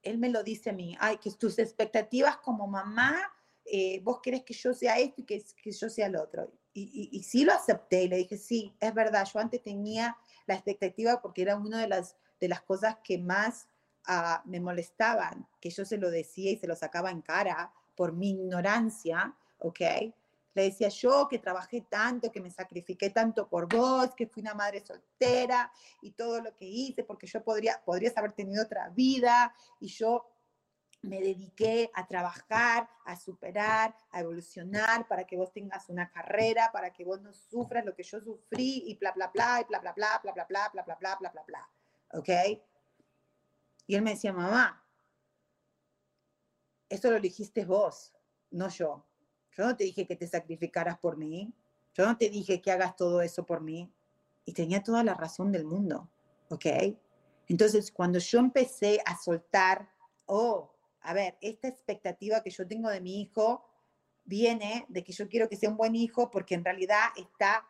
él 0.06 0.18
me 0.18 0.30
lo 0.30 0.42
dice 0.42 0.70
a 0.70 0.72
mí, 0.72 0.96
ay, 1.00 1.18
que 1.18 1.30
tus 1.32 1.58
expectativas 1.58 2.38
como 2.38 2.66
mamá, 2.66 3.16
eh, 3.64 4.00
vos 4.02 4.20
querés 4.22 4.44
que 4.44 4.54
yo 4.54 4.72
sea 4.72 4.98
esto 4.98 5.22
y 5.22 5.24
que, 5.24 5.44
que 5.62 5.72
yo 5.72 5.90
sea 5.90 6.08
lo 6.08 6.22
otro. 6.22 6.52
Y, 6.72 7.08
y, 7.10 7.22
sí 7.22 7.44
lo 7.44 7.54
acepté 7.54 8.02
y 8.02 8.08
le 8.08 8.16
dije, 8.18 8.36
sí, 8.36 8.76
es 8.80 8.92
verdad, 8.92 9.26
yo 9.32 9.38
antes 9.40 9.62
tenía 9.62 10.16
la 10.46 10.54
expectativa 10.54 11.22
porque 11.22 11.42
era 11.42 11.56
una 11.56 11.80
de 11.80 11.88
las, 11.88 12.16
de 12.38 12.48
las 12.48 12.60
cosas 12.60 12.98
que 13.02 13.16
más 13.16 13.66
ah, 14.06 14.42
me 14.44 14.60
molestaban, 14.60 15.48
que 15.58 15.70
yo 15.70 15.86
se 15.86 15.96
lo 15.96 16.10
decía 16.10 16.50
y 16.50 16.58
se 16.58 16.66
lo 16.66 16.76
sacaba 16.76 17.10
en 17.10 17.22
cara 17.22 17.72
por 17.94 18.12
mi 18.12 18.30
ignorancia, 18.30 19.34
¿ok? 19.58 19.80
Le 20.56 20.62
decía 20.62 20.88
yo 20.88 21.28
que 21.28 21.38
trabajé 21.38 21.82
tanto, 21.82 22.32
que 22.32 22.40
me 22.40 22.50
sacrifiqué 22.50 23.10
tanto 23.10 23.46
por 23.46 23.68
vos, 23.68 24.14
que 24.14 24.26
fui 24.26 24.40
una 24.40 24.54
madre 24.54 24.80
soltera 24.80 25.70
y 26.00 26.12
todo 26.12 26.40
lo 26.40 26.56
que 26.56 26.64
hice, 26.64 27.04
porque 27.04 27.26
yo 27.26 27.44
podría, 27.44 27.82
podrías 27.84 28.16
haber 28.16 28.32
tenido 28.32 28.64
otra 28.64 28.88
vida 28.88 29.54
y 29.80 29.88
yo 29.88 30.32
me 31.02 31.20
dediqué 31.20 31.90
a 31.92 32.06
trabajar, 32.06 32.88
a 33.04 33.16
superar, 33.16 33.94
a 34.10 34.20
evolucionar 34.20 35.06
para 35.06 35.26
que 35.26 35.36
vos 35.36 35.52
tengas 35.52 35.90
una 35.90 36.10
carrera, 36.10 36.70
para 36.72 36.90
que 36.90 37.04
vos 37.04 37.20
no 37.20 37.34
sufras 37.34 37.84
lo 37.84 37.94
que 37.94 38.02
yo 38.02 38.18
sufrí 38.18 38.82
y 38.86 38.96
bla, 38.96 39.12
bla, 39.12 39.26
bla, 39.26 39.60
y 39.60 39.64
bla, 39.64 39.80
bla, 39.80 39.92
bla, 39.92 40.20
bla, 40.22 40.32
bla, 40.32 40.46
bla, 40.46 40.68
bla, 40.70 40.82
bla, 40.84 40.96
bla, 40.96 41.16
bla, 41.16 41.30
bla, 41.32 41.42
bla. 41.42 41.68
¿Ok? 42.12 42.30
Y 43.88 43.94
él 43.94 44.00
me 44.00 44.12
decía, 44.12 44.32
mamá, 44.32 44.82
eso 46.88 47.10
lo 47.10 47.20
dijiste 47.20 47.66
vos, 47.66 48.14
no 48.52 48.70
yo. 48.70 49.04
Yo 49.56 49.64
no 49.64 49.76
te 49.76 49.84
dije 49.84 50.06
que 50.06 50.16
te 50.16 50.26
sacrificaras 50.26 50.98
por 50.98 51.16
mí. 51.16 51.52
Yo 51.94 52.04
no 52.04 52.16
te 52.16 52.28
dije 52.28 52.60
que 52.60 52.70
hagas 52.70 52.96
todo 52.96 53.22
eso 53.22 53.46
por 53.46 53.60
mí. 53.60 53.90
Y 54.44 54.52
tenía 54.52 54.82
toda 54.82 55.02
la 55.02 55.14
razón 55.14 55.50
del 55.50 55.64
mundo. 55.64 56.08
¿Ok? 56.50 56.66
Entonces, 57.48 57.90
cuando 57.90 58.18
yo 58.18 58.38
empecé 58.38 59.00
a 59.04 59.16
soltar, 59.16 59.88
oh, 60.26 60.72
a 61.00 61.14
ver, 61.14 61.38
esta 61.40 61.68
expectativa 61.68 62.42
que 62.42 62.50
yo 62.50 62.66
tengo 62.66 62.90
de 62.90 63.00
mi 63.00 63.20
hijo 63.20 63.64
viene 64.24 64.84
de 64.88 65.04
que 65.04 65.12
yo 65.12 65.28
quiero 65.28 65.48
que 65.48 65.56
sea 65.56 65.70
un 65.70 65.76
buen 65.76 65.94
hijo 65.94 66.30
porque 66.30 66.54
en 66.56 66.64
realidad 66.64 67.08
está 67.16 67.64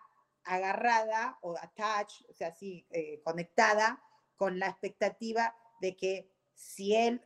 agarrada 0.44 1.38
o 1.42 1.54
attached, 1.56 2.24
o 2.30 2.34
sea, 2.34 2.48
así, 2.48 2.86
eh, 2.90 3.20
conectada 3.22 4.02
con 4.36 4.58
la 4.58 4.68
expectativa 4.68 5.54
de 5.80 5.96
que 5.96 6.30
si 6.54 6.94
él 6.94 7.20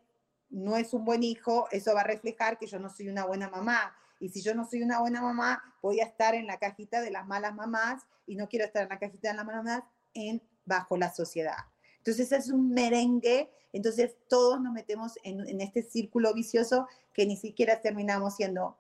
no 0.49 0.77
es 0.77 0.93
un 0.93 1.05
buen 1.05 1.23
hijo, 1.23 1.69
eso 1.71 1.95
va 1.95 2.01
a 2.01 2.05
reflejar 2.05 2.59
que 2.59 2.67
yo 2.67 2.79
no 2.79 2.89
soy 2.89 3.09
una 3.09 3.25
buena 3.25 3.49
mamá. 3.49 3.97
Y 4.21 4.29
si 4.29 4.43
yo 4.43 4.55
no 4.55 4.69
soy 4.69 4.83
una 4.83 5.01
buena 5.01 5.23
mamá, 5.23 5.63
voy 5.83 6.01
a 6.01 6.05
estar 6.05 6.35
en 6.35 6.47
la 6.47 6.59
cajita 6.59 7.01
de 7.01 7.11
las 7.11 7.27
malas 7.27 7.55
mamás 7.55 8.05
y 8.27 8.37
no 8.37 8.49
quiero 8.49 8.67
estar 8.67 8.83
en 8.83 8.91
la 8.91 8.99
cajita 8.99 9.31
de 9.31 9.35
las 9.35 9.47
malas 9.47 9.65
mamás 9.65 9.85
en, 10.15 10.43
bajo 10.67 10.97
la 10.97 11.13
sociedad. 11.13 11.57
Entonces 11.97 12.31
es 12.33 12.51
un 12.51 12.71
merengue, 12.71 13.51
entonces 13.73 14.17
todos 14.29 14.61
nos 14.61 14.73
metemos 14.73 15.19
en, 15.25 15.49
en 15.49 15.61
este 15.61 15.83
círculo 15.83 16.35
vicioso 16.35 16.87
que 17.15 17.27
ni 17.27 17.37
siquiera 17.37 17.81
terminamos 17.81 18.37
siendo 18.37 18.79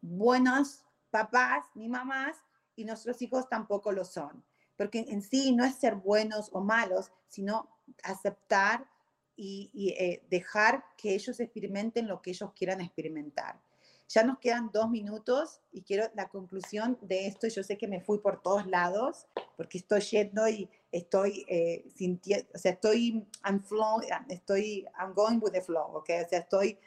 buenos 0.00 0.84
papás 1.10 1.64
ni 1.74 1.88
mamás 1.88 2.36
y 2.76 2.84
nuestros 2.84 3.20
hijos 3.22 3.48
tampoco 3.48 3.92
lo 3.92 4.04
son. 4.04 4.44
Porque 4.76 5.06
en 5.08 5.22
sí 5.22 5.52
no 5.52 5.64
es 5.64 5.74
ser 5.74 5.96
buenos 5.96 6.50
o 6.52 6.60
malos, 6.60 7.10
sino 7.28 7.68
aceptar 8.04 8.86
y, 9.40 9.94
eh, 9.96 10.20
dejar 10.28 10.84
que 10.96 11.14
ellos 11.14 11.38
experimenten 11.38 12.08
lo 12.08 12.20
que 12.20 12.30
ellos 12.30 12.50
quieran 12.54 12.80
experimentar. 12.80 13.60
Ya 14.08 14.24
nos 14.24 14.38
quedan 14.38 14.70
dos 14.72 14.90
minutos 14.90 15.60
y 15.70 15.82
quiero 15.82 16.10
la 16.14 16.28
conclusión 16.28 16.98
de 17.02 17.26
esto. 17.26 17.46
Yo 17.46 17.62
sé 17.62 17.76
que 17.78 17.86
me 17.86 18.00
fui 18.00 18.18
por 18.18 18.42
todos 18.42 18.66
lados 18.66 19.26
porque 19.56 19.78
estoy 19.78 20.00
yendo 20.00 20.48
y 20.48 20.68
estoy 20.90 21.44
eh, 21.48 21.84
sintiendo, 21.94 22.48
o 22.54 22.58
sea, 22.58 22.72
estoy, 22.72 23.26
I'm 23.44 23.62
flow, 23.62 24.00
estoy, 24.28 24.86
I'm 24.98 25.12
going 25.14 25.38
with 25.40 25.52
the 25.52 25.60
flow, 25.60 25.94
¿ok? 25.94 26.10
O 26.24 26.28
sea, 26.28 26.40
estoy 26.40 26.78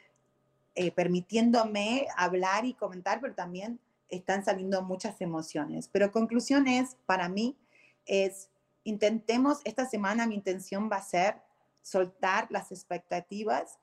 eh, 0.74 0.90
permitiéndome 0.90 2.06
hablar 2.16 2.66
y 2.66 2.74
comentar, 2.74 3.20
pero 3.20 3.34
también 3.34 3.80
están 4.08 4.44
saliendo 4.44 4.82
muchas 4.82 5.20
emociones. 5.20 5.88
Pero 5.88 6.12
conclusión 6.12 6.66
es, 6.66 6.96
para 7.06 7.28
mí, 7.28 7.56
es, 8.04 8.50
intentemos, 8.84 9.60
esta 9.64 9.86
semana 9.86 10.26
mi 10.26 10.34
intención 10.34 10.90
va 10.90 10.96
a 10.96 11.02
ser 11.02 11.36
soltar 11.82 12.46
las 12.50 12.72
expectativas 12.72 13.78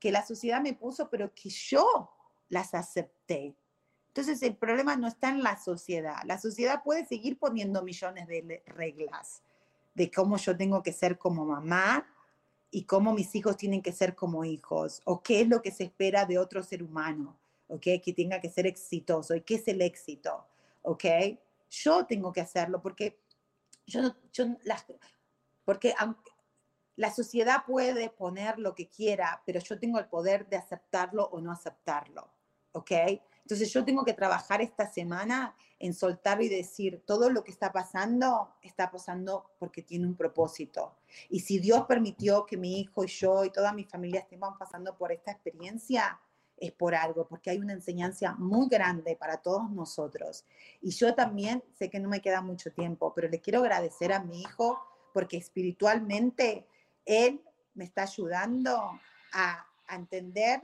que 0.00 0.10
la 0.10 0.26
sociedad 0.26 0.60
me 0.60 0.74
puso, 0.74 1.08
pero 1.08 1.32
que 1.34 1.48
yo 1.48 2.10
las 2.48 2.74
acepté. 2.74 3.56
Entonces 4.08 4.42
el 4.42 4.56
problema 4.56 4.96
no 4.96 5.08
está 5.08 5.30
en 5.30 5.42
la 5.42 5.58
sociedad. 5.58 6.18
La 6.24 6.38
sociedad 6.38 6.82
puede 6.82 7.04
seguir 7.06 7.38
poniendo 7.38 7.82
millones 7.82 8.26
de 8.26 8.62
reglas 8.66 9.42
de 9.94 10.10
cómo 10.10 10.36
yo 10.36 10.56
tengo 10.56 10.82
que 10.82 10.92
ser 10.92 11.18
como 11.18 11.44
mamá 11.44 12.06
y 12.70 12.84
cómo 12.84 13.14
mis 13.14 13.34
hijos 13.34 13.56
tienen 13.56 13.82
que 13.82 13.92
ser 13.92 14.16
como 14.16 14.44
hijos, 14.44 15.00
o 15.04 15.22
qué 15.22 15.42
es 15.42 15.48
lo 15.48 15.62
que 15.62 15.70
se 15.70 15.84
espera 15.84 16.26
de 16.26 16.38
otro 16.38 16.62
ser 16.62 16.82
humano, 16.82 17.38
¿ok? 17.68 17.82
Que 18.02 18.12
tenga 18.14 18.40
que 18.40 18.50
ser 18.50 18.66
exitoso, 18.66 19.36
y 19.36 19.42
qué 19.42 19.54
es 19.54 19.68
el 19.68 19.80
éxito, 19.80 20.44
¿ok? 20.82 21.04
Yo 21.70 22.04
tengo 22.04 22.32
que 22.32 22.40
hacerlo 22.40 22.82
porque 22.82 23.20
yo, 23.86 24.00
yo 24.32 24.56
las, 24.64 24.84
porque 25.64 25.94
la 26.96 27.12
sociedad 27.12 27.64
puede 27.66 28.10
poner 28.10 28.58
lo 28.58 28.74
que 28.74 28.88
quiera, 28.88 29.42
pero 29.44 29.60
yo 29.60 29.78
tengo 29.78 29.98
el 29.98 30.06
poder 30.06 30.48
de 30.48 30.56
aceptarlo 30.56 31.28
o 31.32 31.40
no 31.40 31.50
aceptarlo, 31.50 32.28
¿ok? 32.72 32.92
Entonces 33.42 33.70
yo 33.72 33.84
tengo 33.84 34.04
que 34.04 34.14
trabajar 34.14 34.62
esta 34.62 34.90
semana 34.90 35.54
en 35.78 35.92
soltar 35.92 36.40
y 36.40 36.48
decir, 36.48 37.02
todo 37.04 37.28
lo 37.28 37.44
que 37.44 37.50
está 37.50 37.72
pasando 37.72 38.54
está 38.62 38.90
pasando 38.90 39.50
porque 39.58 39.82
tiene 39.82 40.06
un 40.06 40.16
propósito. 40.16 40.96
Y 41.28 41.40
si 41.40 41.58
Dios 41.58 41.84
permitió 41.86 42.46
que 42.46 42.56
mi 42.56 42.80
hijo 42.80 43.04
y 43.04 43.08
yo 43.08 43.44
y 43.44 43.50
toda 43.50 43.72
mi 43.72 43.84
familia 43.84 44.20
estemos 44.20 44.54
pasando 44.58 44.96
por 44.96 45.12
esta 45.12 45.32
experiencia, 45.32 46.18
es 46.56 46.72
por 46.72 46.94
algo, 46.94 47.26
porque 47.26 47.50
hay 47.50 47.58
una 47.58 47.72
enseñanza 47.72 48.34
muy 48.38 48.68
grande 48.68 49.16
para 49.16 49.38
todos 49.38 49.70
nosotros. 49.70 50.46
Y 50.80 50.90
yo 50.90 51.14
también 51.14 51.62
sé 51.76 51.90
que 51.90 52.00
no 52.00 52.08
me 52.08 52.22
queda 52.22 52.40
mucho 52.40 52.72
tiempo, 52.72 53.12
pero 53.14 53.28
le 53.28 53.40
quiero 53.40 53.58
agradecer 53.58 54.12
a 54.12 54.22
mi 54.22 54.40
hijo 54.40 54.78
porque 55.12 55.36
espiritualmente 55.36 56.66
él 57.04 57.42
me 57.74 57.84
está 57.84 58.02
ayudando 58.02 59.00
a, 59.32 59.66
entender 59.90 60.62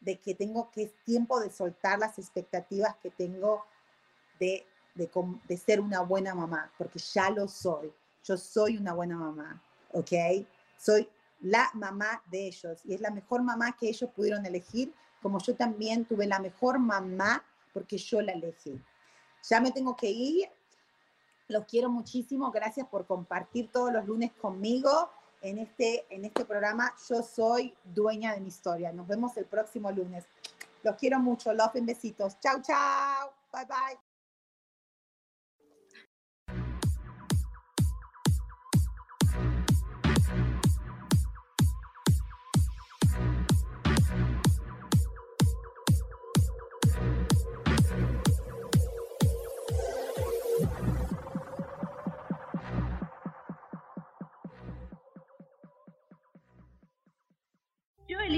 de 0.00 0.20
que 0.20 0.32
tengo 0.34 0.70
que 0.70 0.84
es 0.84 0.92
tiempo 1.04 1.40
de 1.40 1.50
soltar 1.50 1.98
las 1.98 2.16
expectativas 2.16 2.96
que 3.02 3.10
tengo 3.10 3.64
de, 4.38 4.64
de, 4.94 5.56
ser 5.56 5.80
una 5.80 6.00
buena 6.00 6.32
mamá, 6.32 6.70
porque 6.78 7.00
ya 7.00 7.28
lo 7.30 7.48
soy. 7.48 7.92
Yo 8.22 8.36
soy 8.36 8.76
una 8.76 8.92
buena 8.92 9.16
mamá, 9.16 9.60
¿ok? 9.92 10.12
Soy 10.78 11.08
la 11.40 11.68
mamá 11.74 12.22
de 12.30 12.46
ellos 12.46 12.80
y 12.84 12.94
es 12.94 13.00
la 13.00 13.10
mejor 13.10 13.42
mamá 13.42 13.76
que 13.76 13.88
ellos 13.88 14.08
pudieron 14.14 14.46
elegir, 14.46 14.94
como 15.20 15.40
yo 15.40 15.56
también 15.56 16.04
tuve 16.04 16.26
la 16.26 16.38
mejor 16.38 16.78
mamá 16.78 17.44
porque 17.74 17.98
yo 17.98 18.22
la 18.22 18.32
elegí. 18.32 18.80
Ya 19.50 19.60
me 19.60 19.72
tengo 19.72 19.96
que 19.96 20.08
ir. 20.08 20.48
Los 21.48 21.64
quiero 21.66 21.90
muchísimo. 21.90 22.50
Gracias 22.52 22.86
por 22.86 23.06
compartir 23.06 23.70
todos 23.72 23.92
los 23.92 24.06
lunes 24.06 24.32
conmigo 24.32 25.10
en 25.48 25.58
este, 25.58 26.06
en 26.10 26.24
este 26.24 26.44
programa 26.44 26.92
Yo 27.08 27.22
Soy 27.22 27.74
Dueña 27.84 28.34
de 28.34 28.40
mi 28.40 28.48
Historia. 28.48 28.92
Nos 28.92 29.06
vemos 29.06 29.36
el 29.36 29.44
próximo 29.44 29.90
lunes. 29.92 30.24
Los 30.82 30.96
quiero 30.96 31.18
mucho. 31.20 31.52
Love 31.52 31.76
en 31.76 31.86
besitos. 31.86 32.38
Chao, 32.40 32.60
chao. 32.62 33.32
Bye, 33.52 33.66
bye. 33.66 34.05